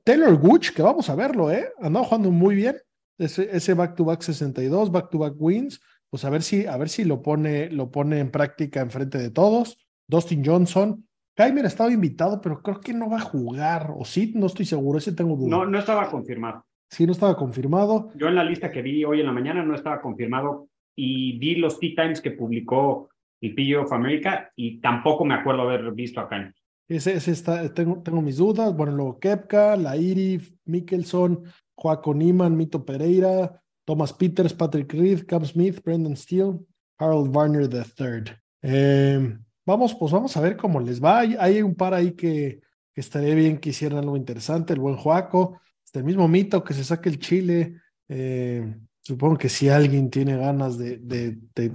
Taylor 0.04 0.36
Gooch, 0.36 0.72
que 0.72 0.82
vamos 0.82 1.08
a 1.08 1.14
verlo, 1.14 1.50
¿eh? 1.50 1.72
Andaba 1.80 2.04
jugando 2.04 2.30
muy 2.30 2.54
bien, 2.54 2.76
ese, 3.18 3.74
back-to-back 3.74 4.22
62, 4.22 4.90
back-to-back 4.90 5.34
wins, 5.38 5.80
pues 6.10 6.24
a 6.24 6.30
ver 6.30 6.42
si, 6.42 6.66
a 6.66 6.76
ver 6.76 6.88
si 6.88 7.04
lo 7.04 7.22
pone, 7.22 7.70
lo 7.70 7.90
pone 7.90 8.18
en 8.18 8.30
práctica 8.30 8.80
enfrente 8.80 9.18
de 9.18 9.30
todos. 9.30 9.78
Dustin 10.08 10.44
Johnson, 10.44 11.05
Kaimer 11.36 11.66
estaba 11.66 11.92
invitado, 11.92 12.40
pero 12.40 12.62
creo 12.62 12.80
que 12.80 12.94
no 12.94 13.10
va 13.10 13.18
a 13.18 13.20
jugar, 13.20 13.92
o 13.94 14.06
sí, 14.06 14.32
no 14.34 14.46
estoy 14.46 14.64
seguro, 14.64 14.98
ese 14.98 15.12
tengo 15.12 15.36
duda. 15.36 15.50
No, 15.50 15.66
no 15.66 15.78
estaba 15.78 16.10
confirmado. 16.10 16.64
Sí, 16.88 17.04
no 17.04 17.12
estaba 17.12 17.36
confirmado. 17.36 18.10
Yo 18.14 18.28
en 18.28 18.36
la 18.36 18.44
lista 18.44 18.72
que 18.72 18.80
vi 18.80 19.04
hoy 19.04 19.20
en 19.20 19.26
la 19.26 19.32
mañana 19.32 19.62
no 19.62 19.74
estaba 19.74 20.00
confirmado 20.00 20.68
y 20.96 21.38
vi 21.38 21.56
los 21.56 21.78
Tea 21.78 21.90
Times 21.94 22.22
que 22.22 22.30
publicó 22.30 23.10
el 23.42 23.54
PGA 23.54 23.82
of 23.82 23.92
America 23.92 24.50
y 24.56 24.80
tampoco 24.80 25.26
me 25.26 25.34
acuerdo 25.34 25.62
haber 25.62 25.92
visto 25.92 26.20
acá. 26.20 26.54
Ese, 26.88 27.14
ese 27.14 27.32
está, 27.32 27.72
tengo, 27.74 28.02
tengo 28.02 28.22
mis 28.22 28.38
dudas. 28.38 28.74
Bueno, 28.74 28.92
luego 28.92 29.18
Kepka, 29.18 29.76
Lairi, 29.76 30.40
Mickelson, 30.64 31.42
Joaco 31.74 32.14
Niman, 32.14 32.56
Mito 32.56 32.82
Pereira, 32.82 33.60
Thomas 33.84 34.14
Peters, 34.14 34.54
Patrick 34.54 34.90
Reed, 34.94 35.26
Cam 35.26 35.44
Smith, 35.44 35.82
Brendan 35.84 36.16
Steele, 36.16 36.60
Harold 36.98 37.30
Varner 37.30 37.68
III. 37.70 38.32
Eh, 38.62 39.36
vamos, 39.66 39.94
pues 39.94 40.12
vamos 40.12 40.36
a 40.36 40.40
ver 40.40 40.56
cómo 40.56 40.80
les 40.80 41.02
va. 41.02 41.18
Hay, 41.18 41.36
hay 41.38 41.62
un 41.62 41.74
par 41.74 41.92
ahí 41.92 42.12
que, 42.12 42.60
que 42.94 43.00
estaría 43.00 43.34
bien 43.34 43.58
que 43.58 43.70
hicieran 43.70 43.98
algo 43.98 44.16
interesante. 44.16 44.72
El 44.72 44.80
buen 44.80 44.96
Joaco 44.96 45.60
el 45.96 46.04
mismo 46.04 46.28
mito 46.28 46.62
que 46.62 46.74
se 46.74 46.84
saque 46.84 47.08
el 47.08 47.18
Chile. 47.18 47.80
Eh, 48.08 48.74
supongo 49.00 49.36
que 49.36 49.48
si 49.48 49.68
alguien 49.68 50.10
tiene 50.10 50.36
ganas 50.36 50.78
de, 50.78 50.98
de, 50.98 51.36
de, 51.54 51.72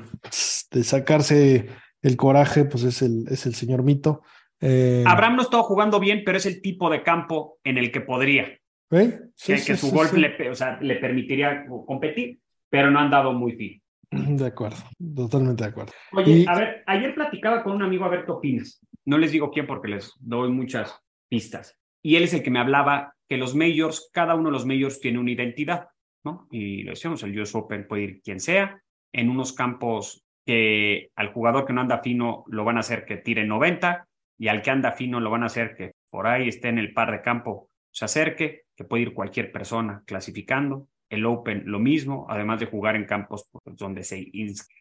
de, 0.71 0.83
sacarse 0.83 1.67
el 2.01 2.17
coraje, 2.17 2.65
pues 2.65 2.83
es 2.83 3.01
el, 3.01 3.25
es 3.29 3.45
el 3.45 3.55
señor 3.55 3.83
mito. 3.83 4.21
Eh, 4.59 5.03
Abraham 5.07 5.37
no 5.37 5.41
estaba 5.41 5.63
jugando 5.63 5.99
bien, 5.99 6.21
pero 6.25 6.37
es 6.37 6.45
el 6.45 6.61
tipo 6.61 6.89
de 6.89 7.03
campo 7.03 7.59
en 7.63 7.77
el 7.77 7.91
que 7.91 8.01
podría. 8.01 8.43
¿Eh? 8.91 9.19
Sí, 9.35 9.53
que, 9.53 9.57
sí, 9.57 9.65
que, 9.65 9.77
su 9.77 9.87
sí, 9.87 9.95
golf 9.95 10.13
le, 10.13 10.49
o 10.49 10.55
sea, 10.55 10.79
le, 10.81 10.95
permitiría 10.95 11.65
competir, 11.85 12.39
pero 12.69 12.91
no 12.91 12.99
han 12.99 13.09
dado 13.09 13.33
muy 13.33 13.53
fin. 13.53 13.81
De 14.37 14.45
acuerdo, 14.45 14.77
totalmente 15.15 15.63
de 15.63 15.69
acuerdo. 15.69 15.93
Oye, 16.11 16.39
y... 16.39 16.45
a 16.47 16.53
ver, 16.55 16.83
ayer 16.85 17.15
platicaba 17.15 17.63
con 17.63 17.73
un 17.73 17.83
amigo 17.83 18.05
a 18.05 18.09
ver 18.09 18.25
qué 18.25 18.31
opinas. 18.31 18.85
No 19.05 19.17
les 19.17 19.31
digo 19.31 19.51
quién 19.51 19.65
porque 19.65 19.87
les 19.87 20.13
doy 20.19 20.51
muchas 20.51 20.99
pistas. 21.29 21.77
Y 22.03 22.15
él 22.15 22.23
es 22.23 22.33
el 22.33 22.43
que 22.43 22.51
me 22.51 22.59
hablaba 22.59 23.15
que 23.27 23.37
los 23.37 23.55
majors, 23.55 24.09
cada 24.11 24.35
uno 24.35 24.49
de 24.49 24.53
los 24.53 24.65
majors 24.65 24.99
tiene 24.99 25.19
una 25.19 25.31
identidad, 25.31 25.87
¿no? 26.25 26.47
Y 26.51 26.83
lo 26.83 26.91
decíamos, 26.91 27.23
el 27.23 27.39
US 27.39 27.55
Open 27.55 27.87
puede 27.87 28.03
ir 28.03 28.21
quien 28.21 28.39
sea, 28.39 28.81
en 29.13 29.29
unos 29.29 29.53
campos 29.53 30.25
que 30.45 31.11
al 31.15 31.31
jugador 31.31 31.65
que 31.65 31.73
no 31.73 31.81
anda 31.81 31.99
fino 31.99 32.43
lo 32.47 32.65
van 32.65 32.77
a 32.77 32.81
hacer 32.81 33.05
que 33.05 33.17
tire 33.17 33.45
90 33.45 34.07
y 34.37 34.47
al 34.47 34.61
que 34.61 34.71
anda 34.71 34.91
fino 34.91 35.19
lo 35.19 35.29
van 35.29 35.43
a 35.43 35.47
hacer 35.47 35.75
que 35.75 35.93
por 36.09 36.27
ahí 36.27 36.49
esté 36.49 36.69
en 36.69 36.79
el 36.79 36.93
par 36.93 37.11
de 37.11 37.21
campo, 37.21 37.69
se 37.91 38.05
acerque, 38.05 38.63
que 38.75 38.83
puede 38.83 39.03
ir 39.03 39.13
cualquier 39.13 39.51
persona 39.51 40.03
clasificando. 40.05 40.87
El 41.11 41.25
Open 41.25 41.63
lo 41.65 41.77
mismo, 41.77 42.25
además 42.29 42.59
de 42.59 42.65
jugar 42.65 42.95
en 42.95 43.05
campos 43.05 43.47
pues, 43.51 43.77
donde 43.77 44.03
se 44.03 44.31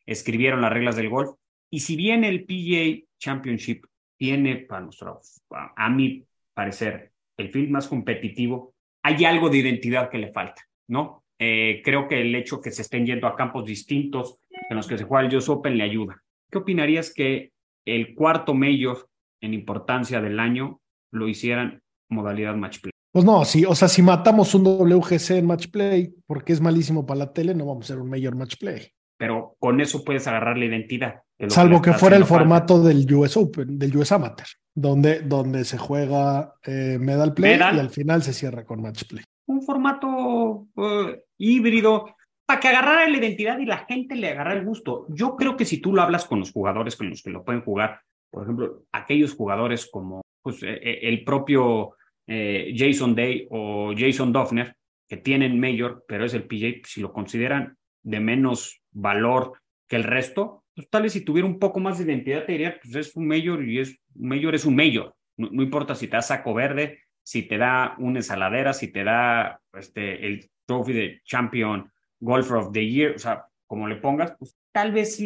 escribieron 0.06 0.62
las 0.62 0.72
reglas 0.72 0.96
del 0.96 1.10
golf. 1.10 1.30
Y 1.70 1.80
si 1.80 1.96
bien 1.96 2.24
el 2.24 2.44
PGA 2.46 3.04
Championship 3.18 3.84
tiene, 4.16 4.56
para 4.56 4.82
nuestro, 4.82 5.20
a 5.50 5.90
mi 5.90 6.24
parecer, 6.54 7.12
el 7.36 7.50
field 7.50 7.70
más 7.70 7.88
competitivo, 7.88 8.74
hay 9.02 9.24
algo 9.24 9.48
de 9.50 9.58
identidad 9.58 10.10
que 10.10 10.18
le 10.18 10.32
falta, 10.32 10.62
¿no? 10.88 11.24
Eh, 11.38 11.80
creo 11.82 12.06
que 12.06 12.20
el 12.20 12.34
hecho 12.34 12.60
que 12.60 12.70
se 12.70 12.82
estén 12.82 13.06
yendo 13.06 13.26
a 13.26 13.34
campos 13.34 13.64
distintos 13.64 14.38
en 14.68 14.76
los 14.76 14.86
que 14.86 14.98
se 14.98 15.04
juega 15.04 15.26
el 15.26 15.36
US 15.36 15.48
Open 15.48 15.76
le 15.78 15.84
ayuda. 15.84 16.22
¿Qué 16.50 16.58
opinarías 16.58 17.14
que 17.14 17.52
el 17.86 18.14
cuarto 18.14 18.54
mayor 18.54 19.08
en 19.40 19.54
importancia 19.54 20.20
del 20.20 20.38
año 20.38 20.80
lo 21.10 21.28
hicieran 21.28 21.82
modalidad 22.08 22.56
match 22.56 22.80
play? 22.80 22.89
Pues 23.12 23.24
no, 23.24 23.44
sí, 23.44 23.64
o 23.64 23.74
sea, 23.74 23.88
si 23.88 24.02
matamos 24.02 24.54
un 24.54 24.64
WGC 24.64 25.30
en 25.30 25.46
match 25.46 25.68
play 25.70 26.14
porque 26.26 26.52
es 26.52 26.60
malísimo 26.60 27.04
para 27.04 27.18
la 27.18 27.32
tele, 27.32 27.54
no 27.54 27.66
vamos 27.66 27.84
a 27.84 27.92
hacer 27.92 28.02
un 28.02 28.08
mayor 28.08 28.36
match 28.36 28.56
play. 28.58 28.88
Pero 29.18 29.56
con 29.58 29.80
eso 29.80 30.04
puedes 30.04 30.26
agarrar 30.26 30.56
la 30.56 30.64
identidad. 30.64 31.22
Salvo 31.48 31.82
que, 31.82 31.90
que 31.90 31.98
fuera 31.98 32.16
el 32.16 32.24
formato 32.24 32.76
falta. 32.76 32.88
del 32.88 33.14
US 33.14 33.36
Open, 33.36 33.78
del 33.78 33.96
US 33.96 34.12
Amateur 34.12 34.46
donde, 34.74 35.20
donde 35.20 35.64
se 35.64 35.78
juega 35.78 36.54
eh, 36.64 36.98
medal 37.00 37.34
play 37.34 37.52
medal. 37.52 37.76
y 37.76 37.80
al 37.80 37.90
final 37.90 38.22
se 38.22 38.32
cierra 38.32 38.64
con 38.64 38.82
match 38.82 39.04
play. 39.08 39.24
Un 39.46 39.62
formato 39.62 40.08
uh, 40.08 40.68
híbrido 41.38 42.14
para 42.46 42.60
que 42.60 42.68
agarrara 42.68 43.08
la 43.08 43.16
identidad 43.16 43.58
y 43.58 43.66
la 43.66 43.78
gente 43.78 44.14
le 44.14 44.30
agarra 44.30 44.54
el 44.54 44.64
gusto. 44.64 45.06
Yo 45.08 45.36
creo 45.36 45.56
que 45.56 45.64
si 45.64 45.78
tú 45.78 45.92
lo 45.92 46.02
hablas 46.02 46.24
con 46.24 46.40
los 46.40 46.52
jugadores 46.52 46.96
con 46.96 47.10
los 47.10 47.22
que 47.22 47.30
lo 47.30 47.44
pueden 47.44 47.62
jugar, 47.62 48.00
por 48.30 48.44
ejemplo, 48.44 48.84
aquellos 48.92 49.34
jugadores 49.34 49.88
como 49.90 50.22
pues, 50.42 50.62
eh, 50.62 51.00
el 51.02 51.24
propio 51.24 51.96
eh, 52.32 52.72
Jason 52.76 53.16
Day 53.16 53.48
o 53.50 53.92
Jason 53.96 54.32
Duffner, 54.32 54.76
que 55.08 55.16
tienen 55.16 55.58
mayor, 55.58 56.04
pero 56.06 56.24
es 56.24 56.32
el 56.32 56.44
PJ, 56.44 56.82
si 56.86 57.00
lo 57.00 57.12
consideran 57.12 57.76
de 58.04 58.20
menos 58.20 58.80
valor 58.92 59.60
que 59.88 59.96
el 59.96 60.04
resto, 60.04 60.62
pues 60.72 60.88
tal 60.88 61.02
vez 61.02 61.12
si 61.12 61.24
tuviera 61.24 61.48
un 61.48 61.58
poco 61.58 61.80
más 61.80 61.98
de 61.98 62.04
identidad 62.04 62.46
te 62.46 62.52
diría, 62.52 62.78
pues 62.80 62.94
es 62.94 63.16
un 63.16 63.26
mayor 63.26 63.68
y 63.68 63.80
es 63.80 63.98
un 64.14 64.28
mayor 64.28 64.54
es 64.54 64.64
un 64.64 64.76
mayor. 64.76 65.12
No, 65.36 65.60
importa 65.60 65.96
si 65.96 66.06
te 66.06 66.16
da 66.16 66.22
saco 66.22 66.54
verde, 66.54 67.00
si 67.24 67.42
te 67.42 67.58
da 67.58 67.96
una 67.98 68.20
ensaladera, 68.20 68.74
si 68.74 68.92
te 68.92 69.02
da 69.02 69.60
este, 69.72 70.24
el 70.24 70.48
trophy 70.66 70.92
de 70.92 71.20
champion, 71.24 71.90
golfer 72.20 72.58
of 72.58 72.72
the 72.72 72.86
year, 72.86 73.16
o 73.16 73.18
sea, 73.18 73.44
como 73.66 73.88
le 73.88 73.96
pongas, 73.96 74.36
pues 74.38 74.56
tal 74.70 74.92
vez, 74.92 75.20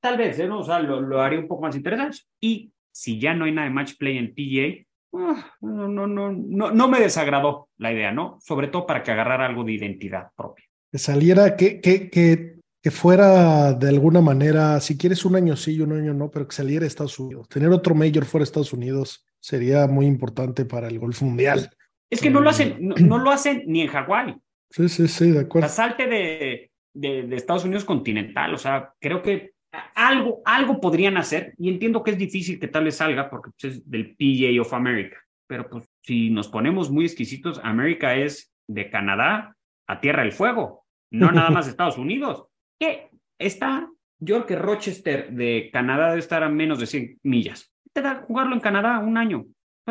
tal 0.00 0.18
vez, 0.18 0.38
¿eh? 0.38 0.50
o 0.50 0.62
sea, 0.62 0.80
lo, 0.80 1.00
lo, 1.00 1.22
haría 1.22 1.38
un 1.38 1.48
poco 1.48 1.62
más 1.62 1.76
interesante. 1.76 2.18
Y 2.40 2.70
si 2.90 3.18
ya 3.18 3.32
no 3.32 3.46
hay 3.46 3.52
nada 3.52 3.68
de 3.68 3.74
match 3.74 3.94
play 3.96 4.18
en 4.18 4.34
PGA, 4.34 4.84
no, 5.12 5.88
no, 5.88 6.06
no, 6.06 6.32
no, 6.32 6.70
no 6.70 6.88
me 6.88 7.00
desagradó 7.00 7.68
la 7.76 7.92
idea, 7.92 8.12
¿no? 8.12 8.38
Sobre 8.40 8.68
todo 8.68 8.86
para 8.86 9.02
que 9.02 9.10
agarrara 9.10 9.46
algo 9.46 9.64
de 9.64 9.72
identidad 9.72 10.28
propia. 10.36 10.64
Que 10.90 10.98
saliera, 10.98 11.56
que, 11.56 11.80
que, 11.80 12.10
que 12.10 12.52
que 12.82 12.90
fuera 12.90 13.74
de 13.74 13.88
alguna 13.88 14.20
manera, 14.20 14.80
si 14.80 14.98
quieres 14.98 15.24
un 15.24 15.36
año 15.36 15.54
sí 15.54 15.76
y 15.76 15.80
un 15.80 15.92
año 15.92 16.12
no, 16.12 16.30
pero 16.30 16.48
que 16.48 16.56
saliera 16.56 16.84
a 16.84 16.88
Estados 16.88 17.16
Unidos. 17.20 17.48
Tener 17.48 17.70
otro 17.70 17.94
mayor 17.94 18.24
fuera 18.24 18.42
de 18.42 18.46
Estados 18.48 18.72
Unidos 18.72 19.24
sería 19.38 19.86
muy 19.86 20.06
importante 20.06 20.64
para 20.64 20.88
el 20.88 20.98
golf 20.98 21.22
mundial. 21.22 21.70
Es 22.10 22.20
que 22.20 22.28
no 22.28 22.40
lo 22.40 22.50
hacen, 22.50 22.76
no, 22.80 22.96
no 22.96 23.18
lo 23.18 23.30
hacen 23.30 23.62
ni 23.66 23.82
en 23.82 23.88
Hawái. 23.88 24.36
Sí, 24.68 24.88
sí, 24.88 25.06
sí, 25.06 25.30
de 25.30 25.40
acuerdo. 25.40 25.66
La 25.66 25.72
salte 25.72 26.08
de, 26.08 26.70
de, 26.92 27.22
de, 27.22 27.36
Estados 27.36 27.64
Unidos 27.64 27.84
continental, 27.84 28.52
o 28.52 28.58
sea, 28.58 28.92
creo 29.00 29.22
que 29.22 29.51
algo, 29.94 30.42
algo 30.44 30.80
podrían 30.80 31.16
hacer 31.16 31.54
y 31.58 31.68
entiendo 31.68 32.02
que 32.02 32.12
es 32.12 32.18
difícil 32.18 32.60
que 32.60 32.68
tal 32.68 32.84
vez 32.84 32.96
salga 32.96 33.30
porque 33.30 33.50
pues, 33.50 33.74
es 33.74 33.90
del 33.90 34.14
PGA 34.16 34.60
of 34.60 34.72
America, 34.74 35.16
pero 35.46 35.68
pues 35.68 35.88
si 36.02 36.30
nos 36.30 36.48
ponemos 36.48 36.90
muy 36.90 37.04
exquisitos, 37.04 37.60
América 37.62 38.14
es 38.14 38.52
de 38.68 38.90
Canadá 38.90 39.56
a 39.86 40.00
Tierra 40.00 40.22
del 40.22 40.32
Fuego, 40.32 40.84
no 41.10 41.32
nada 41.32 41.50
más 41.50 41.68
Estados 41.68 41.98
Unidos. 41.98 42.46
¿Qué? 42.78 43.10
Está, 43.38 43.88
yo 44.20 44.36
creo 44.36 44.46
que 44.46 44.56
Rochester 44.56 45.32
de 45.32 45.70
Canadá 45.72 46.08
debe 46.08 46.20
estar 46.20 46.42
a 46.42 46.48
menos 46.48 46.78
de 46.78 46.86
100 46.86 47.20
millas. 47.22 47.72
Te 47.92 48.02
da 48.02 48.22
jugarlo 48.26 48.54
en 48.54 48.60
Canadá 48.60 48.98
un 48.98 49.16
año. 49.16 49.46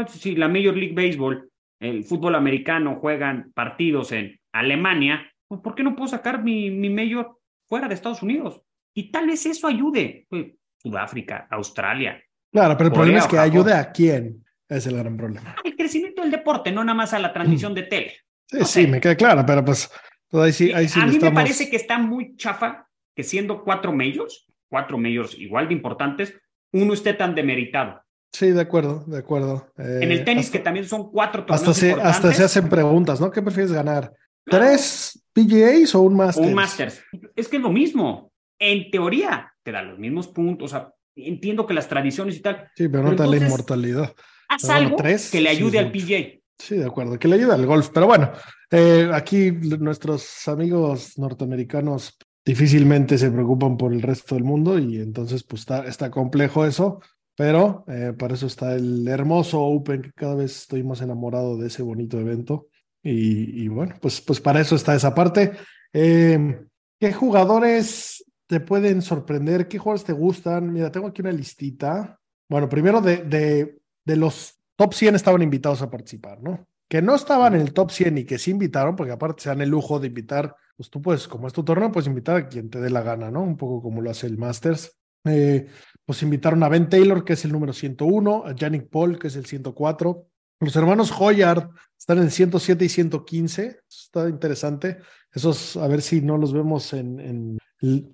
Si 0.07 0.36
la 0.36 0.47
Major 0.47 0.75
League 0.75 0.95
Baseball, 0.95 1.49
el 1.79 2.03
fútbol 2.03 2.36
americano 2.36 2.95
juegan 2.95 3.51
partidos 3.53 4.11
en 4.11 4.39
Alemania, 4.53 5.32
pues 5.47 5.61
¿por 5.61 5.75
qué 5.75 5.84
no 5.84 5.95
puedo 5.95 6.07
sacar 6.07 6.43
mi, 6.43 6.69
mi 6.71 6.89
Major 6.89 7.38
fuera 7.67 7.88
de 7.88 7.95
Estados 7.95 8.23
Unidos? 8.23 8.63
Y 8.93 9.11
tal 9.11 9.27
vez 9.27 9.45
eso 9.45 9.67
ayude. 9.67 10.25
Pues, 10.29 10.47
Sudáfrica, 10.77 11.47
Australia. 11.51 12.21
Claro, 12.51 12.75
pero 12.75 12.87
el 12.87 12.93
problema 12.93 13.19
es 13.19 13.27
que 13.27 13.37
ayude 13.37 13.73
a 13.73 13.91
quién. 13.91 14.43
Es 14.67 14.87
el 14.87 14.97
gran 14.97 15.17
problema. 15.17 15.55
El 15.63 15.75
crecimiento 15.75 16.21
del 16.21 16.31
deporte, 16.31 16.71
no 16.71 16.83
nada 16.83 16.95
más 16.95 17.13
a 17.13 17.19
la 17.19 17.33
transmisión 17.33 17.73
de 17.73 17.83
tele. 17.83 18.13
Sí, 18.47 18.65
sí, 18.65 18.87
me 18.87 19.01
queda 19.01 19.15
claro, 19.15 19.45
pero 19.45 19.63
pues, 19.65 19.89
pues 20.29 20.43
ahí 20.43 20.53
sí, 20.53 20.73
ahí 20.73 20.87
sí 20.87 20.99
A 20.99 21.05
mí 21.05 21.19
me 21.19 21.31
parece 21.31 21.69
que 21.69 21.75
está 21.75 21.97
muy 21.97 22.35
chafa 22.37 22.87
que 23.13 23.23
siendo 23.23 23.63
cuatro 23.63 23.91
medios, 23.91 24.47
cuatro 24.69 24.97
medios 24.97 25.37
igual 25.37 25.67
de 25.67 25.73
importantes, 25.73 26.33
uno 26.71 26.93
esté 26.93 27.13
tan 27.13 27.35
demeritado. 27.35 28.01
Sí, 28.31 28.51
de 28.51 28.61
acuerdo, 28.61 29.03
de 29.07 29.17
acuerdo. 29.17 29.67
en 29.77 30.09
el 30.09 30.23
tenis, 30.23 30.49
que 30.49 30.59
también 30.59 30.87
son 30.87 31.11
cuatro 31.11 31.45
torneos 31.45 31.67
hasta 31.67 31.73
se, 31.73 31.91
hasta 31.93 32.33
se 32.33 32.43
hacen 32.45 32.69
preguntas, 32.69 33.19
¿no? 33.19 33.29
¿Qué 33.29 33.41
prefieres 33.41 33.73
ganar? 33.73 34.13
¿Tres 34.45 35.21
PGAs 35.33 35.93
o 35.95 36.01
un 36.01 36.15
Masters? 36.15 36.47
Un 36.47 36.53
Masters. 36.53 37.03
Es 37.35 37.49
que 37.49 37.57
es 37.57 37.61
lo 37.61 37.71
mismo. 37.71 38.30
En 38.62 38.91
teoría, 38.91 39.51
te 39.64 39.72
da 39.72 39.82
los 39.82 39.97
mismos 39.97 40.28
puntos. 40.28 40.72
O 40.72 40.76
sea, 40.78 40.93
entiendo 41.16 41.66
que 41.66 41.74
las 41.74 41.88
tradiciones 41.88 42.38
y 42.38 42.41
tal. 42.41 42.70
Sí, 42.76 42.88
pero 42.88 43.03
no 43.03 43.16
te 43.16 43.24
da 43.24 43.28
la 43.28 43.38
inmortalidad. 43.38 44.14
Haz 44.47 44.70
algo 44.70 44.97
que 44.97 45.41
le 45.41 45.49
ayude 45.49 45.80
al 45.80 45.91
PGA. 45.91 46.39
Sí, 46.59 46.76
de 46.76 46.86
acuerdo, 46.86 47.18
que 47.18 47.28
le 47.28 47.36
ayude 47.36 47.53
al 47.53 47.66
golf. 47.66 47.89
Pero 47.91 48.05
bueno, 48.05 48.32
eh, 48.70 49.09
aquí 49.12 49.51
nuestros 49.51 50.47
amigos 50.47 51.18
norteamericanos 51.18 52.20
difícilmente 52.45 53.18
se 53.18 53.32
preocupan 53.32 53.78
por 53.78 53.93
el 53.93 54.01
resto 54.03 54.36
del 54.36 54.43
mundo 54.43 54.78
y 54.78 54.97
entonces 54.97 55.43
pues 55.43 55.62
está, 55.62 55.86
está 55.86 56.12
complejo 56.12 56.66
eso, 56.66 57.01
pero 57.36 57.84
eh, 57.88 58.14
para 58.18 58.36
eso 58.36 58.45
está 58.45 58.76
el 58.76 59.07
hermoso 59.07 59.59
Open, 59.59 60.03
que 60.03 60.12
cada 60.12 60.36
vez 60.36 60.55
estoy 60.55 60.84
más 60.84 61.01
enamorado 61.01 61.57
de 61.57 61.68
ese 61.68 61.82
bonito 61.82 62.20
evento. 62.20 62.68
Y, 63.03 63.68
bueno, 63.68 63.95
pues, 63.99 64.22
pues 64.22 64.39
para 64.39 64.62
eso 64.62 64.76
está 64.76 64.93
esa 64.93 65.16
parte. 65.16 65.53
Eh, 65.91 66.59
¿Qué 66.99 67.14
jugadores 67.14 68.24
te 68.51 68.59
pueden 68.59 69.01
sorprender? 69.01 69.69
¿Qué 69.69 69.77
jugadores 69.77 70.03
te 70.03 70.11
gustan? 70.11 70.73
Mira, 70.73 70.91
tengo 70.91 71.07
aquí 71.07 71.21
una 71.21 71.31
listita. 71.31 72.19
Bueno, 72.49 72.67
primero 72.67 72.99
de, 72.99 73.77
de, 74.03 74.15
los 74.17 74.59
top 74.75 74.93
100 74.93 75.15
estaban 75.15 75.41
invitados 75.41 75.81
a 75.81 75.89
participar, 75.89 76.43
¿no? 76.43 76.67
Que 76.89 77.01
no 77.01 77.15
estaban 77.15 77.55
en 77.55 77.61
el 77.61 77.71
top 77.71 77.91
100 77.91 78.17
y 78.17 78.25
que 78.25 78.37
sí 78.37 78.51
invitaron, 78.51 78.97
porque 78.97 79.13
aparte 79.13 79.43
se 79.43 79.47
dan 79.47 79.61
el 79.61 79.69
lujo 79.69 80.01
de 80.01 80.07
invitar, 80.07 80.53
pues 80.75 80.89
tú 80.89 81.01
puedes, 81.01 81.29
como 81.29 81.47
es 81.47 81.53
tu 81.53 81.63
torneo, 81.63 81.93
puedes 81.93 82.07
invitar 82.07 82.35
a 82.35 82.47
quien 82.49 82.69
te 82.69 82.81
dé 82.81 82.89
la 82.89 83.01
gana, 83.01 83.31
¿no? 83.31 83.41
Un 83.41 83.55
poco 83.55 83.81
como 83.81 84.01
lo 84.01 84.11
hace 84.11 84.27
el 84.27 84.37
Masters. 84.37 84.97
Eh, 85.23 85.67
pues 86.03 86.21
invitaron 86.21 86.61
a 86.63 86.67
Ben 86.67 86.89
Taylor, 86.89 87.23
que 87.23 87.31
es 87.31 87.45
el 87.45 87.53
número 87.53 87.71
101, 87.71 88.43
a 88.47 88.53
Yannick 88.53 88.89
Paul, 88.89 89.17
que 89.17 89.27
es 89.27 89.37
el 89.37 89.45
104, 89.45 90.27
los 90.59 90.75
hermanos 90.75 91.11
Hoyard 91.17 91.69
están 91.97 92.19
en 92.19 92.29
107 92.29 92.85
y 92.85 92.89
115. 92.89 93.79
Está 93.89 94.29
interesante. 94.29 94.97
Esos, 95.31 95.77
a 95.77 95.87
ver 95.87 96.01
si 96.01 96.21
no 96.21 96.37
los 96.37 96.53
vemos 96.53 96.93
en. 96.93 97.57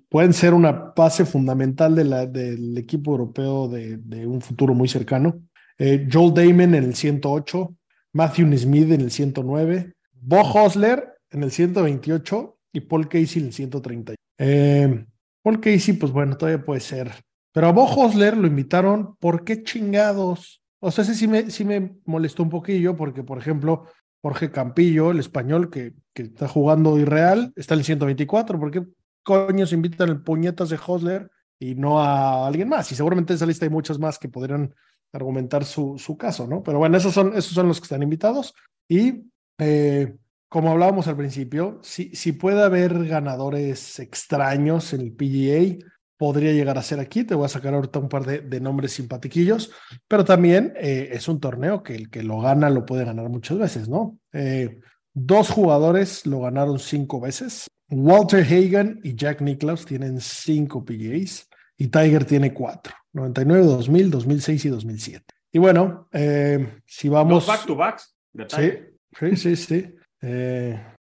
Pueden 0.08 0.32
ser 0.32 0.54
una 0.54 0.72
base 0.72 1.24
fundamental 1.24 1.94
del 1.94 2.78
equipo 2.78 3.12
europeo 3.12 3.68
de, 3.68 4.26
un 4.26 4.40
futuro 4.40 4.74
muy 4.74 4.88
cercano. 4.88 5.42
Eh, 5.78 6.08
Joel 6.10 6.34
Damon 6.34 6.74
en 6.74 6.84
el 6.84 6.94
108, 6.94 7.74
Matthew 8.12 8.56
Smith 8.56 8.90
en 8.90 9.02
el 9.02 9.10
109, 9.10 9.92
Bo 10.12 10.40
Hosler 10.40 11.04
en 11.30 11.42
el 11.42 11.50
128 11.50 12.58
y 12.72 12.80
Paul 12.80 13.08
Casey 13.08 13.42
en 13.42 13.48
el 13.48 13.52
130. 13.52 14.14
Eh, 14.38 15.04
Paul 15.42 15.60
Casey, 15.60 15.94
pues 15.94 16.12
bueno, 16.12 16.36
todavía 16.36 16.64
puede 16.64 16.80
ser. 16.80 17.12
Pero 17.52 17.68
a 17.68 17.72
Bo 17.72 17.84
Hosler 17.84 18.36
lo 18.36 18.46
invitaron, 18.46 19.16
¿por 19.16 19.44
qué 19.44 19.62
chingados? 19.62 20.62
O 20.80 20.90
sea, 20.90 21.04
ese 21.04 21.14
sí 21.14 21.28
me, 21.28 21.50
sí 21.50 21.64
me 21.64 21.96
molestó 22.06 22.42
un 22.42 22.50
poquillo 22.50 22.96
porque, 22.96 23.22
por 23.22 23.38
ejemplo, 23.38 23.86
Jorge 24.22 24.50
Campillo, 24.50 25.10
el 25.10 25.20
español 25.20 25.70
que, 25.70 25.92
que 26.14 26.22
está 26.22 26.48
jugando 26.48 26.98
Irreal, 26.98 27.52
está 27.56 27.74
en 27.74 27.80
el 27.80 27.84
124. 27.84 28.58
¿Por 28.58 28.70
qué 28.70 28.82
coños 29.28 29.74
invitan 29.74 30.08
el 30.08 30.22
puñetas 30.22 30.70
de 30.70 30.78
Hosler 30.84 31.30
y 31.58 31.74
no 31.74 32.00
a 32.00 32.46
alguien 32.46 32.70
más? 32.70 32.90
Y 32.90 32.94
seguramente 32.94 33.34
en 33.34 33.36
esa 33.36 33.44
lista 33.44 33.66
hay 33.66 33.70
muchas 33.70 33.98
más 33.98 34.18
que 34.18 34.30
podrían 34.30 34.74
argumentar 35.12 35.66
su, 35.66 35.98
su 35.98 36.16
caso, 36.16 36.46
¿no? 36.46 36.62
Pero 36.62 36.78
bueno, 36.78 36.96
esos 36.96 37.12
son, 37.12 37.36
esos 37.36 37.52
son 37.52 37.68
los 37.68 37.78
que 37.78 37.84
están 37.84 38.02
invitados. 38.02 38.54
Y 38.88 39.24
eh, 39.58 40.16
como 40.48 40.70
hablábamos 40.70 41.08
al 41.08 41.16
principio, 41.18 41.78
si, 41.82 42.14
si 42.14 42.32
puede 42.32 42.62
haber 42.62 43.06
ganadores 43.06 43.98
extraños 43.98 44.94
en 44.94 45.02
el 45.02 45.12
PGA, 45.12 45.86
podría 46.16 46.52
llegar 46.52 46.78
a 46.78 46.82
ser 46.82 46.98
aquí. 46.98 47.24
Te 47.24 47.34
voy 47.34 47.44
a 47.44 47.50
sacar 47.50 47.74
ahorita 47.74 47.98
un 47.98 48.08
par 48.08 48.24
de, 48.24 48.60
nombres 48.60 48.92
simpatiquillos, 48.92 49.70
pero 50.08 50.24
también 50.24 50.72
eh, 50.76 51.10
es 51.12 51.28
un 51.28 51.38
torneo 51.38 51.82
que 51.82 51.94
el 51.94 52.08
que 52.08 52.22
lo 52.22 52.40
gana 52.40 52.70
lo 52.70 52.86
puede 52.86 53.04
ganar 53.04 53.28
muchas 53.28 53.58
veces, 53.58 53.88
¿no? 53.90 54.18
Eh, 54.32 54.80
dos 55.12 55.50
jugadores 55.50 56.26
lo 56.26 56.40
ganaron 56.40 56.78
cinco 56.78 57.20
veces. 57.20 57.66
Walter 57.90 58.44
Hagan 58.44 59.00
y 59.02 59.14
Jack 59.14 59.40
Nicklaus 59.40 59.84
tienen 59.84 60.20
cinco 60.20 60.84
PGAs 60.84 61.48
y 61.76 61.88
Tiger 61.88 62.24
tiene 62.24 62.52
cuatro, 62.52 62.94
99, 63.12 63.64
2000, 63.64 64.10
2006 64.10 64.64
y 64.64 64.68
2007. 64.68 65.24
Y 65.52 65.58
bueno, 65.58 66.08
eh, 66.12 66.80
si 66.84 67.08
vamos... 67.08 67.46
back 67.46 67.64
to 67.66 67.76
backs. 67.76 68.14
Sí, 68.48 68.72
sí, 69.18 69.36
sí, 69.36 69.56
sí. 69.56 69.94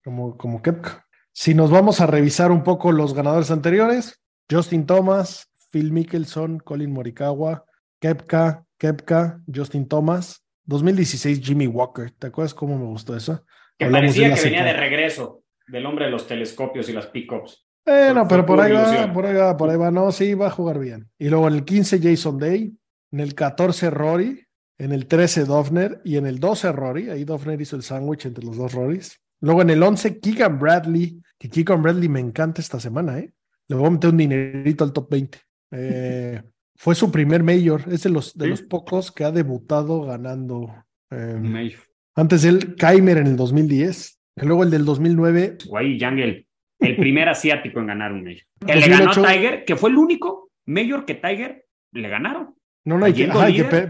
como, 0.04 0.38
como 0.38 0.62
Kepka. 0.62 1.06
Si 1.32 1.54
nos 1.54 1.72
vamos 1.72 2.02
a 2.02 2.08
revisar 2.08 2.52
un 2.52 2.64
poco 2.64 2.92
los 2.92 3.14
ganadores 3.14 3.52
anteriores, 3.52 4.22
Justin 4.50 4.86
Thomas, 4.86 5.50
Phil 5.72 5.92
Mickelson, 5.92 6.60
Colin 6.60 6.92
Morikawa, 6.92 7.66
Kepka, 8.00 8.66
Kepka, 8.78 9.42
Justin 9.54 9.88
Thomas. 9.88 10.42
2016 10.66 11.42
Jimmy 11.42 11.68
Walker. 11.68 12.12
¿Te 12.12 12.28
acuerdas 12.28 12.54
cómo 12.54 12.78
me 12.78 12.86
gustó 12.86 13.16
eso? 13.16 13.46
Que 13.78 13.88
parecía 13.88 14.34
que 14.34 14.42
venía 14.42 14.64
de 14.64 14.74
regreso 14.74 15.44
del 15.68 15.86
hombre 15.86 16.06
de 16.06 16.12
los 16.12 16.28
telescopios 16.28 16.90
y 16.90 16.94
las 16.94 17.08
pickups. 17.08 17.66
Bueno, 17.86 18.28
pero 18.28 18.46
por 18.46 18.60
ahí 18.60 18.72
va, 18.72 19.14
por 19.14 19.26
ahí 19.26 19.36
va, 19.36 19.56
por 19.56 19.70
ahí 19.70 19.78
va. 19.78 19.92
No, 19.92 20.12
sí, 20.12 20.34
va 20.34 20.48
a 20.48 20.52
jugar 20.52 20.80
bien. 20.80 21.10
Y 21.20 21.30
luego 21.30 21.48
en 21.48 21.54
el 21.54 21.66
15 21.66 22.00
Jason 22.02 22.40
Day, 22.40 22.74
en 23.12 23.20
el 23.20 23.36
14 23.36 23.92
Rory, 23.92 24.46
en 24.78 24.92
el 24.92 25.08
13 25.08 25.46
Dofner 25.46 26.02
y 26.04 26.18
en 26.18 26.26
el 26.26 26.40
12 26.40 26.72
Rory. 26.72 27.10
Ahí 27.10 27.24
Dofner 27.24 27.62
hizo 27.62 27.76
el 27.76 27.84
sándwich 27.84 28.26
entre 28.26 28.44
los 28.44 28.58
dos 28.58 28.74
Rorys. 28.74 29.20
Luego 29.42 29.62
en 29.62 29.70
el 29.70 29.84
11 29.84 30.20
Keegan 30.20 30.60
Bradley, 30.60 31.22
que 31.38 31.50
Keegan 31.50 31.82
Bradley 31.82 32.10
me 32.10 32.20
encanta 32.20 32.62
esta 32.62 32.80
semana, 32.80 33.20
¿eh? 33.20 33.32
le 33.68 33.76
voy 33.76 33.88
a 33.88 33.92
meter 33.92 34.10
un 34.10 34.18
dinerito 34.18 34.84
al 34.84 34.94
top 34.94 35.10
20. 35.12 35.40
Eh, 35.72 36.42
fue 36.76 36.96
su 36.96 37.12
primer 37.12 37.44
mayor, 37.44 37.84
es 37.92 38.04
de 38.04 38.10
los, 38.10 38.38
de 38.38 38.48
los 38.48 38.62
pocos 38.62 39.12
que 39.12 39.24
ha 39.24 39.32
debutado 39.32 40.02
ganando. 40.02 40.74
Eh, 41.12 41.72
antes 42.16 42.44
él, 42.46 42.76
Kaimer 42.76 43.18
en 43.18 43.28
el 43.28 43.36
2010, 43.36 44.15
y 44.15 44.15
luego 44.44 44.64
el 44.64 44.72
del 44.72 44.86
2009. 44.86 45.58
Guay 45.68 46.00
Jungle, 46.00 46.46
el 46.80 46.96
primer 46.98 47.30
asiático 47.30 47.80
en 47.80 47.88
ganar 47.88 48.12
un 48.12 48.24
mayor. 48.24 48.44
Que 48.66 48.76
le 48.76 48.88
ganó 48.88 49.12
Tiger, 49.12 49.66
que 49.66 49.76
fue 49.76 49.90
el 49.90 49.98
único 49.98 50.50
mayor 50.66 51.06
que 51.06 51.16
Tiger 51.16 51.66
le 51.92 52.10
ganaron. 52.10 52.56
No, 52.84 53.00
no, 53.00 53.08
y 53.08 53.14
que, 53.14 53.28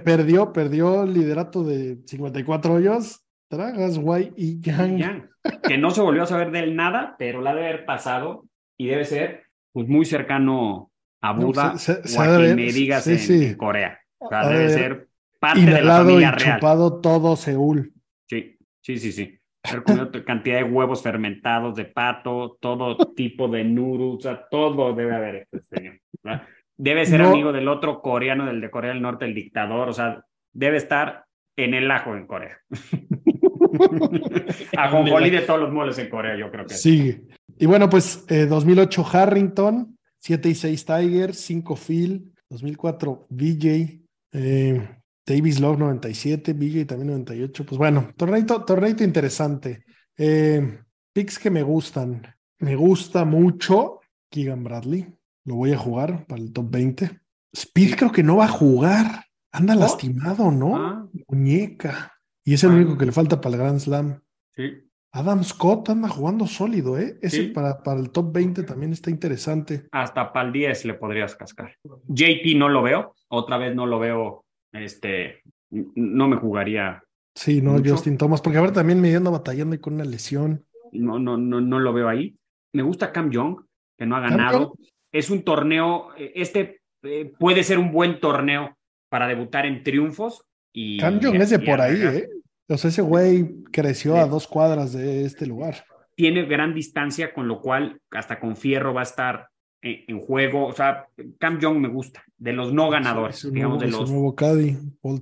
perdió, 0.03 0.53
perdió 0.53 1.03
el 1.03 1.13
liderato 1.13 1.63
de 1.63 1.97
54 2.05 2.73
hoyos. 2.73 3.21
Tragas, 3.49 3.99
Guay 3.99 4.33
y 4.37 4.61
Yang. 4.61 5.29
Que 5.67 5.77
no 5.77 5.91
se 5.91 6.01
volvió 6.01 6.23
a 6.23 6.27
saber 6.27 6.51
de 6.51 6.59
él 6.59 6.75
nada, 6.75 7.15
pero 7.19 7.41
la 7.41 7.53
debe 7.53 7.67
haber 7.69 7.85
pasado 7.85 8.45
y 8.77 8.87
debe 8.87 9.05
ser 9.05 9.43
pues 9.73 9.87
muy 9.87 10.05
cercano 10.05 10.91
a 11.21 11.33
Buda 11.33 11.73
o 11.73 12.21
a 12.21 12.37
quien 12.37 12.55
me 12.55 12.71
digas 12.71 13.07
en, 13.07 13.55
Corea. 13.55 13.99
O 14.17 14.29
sea, 14.29 14.47
debe 14.47 14.69
ser 14.69 15.09
parte 15.39 15.61
de 15.61 15.81
la 15.81 15.97
familia 15.97 16.35
y 16.37 16.41
chupado 16.41 17.01
todo 17.01 17.35
Seúl. 17.35 17.93
Sí, 18.27 18.57
sí, 18.81 18.97
sí, 18.97 19.11
sí. 19.11 19.39
Haber 19.67 19.83
comido 19.83 20.11
cantidad 20.25 20.57
de 20.57 20.63
huevos 20.63 21.01
fermentados 21.01 21.75
de 21.75 21.85
pato, 21.85 22.57
todo 22.59 22.97
tipo 23.15 23.47
de 23.47 23.63
noodles, 23.63 24.17
o 24.17 24.21
sea, 24.21 24.47
todo 24.49 24.93
debe 24.93 25.15
haber 25.15 25.47
este 25.51 25.61
señor. 25.61 25.99
Debe 26.77 27.05
ser 27.05 27.21
amigo 27.21 27.53
del 27.53 27.67
otro 27.67 28.01
coreano, 28.01 28.45
del 28.45 28.61
de 28.61 28.69
Corea 28.69 28.91
del 28.91 29.01
Norte, 29.01 29.25
el 29.25 29.33
dictador, 29.33 29.89
o 29.89 29.93
sea, 29.93 30.23
debe 30.53 30.77
estar 30.77 31.25
en 31.55 31.73
el 31.73 31.89
ajo 31.89 32.15
en 32.15 32.27
Corea. 32.27 32.57
a 34.77 34.89
Jonjoli 34.89 35.29
de 35.29 35.41
todos 35.41 35.59
los 35.59 35.71
moles 35.71 35.97
en 35.97 36.09
Corea, 36.09 36.35
yo 36.35 36.51
creo 36.51 36.65
que. 36.65 36.73
Sí, 36.73 37.21
y 37.57 37.65
bueno, 37.65 37.89
pues 37.89 38.25
2008 38.27 39.01
eh, 39.01 39.17
Harrington, 39.17 39.97
7 40.19 40.49
y 40.49 40.55
6 40.55 40.85
Tiger, 40.85 41.33
5 41.33 41.75
Phil, 41.75 42.31
2004 42.49 43.27
BJ, 43.29 44.01
eh, 44.33 44.89
Davis 45.25 45.59
Love 45.59 45.79
97, 45.79 46.53
BJ 46.53 46.85
también 46.85 47.07
98. 47.07 47.65
Pues 47.65 47.77
bueno, 47.77 48.09
torneito, 48.15 48.63
torneito 48.63 49.03
interesante. 49.03 49.83
Eh, 50.17 50.79
picks 51.13 51.39
que 51.39 51.49
me 51.49 51.63
gustan. 51.63 52.21
Me 52.59 52.75
gusta 52.75 53.25
mucho 53.25 53.99
Keegan 54.29 54.63
Bradley. 54.63 55.07
lo 55.47 55.55
voy 55.55 55.71
a 55.73 55.77
jugar 55.77 56.25
para 56.25 56.41
el 56.41 56.51
top 56.51 56.71
20. 56.71 57.19
Speed 57.53 57.95
creo 57.97 58.11
que 58.11 58.23
no 58.23 58.37
va 58.37 58.45
a 58.45 58.49
jugar. 58.49 59.25
Anda 59.51 59.75
lastimado, 59.75 60.51
¿no? 60.51 60.75
Ah. 60.75 61.07
Muñeca. 61.29 62.13
Y 62.43 62.55
es 62.55 62.63
el 62.63 62.71
Ah. 62.71 62.73
único 62.75 62.97
que 62.97 63.05
le 63.05 63.11
falta 63.11 63.39
para 63.39 63.55
el 63.55 63.61
Grand 63.61 63.79
Slam. 63.79 64.21
Sí. 64.55 64.71
Adam 65.11 65.43
Scott 65.43 65.89
anda 65.89 66.09
jugando 66.09 66.45
sólido, 66.47 66.97
¿eh? 66.97 67.17
Ese 67.21 67.43
Sí. 67.43 67.47
para, 67.49 67.81
para 67.83 67.99
el 67.99 68.09
top 68.09 68.33
20 68.33 68.63
también 68.63 68.91
está 68.91 69.09
interesante. 69.11 69.87
Hasta 69.91 70.33
para 70.33 70.47
el 70.47 70.51
10 70.53 70.83
le 70.85 70.95
podrías 70.95 71.35
cascar. 71.35 71.73
JT 72.07 72.55
no 72.55 72.67
lo 72.67 72.81
veo, 72.81 73.13
otra 73.29 73.57
vez 73.57 73.73
no 73.75 73.85
lo 73.85 73.99
veo, 73.99 74.44
este, 74.81 75.41
no 75.69 76.27
me 76.27 76.37
jugaría, 76.37 77.01
Sí, 77.35 77.61
no, 77.61 77.73
Mucho. 77.73 77.91
Justin 77.91 78.17
Thomas, 78.17 78.41
porque 78.41 78.57
ahora 78.57 78.71
también 78.71 79.01
me 79.01 79.13
anda 79.13 79.29
batallando 79.29 79.73
ahí 79.73 79.79
con 79.79 79.93
una 79.95 80.05
lesión. 80.05 80.65
no, 80.93 81.19
no, 81.19 81.37
no, 81.37 81.59
no 81.59 81.79
lo 81.79 81.93
veo 81.93 82.07
ahí. 82.07 82.37
Me 82.73 82.81
gusta 82.81 83.11
Cam 83.11 83.29
Young, 83.29 83.57
que 83.97 84.05
no 84.05 84.15
ha 84.15 84.21
ganado. 84.21 84.75
Es 85.11 85.29
un 85.29 85.43
torneo, 85.43 86.15
eh, 86.17 86.31
este 86.35 86.79
eh, 87.03 87.31
puede 87.37 87.63
ser 87.63 87.77
un 87.77 87.91
buen 87.91 88.19
torneo 88.19 88.77
para 89.09 89.27
debutar 89.27 89.65
en 89.65 89.83
triunfos. 89.83 90.45
Y, 90.73 90.97
Cam 90.97 91.19
Young 91.19 91.35
es 91.41 91.49
de 91.49 91.57
y 91.57 91.65
por 91.65 91.81
ahí. 91.81 92.01
¿eh? 92.01 92.29
O 92.69 92.77
sea, 92.77 92.89
ese 92.89 93.01
güey 93.01 93.63
creció 93.71 94.13
Sí. 94.13 94.19
a 94.19 94.25
dos 94.25 94.47
cuadras 94.47 94.93
de 94.93 95.25
este 95.25 95.45
lugar. 95.45 95.85
Tiene 96.15 96.45
gran 96.45 96.73
distancia, 96.73 97.33
con 97.33 97.47
lo 97.49 97.59
cual 97.59 97.99
hasta 98.11 98.39
con 98.39 98.55
Fierro 98.55 98.93
va 98.93 99.01
a 99.01 99.03
estar 99.03 99.49
en, 99.81 100.03
en 100.07 100.19
juego. 100.19 100.67
O 100.67 100.73
sea, 100.73 101.07
Cam 101.39 101.59
Young 101.59 101.77
me 101.77 101.87
gusta, 101.87 102.23
de 102.37 102.53
los 102.53 102.73
no 102.73 102.89
ganadores, 102.89 103.51
digamos, 103.51 103.77
nuevo, 103.77 103.91
de 103.91 103.97
los 103.97 104.09
nuevo 104.11 104.35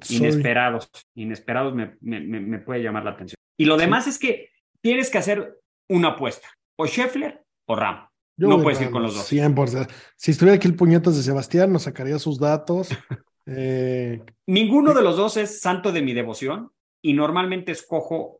inesperados. 0.10 0.90
Inesperados 1.16 1.74
me, 1.76 1.96
me, 2.02 2.60
puede 2.60 2.84
llamar 2.84 3.04
la 3.04 3.12
atención. 3.12 3.38
Y 3.58 3.66
lo 3.66 3.78
demás 3.78 4.08
es 4.08 4.18
que 4.18 4.50
tienes 4.82 5.10
que 5.10 5.18
hacer 5.18 5.60
una 5.90 6.10
apuesta, 6.10 6.48
o 6.78 6.88
Scheffler 6.88 7.44
o 7.68 7.76
Ram. 7.76 8.08
Yo 8.36 8.48
no 8.48 8.62
puedes 8.62 8.82
ir 8.82 8.90
con 8.90 9.04
los 9.04 9.16
dos. 9.16 9.32
100%. 9.32 9.88
Si 10.16 10.32
estuviera 10.32 10.56
aquí 10.56 10.68
el 10.68 10.76
puñetas 10.76 11.16
de 11.16 11.22
Sebastián, 11.22 11.72
nos 11.72 11.84
sacaría 11.84 12.20
sus 12.20 12.40
datos. 12.40 12.90
Eh, 13.46 14.22
Ninguno 14.48 14.94
de 14.94 15.02
los 15.02 15.18
dos 15.18 15.36
es 15.36 15.60
santo 15.60 15.92
de 15.92 16.02
mi 16.02 16.14
devoción 16.14 16.72
y 17.02 17.12
normalmente 17.12 17.74
escojo 17.74 18.40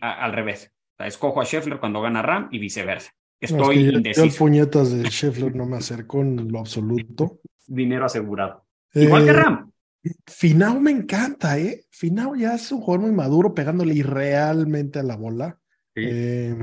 al 0.00 0.32
revés. 0.32 0.72
O 0.94 0.96
sea, 0.96 1.06
escojo 1.06 1.40
a 1.40 1.44
Scheffler 1.44 1.78
cuando 1.78 2.02
gana 2.02 2.22
Ram 2.22 2.48
y 2.50 2.58
viceversa. 2.58 3.12
No, 3.50 3.70
es 3.70 3.76
Estoy 3.76 3.76
yo- 3.76 3.82
yo, 3.82 3.88
el 3.90 3.96
indeciso. 3.96 4.38
puñetas 4.38 4.92
de 4.92 5.08
Scheffler 5.08 5.54
no 5.56 5.66
me 5.66 5.76
acercó 5.76 6.20
en 6.20 6.50
lo 6.50 6.60
absoluto. 6.60 7.40
Dinero 7.66 8.04
asegurado. 8.06 8.64
Igual 8.94 9.24
que 9.24 9.30
Eh, 9.30 9.34
Ram. 9.34 9.70
Finau 10.26 10.80
me 10.80 10.90
encanta, 10.90 11.58
¿eh? 11.58 11.84
Finau 11.90 12.34
ya 12.34 12.54
es 12.54 12.70
un 12.72 12.80
jugador 12.80 13.06
muy 13.06 13.14
maduro, 13.16 13.54
pegándole 13.54 13.94
irrealmente 13.94 14.98
a 14.98 15.02
la 15.04 15.16
bola. 15.16 15.58
Sí. 15.94 16.02
Eh, 16.04 16.56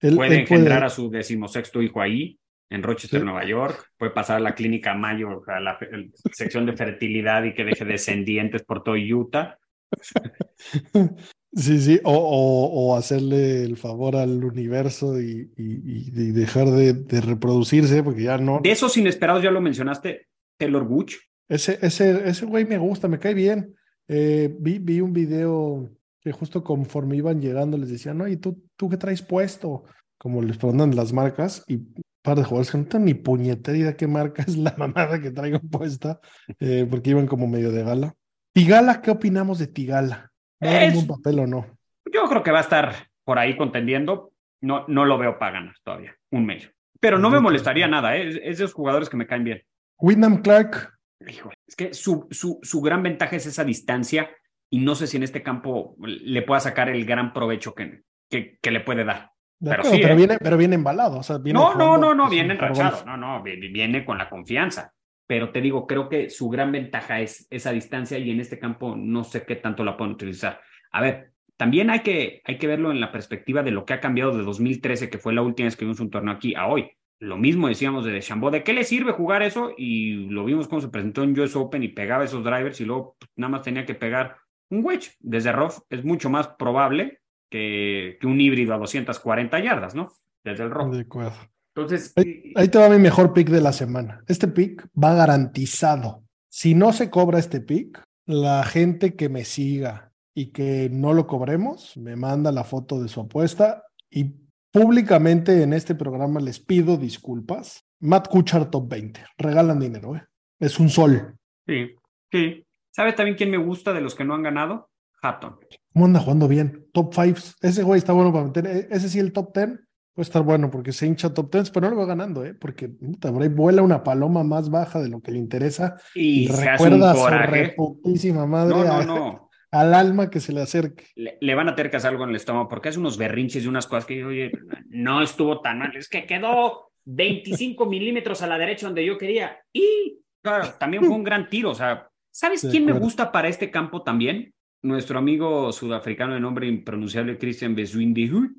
él- 0.00 0.16
puede 0.16 0.34
él 0.34 0.40
engendrar 0.42 0.84
a 0.84 0.88
su 0.90 1.10
decimosexto 1.10 1.82
hijo 1.82 2.00
ahí, 2.00 2.38
en 2.70 2.82
Rochester, 2.82 3.20
Sí. 3.20 3.24
Nueva 3.24 3.44
York. 3.44 3.90
Puede 3.98 4.12
pasar 4.12 4.36
a 4.36 4.40
la 4.40 4.54
clínica 4.54 4.94
Mayo, 4.94 5.42
a 5.48 5.60
la 5.60 5.76
el- 5.90 6.12
sección 6.32 6.66
de 6.66 6.76
fertilidad 6.76 7.42
y 7.44 7.54
que 7.54 7.64
deje 7.64 7.84
descendientes 7.84 8.62
por 8.62 8.82
todo 8.84 8.94
Utah. 8.94 9.58
Sí, 11.56 11.78
sí, 11.80 12.00
o, 12.02 12.12
o- 12.12 12.66
o 12.92 12.96
hacerle 12.96 13.62
el 13.62 13.76
favor 13.76 14.16
al 14.16 14.42
universo 14.44 15.20
y, 15.20 15.52
y- 15.56 16.08
y 16.12 16.32
dejar 16.32 16.68
de, 16.70 16.92
de 16.94 17.20
reproducirse, 17.20 18.02
porque 18.02 18.24
ya 18.24 18.38
no. 18.38 18.60
De 18.62 18.72
esos 18.72 18.96
inesperados, 18.96 19.42
ya 19.42 19.50
lo 19.52 19.60
mencionaste, 19.60 20.26
Taylor 20.58 20.84
Gooch. 20.86 21.14
Ese, 21.48 21.78
ese, 21.82 22.28
ese 22.28 22.46
güey 22.46 22.64
me 22.64 22.78
gusta, 22.78 23.06
me 23.06 23.18
cae 23.18 23.34
bien. 23.34 23.74
Eh, 24.08 24.54
vi, 24.58 24.78
vi 24.78 25.00
un 25.00 25.12
video 25.12 25.90
que 26.20 26.32
justo 26.32 26.64
conforme 26.64 27.16
iban 27.16 27.40
llegando 27.40 27.76
les 27.78 27.90
decían, 27.90 28.20
oye, 28.20 28.36
¿tú, 28.38 28.62
¿tú 28.76 28.88
qué 28.88 28.96
traes 28.96 29.22
puesto? 29.22 29.84
Como 30.18 30.42
les 30.42 30.56
preguntan 30.56 30.96
las 30.96 31.12
marcas 31.12 31.62
y 31.68 31.78
par 32.22 32.38
de 32.38 32.44
jugadores 32.44 32.70
que 32.70 32.78
no 32.78 32.86
tengo 32.86 33.04
ni 33.04 33.14
puñetera 33.14 33.76
idea 33.76 33.96
qué 33.96 34.06
marca 34.06 34.42
es 34.42 34.56
la 34.56 34.74
mamada 34.76 35.20
que 35.20 35.30
traigo 35.30 35.60
puesta, 35.60 36.18
eh, 36.58 36.86
porque 36.88 37.10
iban 37.10 37.26
como 37.26 37.46
medio 37.46 37.70
de 37.70 37.82
gala. 37.84 38.14
Tigala, 38.54 39.02
¿qué 39.02 39.10
opinamos 39.10 39.58
de 39.58 39.66
Tigala? 39.66 40.32
¿Va 40.64 40.70
a 40.70 40.72
dar 40.74 40.82
un 40.82 40.88
Es- 40.88 40.94
buen 40.94 41.06
papel 41.06 41.38
o 41.40 41.46
no? 41.46 41.66
Yo 42.12 42.24
creo 42.28 42.42
que 42.42 42.50
va 42.52 42.58
a 42.58 42.62
estar 42.62 42.94
por 43.24 43.38
ahí 43.38 43.56
contendiendo. 43.56 44.30
No, 44.60 44.84
no 44.88 45.04
lo 45.04 45.18
veo 45.18 45.38
para 45.38 45.52
ganar 45.52 45.74
todavía, 45.82 46.14
un 46.30 46.46
medio. 46.46 46.70
Pero 47.00 47.18
no 47.18 47.28
me 47.28 47.40
molestaría 47.40 47.86
nada, 47.86 48.16
¿eh? 48.16 48.28
es, 48.28 48.34
es 48.36 48.42
de 48.42 48.64
esos 48.64 48.72
jugadores 48.72 49.08
que 49.10 49.16
me 49.16 49.26
caen 49.26 49.44
bien. 49.44 49.62
Wyndham 49.98 50.40
Clark, 50.42 50.90
Híjole, 51.26 51.54
es 51.66 51.76
que 51.76 51.92
su, 51.94 52.26
su, 52.30 52.58
su 52.62 52.80
gran 52.80 53.02
ventaja 53.02 53.36
es 53.36 53.46
esa 53.46 53.64
distancia 53.64 54.30
y 54.70 54.78
no 54.80 54.94
sé 54.94 55.06
si 55.06 55.16
en 55.16 55.22
este 55.22 55.42
campo 55.42 55.96
le 56.00 56.42
pueda 56.42 56.60
sacar 56.60 56.88
el 56.88 57.04
gran 57.04 57.32
provecho 57.32 57.74
que, 57.74 58.02
que, 58.30 58.58
que 58.60 58.70
le 58.70 58.80
puede 58.80 59.04
dar. 59.04 59.30
de 59.58 59.70
Pero 59.70 59.82
acuerdo, 59.82 59.96
sí, 59.96 60.02
pero, 60.02 60.14
¿eh? 60.14 60.16
viene, 60.16 60.38
pero 60.38 60.56
viene 60.56 60.74
embalado. 60.76 61.18
O 61.18 61.22
sea, 61.22 61.38
viene 61.38 61.58
No, 61.58 61.74
no, 61.74 61.84
jugando, 61.86 62.06
no, 62.08 62.24
no, 62.24 62.30
viene 62.30 62.54
enrachado, 62.54 63.04
no, 63.04 63.16
no, 63.16 63.42
vi- 63.42 63.56
viene 63.70 64.04
con 64.04 64.16
la 64.18 64.28
confianza. 64.30 64.92
Pero 65.26 65.50
te 65.50 65.60
digo, 65.60 65.86
creo 65.86 66.08
que 66.08 66.28
su 66.30 66.48
gran 66.48 66.72
ventaja 66.72 67.20
es 67.20 67.46
esa 67.50 67.72
distancia 67.72 68.18
y 68.18 68.30
en 68.30 68.40
este 68.40 68.58
campo 68.58 68.94
no 68.96 69.24
sé 69.24 69.44
qué 69.44 69.56
tanto 69.56 69.84
la 69.84 69.96
pueden 69.96 70.14
utilizar. 70.14 70.60
A 70.92 71.00
ver, 71.00 71.32
también 71.56 71.90
hay 71.90 72.00
que, 72.00 72.42
hay 72.44 72.58
que 72.58 72.66
verlo 72.66 72.90
en 72.90 73.00
la 73.00 73.12
perspectiva 73.12 73.62
de 73.62 73.70
lo 73.70 73.84
que 73.84 73.94
ha 73.94 74.00
cambiado 74.00 74.36
de 74.36 74.42
2013, 74.42 75.08
que 75.08 75.18
fue 75.18 75.32
la 75.32 75.42
última 75.42 75.66
vez 75.66 75.76
que 75.76 75.84
vimos 75.84 76.00
un 76.00 76.10
torneo 76.10 76.34
aquí, 76.34 76.54
a 76.54 76.66
hoy. 76.66 76.90
Lo 77.20 77.36
mismo 77.36 77.68
decíamos 77.68 78.04
de 78.04 78.12
Deschambault, 78.12 78.54
¿de 78.54 78.64
qué 78.64 78.72
le 78.72 78.84
sirve 78.84 79.12
jugar 79.12 79.42
eso? 79.42 79.72
Y 79.76 80.28
lo 80.28 80.44
vimos 80.44 80.68
cómo 80.68 80.80
se 80.80 80.88
presentó 80.88 81.22
en 81.22 81.38
US 81.38 81.56
Open 81.56 81.82
y 81.82 81.88
pegaba 81.88 82.24
esos 82.24 82.44
drivers 82.44 82.80
y 82.80 82.84
luego 82.84 83.16
nada 83.36 83.52
más 83.52 83.62
tenía 83.62 83.86
que 83.86 83.94
pegar 83.94 84.36
un 84.68 84.84
wedge. 84.84 85.12
Desde 85.20 85.52
rough 85.52 85.78
es 85.88 86.04
mucho 86.04 86.28
más 86.28 86.48
probable 86.48 87.20
que, 87.48 88.18
que 88.20 88.26
un 88.26 88.40
híbrido 88.40 88.74
a 88.74 88.78
240 88.78 89.58
yardas, 89.60 89.94
¿no? 89.94 90.08
Desde 90.42 90.64
el 90.64 90.70
rough. 90.70 90.92
De 90.92 91.02
acuerdo. 91.02 91.53
Entonces, 91.76 92.12
Ahí, 92.16 92.52
ahí 92.54 92.68
te 92.68 92.78
va 92.78 92.88
mi 92.88 92.98
mejor 92.98 93.32
pick 93.32 93.48
de 93.50 93.60
la 93.60 93.72
semana. 93.72 94.22
Este 94.28 94.46
pick 94.48 94.86
va 94.96 95.14
garantizado. 95.14 96.24
Si 96.48 96.74
no 96.74 96.92
se 96.92 97.10
cobra 97.10 97.38
este 97.38 97.60
pick, 97.60 98.02
la 98.26 98.62
gente 98.64 99.16
que 99.16 99.28
me 99.28 99.44
siga 99.44 100.12
y 100.34 100.52
que 100.52 100.88
no 100.90 101.12
lo 101.12 101.26
cobremos, 101.26 101.96
me 101.96 102.16
manda 102.16 102.52
la 102.52 102.64
foto 102.64 103.02
de 103.02 103.08
su 103.08 103.20
apuesta 103.20 103.84
y 104.10 104.34
públicamente 104.72 105.62
en 105.62 105.72
este 105.72 105.94
programa 105.94 106.40
les 106.40 106.60
pido 106.60 106.96
disculpas. 106.96 107.84
Matt 108.00 108.28
Kuchar 108.28 108.70
top 108.70 108.88
20. 108.88 109.24
Regalan 109.38 109.80
dinero, 109.80 110.14
¿eh? 110.16 110.24
Es 110.60 110.78
un 110.78 110.88
sol. 110.90 111.36
sí, 111.66 111.94
sí. 112.30 112.64
¿Sabes 112.90 113.16
también 113.16 113.36
quién 113.36 113.50
me 113.50 113.56
gusta 113.56 113.92
de 113.92 114.00
los 114.00 114.14
que 114.14 114.24
no 114.24 114.34
han 114.34 114.44
ganado? 114.44 114.88
Hatton. 115.20 115.56
¿Cómo 115.92 116.04
anda 116.04 116.20
jugando 116.20 116.46
bien? 116.46 116.86
Top 116.92 117.12
5. 117.12 117.40
Ese 117.60 117.82
güey 117.82 117.98
está 117.98 118.12
bueno 118.12 118.32
para 118.32 118.44
meter. 118.44 118.66
e- 118.66 118.88
Ese 118.88 119.08
sí, 119.08 119.18
el 119.18 119.32
top 119.32 119.52
10 119.56 119.80
puede 120.14 120.24
estar 120.24 120.42
bueno 120.42 120.70
porque 120.70 120.92
se 120.92 121.06
hincha 121.06 121.34
top 121.34 121.52
10, 121.52 121.70
pero 121.70 121.88
no 121.88 121.94
lo 121.94 122.00
va 122.00 122.06
ganando, 122.06 122.44
¿eh? 122.44 122.54
Porque 122.54 122.88
puta, 122.88 123.32
por 123.32 123.42
ahí 123.42 123.48
vuela 123.48 123.82
una 123.82 124.02
paloma 124.02 124.44
más 124.44 124.70
baja 124.70 125.02
de 125.02 125.08
lo 125.08 125.20
que 125.20 125.32
le 125.32 125.38
interesa 125.38 125.96
Y, 126.14 126.44
y, 126.44 126.48
recuerda 126.48 127.10
a 127.10 127.14
su 127.16 127.26
reputísima 127.50 128.46
madre 128.46 128.74
No, 128.76 128.84
no, 128.84 128.92
a- 128.92 129.04
no. 129.04 129.50
al 129.72 129.92
alma 129.92 130.30
que 130.30 130.38
se 130.38 130.52
le 130.52 130.62
acerque. 130.62 131.06
Le, 131.16 131.36
le 131.40 131.54
van 131.56 131.68
a 131.68 131.74
tener 131.74 131.90
que 131.90 131.96
hacer 131.96 132.10
algo 132.12 132.22
en 132.22 132.30
el 132.30 132.36
estómago 132.36 132.68
porque 132.68 132.90
hace 132.90 133.00
unos 133.00 133.18
berrinches 133.18 133.64
y 133.64 133.66
unas 133.66 133.88
cosas 133.88 134.06
que, 134.06 134.24
oye, 134.24 134.52
no 134.88 135.20
estuvo 135.20 135.60
tan 135.60 135.80
mal. 135.80 135.96
Es 135.96 136.08
que 136.08 136.26
quedó 136.26 136.92
25 137.06 137.84
milímetros 137.90 138.40
a 138.42 138.46
la 138.46 138.56
derecha 138.56 138.86
donde 138.86 139.04
yo 139.04 139.18
quería. 139.18 139.58
Y, 139.72 140.20
claro, 140.42 140.68
también 140.78 141.02
fue 141.04 141.14
un 141.16 141.24
gran 141.24 141.48
tiro. 141.48 141.70
O 141.70 141.74
sea, 141.74 142.08
¿sabes 142.30 142.62
De 142.62 142.70
quién 142.70 142.86
me 142.86 142.92
gusta 142.92 143.32
para 143.32 143.48
este 143.48 143.72
campo 143.72 144.02
también? 144.04 144.54
Nuestro 144.82 145.18
amigo 145.18 145.72
sudafricano 145.72 146.34
de 146.34 146.40
nombre 146.40 146.68
impronunciable, 146.68 147.36
Christian 147.36 147.74
Bezuidenhout. 147.74 148.52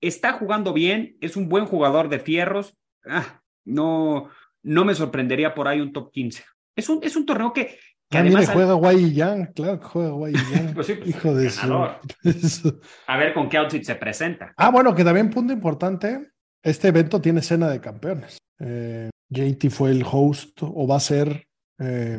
Está 0.00 0.32
jugando 0.34 0.72
bien, 0.72 1.16
es 1.20 1.36
un 1.36 1.48
buen 1.48 1.66
jugador 1.66 2.08
de 2.08 2.18
fierros. 2.18 2.76
Ah, 3.06 3.40
no, 3.64 4.28
no 4.62 4.84
me 4.84 4.94
sorprendería 4.94 5.54
por 5.54 5.68
ahí 5.68 5.80
un 5.80 5.92
top 5.92 6.10
15. 6.12 6.44
Es 6.76 6.88
un, 6.88 7.00
es 7.02 7.16
un 7.16 7.24
torneo 7.26 7.52
que, 7.52 7.78
que 8.10 8.18
Ah, 8.18 8.20
además. 8.20 8.50
juega 8.50 8.74
Guay 8.74 9.12
Yang, 9.14 9.52
claro 9.54 9.80
que 9.80 9.86
juega 9.86 10.10
Guay 10.10 10.32
Yang. 10.52 10.74
Pues 10.74 10.86
sí, 10.86 10.94
pues, 10.94 11.08
Hijo 11.08 11.34
de. 11.34 11.46
Eso. 12.24 12.80
A 13.06 13.16
ver 13.16 13.32
con 13.34 13.48
qué 13.48 13.56
outfit 13.58 13.82
se 13.84 13.94
presenta. 13.94 14.52
Ah, 14.56 14.70
bueno, 14.70 14.94
que 14.94 15.04
también 15.04 15.30
punto 15.30 15.52
importante, 15.52 16.30
este 16.62 16.88
evento 16.88 17.20
tiene 17.20 17.42
cena 17.42 17.68
de 17.68 17.80
campeones. 17.80 18.38
Eh, 18.58 19.10
JT 19.30 19.70
fue 19.70 19.90
el 19.90 20.04
host 20.10 20.58
o 20.62 20.86
va 20.86 20.96
a 20.96 21.00
ser 21.00 21.46
eh, 21.78 22.18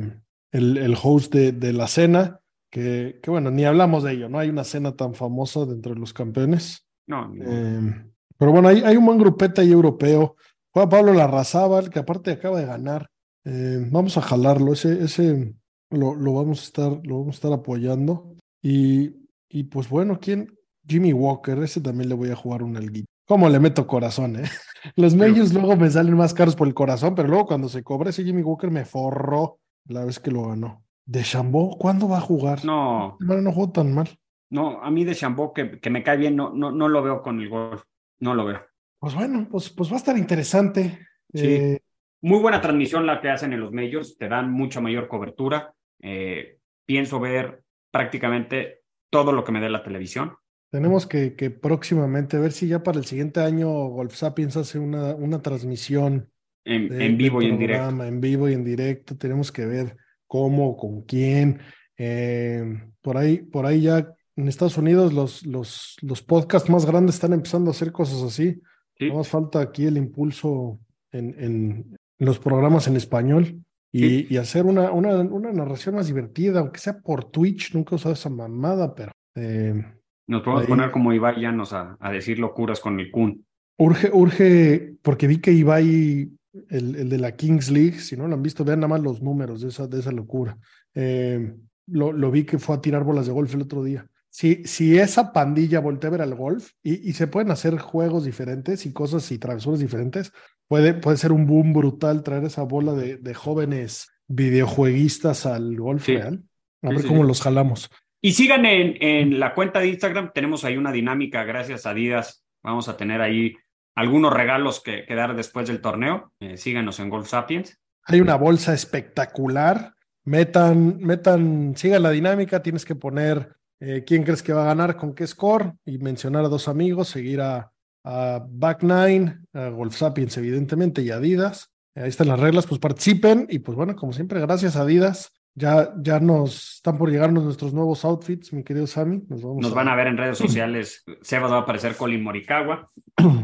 el, 0.51 0.77
el 0.77 0.95
host 1.01 1.33
de, 1.33 1.51
de 1.51 1.73
la 1.73 1.87
cena, 1.87 2.39
que, 2.71 3.19
que 3.21 3.29
bueno, 3.31 3.49
ni 3.51 3.63
hablamos 3.65 4.03
de 4.03 4.13
ello, 4.13 4.29
¿no? 4.29 4.39
Hay 4.39 4.49
una 4.49 4.63
cena 4.63 4.95
tan 4.95 5.13
famosa 5.15 5.65
dentro 5.65 5.93
de 5.93 5.99
los 5.99 6.13
campeones. 6.13 6.86
No, 7.07 7.33
Eh, 7.41 8.03
pero 8.37 8.51
bueno, 8.51 8.67
hay, 8.67 8.81
hay 8.81 8.97
un 8.97 9.05
buen 9.05 9.17
grupete 9.17 9.61
ahí 9.61 9.71
europeo. 9.71 10.35
Juega 10.71 10.89
Pablo 10.89 11.13
Larrazábal, 11.13 11.89
que 11.89 11.99
aparte 11.99 12.31
acaba 12.31 12.59
de 12.59 12.65
ganar. 12.65 13.09
Eh, 13.45 13.79
vamos 13.89 14.17
a 14.17 14.21
jalarlo, 14.21 14.73
ese, 14.73 15.03
ese 15.03 15.55
lo, 15.89 16.13
lo 16.15 16.33
vamos 16.33 16.59
a 16.59 16.63
estar, 16.63 16.99
lo 17.03 17.19
vamos 17.19 17.35
a 17.35 17.37
estar 17.37 17.53
apoyando. 17.53 18.35
Y, 18.61 19.15
y 19.49 19.63
pues 19.63 19.89
bueno, 19.89 20.19
¿quién? 20.19 20.53
Jimmy 20.87 21.13
Walker, 21.13 21.57
ese 21.59 21.81
también 21.81 22.09
le 22.09 22.15
voy 22.15 22.29
a 22.29 22.35
jugar 22.35 22.63
un 22.63 22.77
alguito. 22.77 23.07
¿Cómo 23.27 23.49
le 23.49 23.59
meto 23.59 23.87
corazón, 23.87 24.37
eh? 24.37 24.43
Los 24.95 25.15
medios 25.15 25.53
luego 25.53 25.75
me 25.75 25.89
salen 25.89 26.15
más 26.15 26.33
caros 26.33 26.55
por 26.55 26.67
el 26.67 26.73
corazón, 26.73 27.13
pero 27.13 27.27
luego 27.27 27.45
cuando 27.45 27.67
se 27.67 27.83
cobra 27.83 28.09
ese 28.09 28.23
Jimmy 28.23 28.41
Walker 28.41 28.71
me 28.71 28.85
forró 28.85 29.59
la 29.85 30.05
vez 30.05 30.19
que 30.19 30.31
lo 30.31 30.47
ganó. 30.47 30.83
De 31.05 31.23
Chambó, 31.23 31.77
¿cuándo 31.77 32.07
va 32.07 32.17
a 32.17 32.21
jugar? 32.21 32.63
no, 32.63 33.17
Bueno, 33.19 33.41
no 33.41 33.51
jugó 33.51 33.69
tan 33.69 33.93
mal. 33.93 34.09
No, 34.49 34.81
a 34.81 34.89
mí 34.91 35.03
de 35.03 35.15
Chambó, 35.15 35.53
que, 35.53 35.79
que 35.79 35.89
me 35.89 36.03
cae 36.03 36.17
bien, 36.17 36.35
no, 36.35 36.53
no, 36.53 36.71
no 36.71 36.87
lo 36.87 37.01
veo 37.01 37.21
con 37.21 37.39
el 37.39 37.49
golf. 37.49 37.83
No 38.19 38.33
lo 38.33 38.45
veo. 38.45 38.61
Pues 38.99 39.13
bueno, 39.13 39.47
pues, 39.49 39.69
pues 39.69 39.91
va 39.91 39.95
a 39.95 39.97
estar 39.97 40.17
interesante. 40.17 41.07
Sí. 41.33 41.45
Eh, 41.45 41.79
muy 42.21 42.39
buena 42.39 42.61
transmisión 42.61 43.05
la 43.05 43.21
que 43.21 43.29
hacen 43.29 43.53
en 43.53 43.59
los 43.59 43.71
medios, 43.71 44.17
te 44.17 44.27
dan 44.27 44.51
mucha 44.51 44.81
mayor 44.81 45.07
cobertura. 45.07 45.73
Eh, 46.01 46.57
pienso 46.85 47.19
ver 47.19 47.61
prácticamente 47.91 48.81
todo 49.11 49.31
lo 49.31 49.43
que 49.43 49.51
me 49.51 49.61
dé 49.61 49.69
la 49.69 49.83
televisión. 49.83 50.33
Tenemos 50.71 51.05
que, 51.05 51.35
que, 51.35 51.51
próximamente, 51.51 52.39
ver 52.39 52.51
si 52.51 52.67
ya 52.67 52.81
para 52.81 52.97
el 52.97 53.05
siguiente 53.05 53.39
año 53.39 53.69
Golf 53.69 54.15
Sapiens 54.15 54.57
hace 54.57 54.79
una, 54.79 55.13
una 55.13 55.41
transmisión 55.41 56.31
en, 56.65 56.89
de, 56.89 57.05
en 57.05 57.17
vivo 57.17 57.41
y 57.41 57.49
en 57.49 57.59
directo. 57.59 58.03
En 58.03 58.19
vivo 58.19 58.49
y 58.49 58.53
en 58.53 58.63
directo. 58.63 59.15
Tenemos 59.15 59.51
que 59.51 59.65
ver 59.65 59.95
cómo, 60.25 60.75
con 60.75 61.03
quién. 61.03 61.59
Eh, 61.97 62.63
por 63.01 63.17
ahí, 63.17 63.37
por 63.37 63.65
ahí 63.65 63.81
ya 63.81 64.11
en 64.37 64.47
Estados 64.47 64.77
Unidos 64.77 65.13
los, 65.13 65.45
los, 65.45 65.97
los 66.01 66.21
podcasts 66.21 66.69
más 66.69 66.85
grandes 66.85 67.15
están 67.15 67.33
empezando 67.33 67.71
a 67.71 67.73
hacer 67.73 67.91
cosas 67.91 68.21
así. 68.21 68.61
Sí. 68.97 69.09
No 69.09 69.15
más 69.15 69.27
falta 69.27 69.59
aquí 69.59 69.85
el 69.85 69.97
impulso 69.97 70.79
en, 71.11 71.35
en, 71.39 71.97
los 72.19 72.39
programas 72.39 72.87
en 72.87 72.95
español 72.95 73.61
y, 73.91 73.99
sí. 73.99 74.27
y 74.29 74.37
hacer 74.37 74.65
una, 74.65 74.91
una, 74.91 75.17
una, 75.19 75.51
narración 75.51 75.95
más 75.95 76.07
divertida, 76.07 76.59
aunque 76.59 76.79
sea 76.79 76.99
por 76.99 77.25
Twitch. 77.25 77.73
Nunca 77.73 77.93
he 77.93 77.95
usado 77.95 78.13
esa 78.13 78.29
mamada, 78.29 78.93
pero. 78.95 79.11
Eh, 79.35 79.83
Nos 80.27 80.41
podemos 80.41 80.63
ahí. 80.63 80.67
poner 80.67 80.91
como 80.91 81.13
Ibai 81.13 81.41
Llanos 81.41 81.73
a, 81.73 81.97
a 81.99 82.11
decir 82.11 82.39
locuras 82.39 82.79
con 82.79 82.99
el 82.99 83.11
Kun. 83.11 83.43
Urge, 83.77 84.09
urge, 84.11 84.93
porque 85.01 85.27
vi 85.27 85.39
que 85.39 85.51
Ibai, 85.51 86.31
el, 86.69 86.95
el, 86.95 87.09
de 87.09 87.17
la 87.19 87.35
Kings 87.35 87.69
League, 87.69 87.99
si 87.99 88.17
no 88.17 88.27
lo 88.27 88.33
han 88.35 88.41
visto, 88.41 88.65
vean 88.65 88.79
nada 88.79 88.89
más 88.89 89.01
los 89.01 89.21
números 89.21 89.61
de 89.61 89.69
esa, 89.69 89.87
de 89.87 89.99
esa 89.99 90.11
locura. 90.11 90.57
Eh, 90.95 91.55
lo, 91.87 92.11
lo, 92.11 92.31
vi 92.31 92.43
que 92.43 92.57
fue 92.57 92.75
a 92.75 92.81
tirar 92.81 93.03
bolas 93.03 93.27
de 93.27 93.33
golf 93.33 93.53
el 93.53 93.61
otro 93.61 93.83
día. 93.83 94.07
Si, 94.29 94.63
si 94.65 94.97
esa 94.97 95.33
pandilla 95.33 95.79
voltea 95.79 96.09
a 96.09 96.11
ver 96.11 96.21
al 96.21 96.35
golf 96.35 96.71
y, 96.83 97.09
y, 97.09 97.13
se 97.13 97.27
pueden 97.27 97.49
hacer 97.49 97.77
juegos 97.79 98.25
diferentes 98.25 98.85
y 98.85 98.93
cosas 98.93 99.31
y 99.31 99.39
travesuras 99.39 99.79
diferentes, 99.79 100.31
puede, 100.67 100.93
puede 100.93 101.17
ser 101.17 101.31
un 101.31 101.47
boom 101.47 101.73
brutal 101.73 102.23
traer 102.23 102.43
esa 102.43 102.63
bola 102.63 102.93
de, 102.93 103.17
de 103.17 103.33
jóvenes 103.33 104.09
videojueguistas 104.27 105.45
al 105.45 105.75
golf 105.77 106.05
sí. 106.05 106.17
real. 106.17 106.43
A 106.83 106.89
ver 106.89 107.01
sí, 107.01 107.07
cómo 107.07 107.23
los 107.23 107.41
jalamos. 107.41 107.89
Y 108.21 108.33
sigan 108.33 108.65
en, 108.65 108.97
en, 109.01 109.39
la 109.39 109.53
cuenta 109.53 109.79
de 109.79 109.87
Instagram, 109.87 110.31
tenemos 110.33 110.63
ahí 110.65 110.77
una 110.77 110.91
dinámica, 110.91 111.43
gracias 111.43 111.85
a 111.85 111.91
Adidas, 111.91 112.43
vamos 112.63 112.89
a 112.89 112.97
tener 112.97 113.21
ahí 113.21 113.55
algunos 113.95 114.33
regalos 114.33 114.81
que, 114.81 115.05
que 115.05 115.15
dar 115.15 115.35
después 115.35 115.67
del 115.67 115.81
torneo. 115.81 116.31
Eh, 116.39 116.57
síganos 116.57 116.99
en 116.99 117.09
Golf 117.09 117.27
Sapiens. 117.27 117.79
Hay 118.03 118.21
una 118.21 118.35
bolsa 118.35 118.73
espectacular. 118.73 119.93
Metan, 120.23 120.97
metan, 120.99 121.75
sigan 121.75 122.03
la 122.03 122.11
dinámica, 122.11 122.61
tienes 122.61 122.85
que 122.85 122.95
poner 122.95 123.55
eh, 123.79 124.03
quién 124.05 124.23
crees 124.23 124.41
que 124.41 124.53
va 124.53 124.63
a 124.63 124.67
ganar, 124.67 124.97
con 124.97 125.13
qué 125.13 125.25
score, 125.27 125.73
y 125.85 125.97
mencionar 125.97 126.45
a 126.45 126.49
dos 126.49 126.67
amigos, 126.67 127.09
seguir 127.09 127.41
a, 127.41 127.71
a 128.03 128.45
Back 128.49 128.83
Nine, 128.83 129.39
a 129.53 129.69
Golf 129.69 129.95
Sapiens, 129.95 130.37
evidentemente, 130.37 131.01
y 131.01 131.11
Adidas. 131.11 131.71
Ahí 131.95 132.09
están 132.09 132.27
las 132.27 132.39
reglas, 132.39 132.67
pues 132.67 132.79
participen, 132.79 133.47
y 133.49 133.59
pues 133.59 133.75
bueno, 133.75 133.95
como 133.95 134.13
siempre, 134.13 134.39
gracias 134.39 134.75
a 134.75 134.81
Adidas. 134.81 135.31
Ya, 135.55 135.91
ya 135.99 136.19
nos 136.19 136.75
están 136.75 136.99
por 136.99 137.09
llegarnos 137.09 137.43
nuestros 137.43 137.73
nuevos 137.73 138.05
outfits, 138.05 138.53
mi 138.53 138.63
querido 138.63 138.85
Sammy. 138.85 139.23
Nos, 139.27 139.41
vamos 139.41 139.63
nos 139.63 139.71
a... 139.71 139.75
van 139.75 139.87
a 139.87 139.95
ver 139.95 140.05
en 140.05 140.17
redes 140.17 140.37
sociales. 140.37 141.03
Sebas 141.21 141.51
va 141.51 141.57
a 141.57 141.61
aparecer 141.61 141.95
Colin 141.95 142.21
Morikawa. 142.21 142.91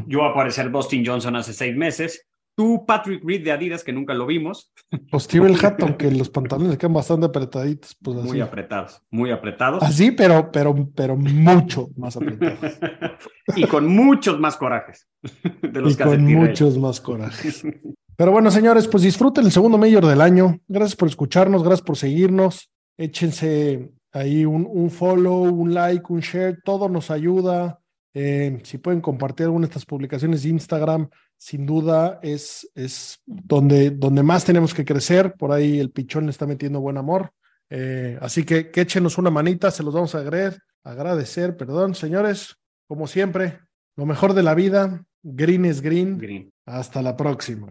Yo 0.06 0.20
voy 0.20 0.28
a 0.28 0.32
aparecer 0.32 0.70
Dustin 0.70 1.04
Johnson 1.04 1.36
hace 1.36 1.54
seis 1.54 1.76
meses. 1.76 2.28
Tú, 2.56 2.86
Patrick 2.86 3.24
Reed 3.24 3.44
de 3.44 3.52
Adidas, 3.52 3.84
que 3.84 3.92
nunca 3.92 4.14
lo 4.14 4.28
vimos. 4.28 4.72
Pues 5.10 5.24
Steve 5.24 5.56
Hat, 5.62 5.80
aunque 5.82 6.12
los 6.12 6.30
pantalones 6.30 6.72
le 6.72 6.78
quedan 6.78 6.94
bastante 6.94 7.26
apretaditos. 7.26 7.96
Pues 8.02 8.18
así. 8.18 8.28
Muy 8.28 8.42
apretados, 8.42 9.02
muy 9.10 9.32
apretados. 9.32 9.82
Así, 9.82 10.12
pero, 10.12 10.52
pero, 10.52 10.76
pero 10.96 11.18
mucho 11.18 11.90
más 11.98 12.16
apretados. 12.16 12.78
y 13.56 13.66
con 13.66 13.88
muchos 13.88 14.40
más 14.40 14.56
corajes. 14.58 15.08
De 15.62 15.82
los 15.82 15.94
y 15.94 15.96
con 15.96 16.24
muchos 16.24 16.78
más 16.78 17.02
corajes. 17.02 17.64
Pero 18.16 18.32
bueno, 18.32 18.52
señores, 18.52 18.88
pues 18.88 19.04
disfruten 19.04 19.46
el 19.46 19.52
segundo 19.52 19.78
mayor 19.78 20.06
del 20.06 20.22
año. 20.22 20.60
Gracias 20.68 20.96
por 20.96 21.08
escucharnos, 21.08 21.64
gracias 21.64 21.86
por 21.86 21.98
seguirnos. 21.98 22.72
Échense 22.98 23.92
ahí 24.12 24.46
un, 24.46 24.68
un 24.70 24.92
follow, 24.92 25.46
un 25.46 25.74
like, 25.74 26.06
un 26.10 26.20
share, 26.20 26.60
todo 26.64 26.88
nos 26.88 27.10
ayuda. 27.10 27.80
Eh, 28.14 28.60
si 28.64 28.78
pueden 28.78 29.02
compartir 29.02 29.46
alguna 29.46 29.66
de 29.66 29.72
estas 29.72 29.86
publicaciones 29.86 30.44
de 30.44 30.50
Instagram, 30.50 31.10
sin 31.44 31.66
duda 31.66 32.22
es, 32.24 32.72
es 32.74 33.20
donde, 33.26 33.90
donde 33.90 34.24
más 34.24 34.46
tenemos 34.46 34.74
que 34.74 34.86
crecer. 34.86 35.34
Por 35.34 35.52
ahí 35.52 35.78
el 35.78 35.92
pichón 35.92 36.24
le 36.24 36.32
está 36.32 36.48
metiendo 36.48 36.80
buen 36.80 36.96
amor. 36.98 37.34
Eh, 37.70 38.18
así 38.22 38.46
que, 38.46 38.72
que 38.72 38.80
échenos 38.80 39.18
una 39.18 39.30
manita, 39.30 39.70
se 39.70 39.84
los 39.84 39.94
vamos 39.94 40.16
a 40.16 40.20
agradecer, 40.20 40.62
agradecer, 40.86 41.58
perdón, 41.58 41.96
señores. 41.96 42.56
Como 42.88 43.08
siempre, 43.08 43.60
lo 43.98 44.06
mejor 44.06 44.36
de 44.36 44.44
la 44.44 44.56
vida, 44.56 45.04
green 45.22 45.66
es 45.66 45.82
green. 45.82 46.18
green. 46.18 46.54
Hasta 46.66 47.02
la 47.02 47.18
próxima. 47.18 47.68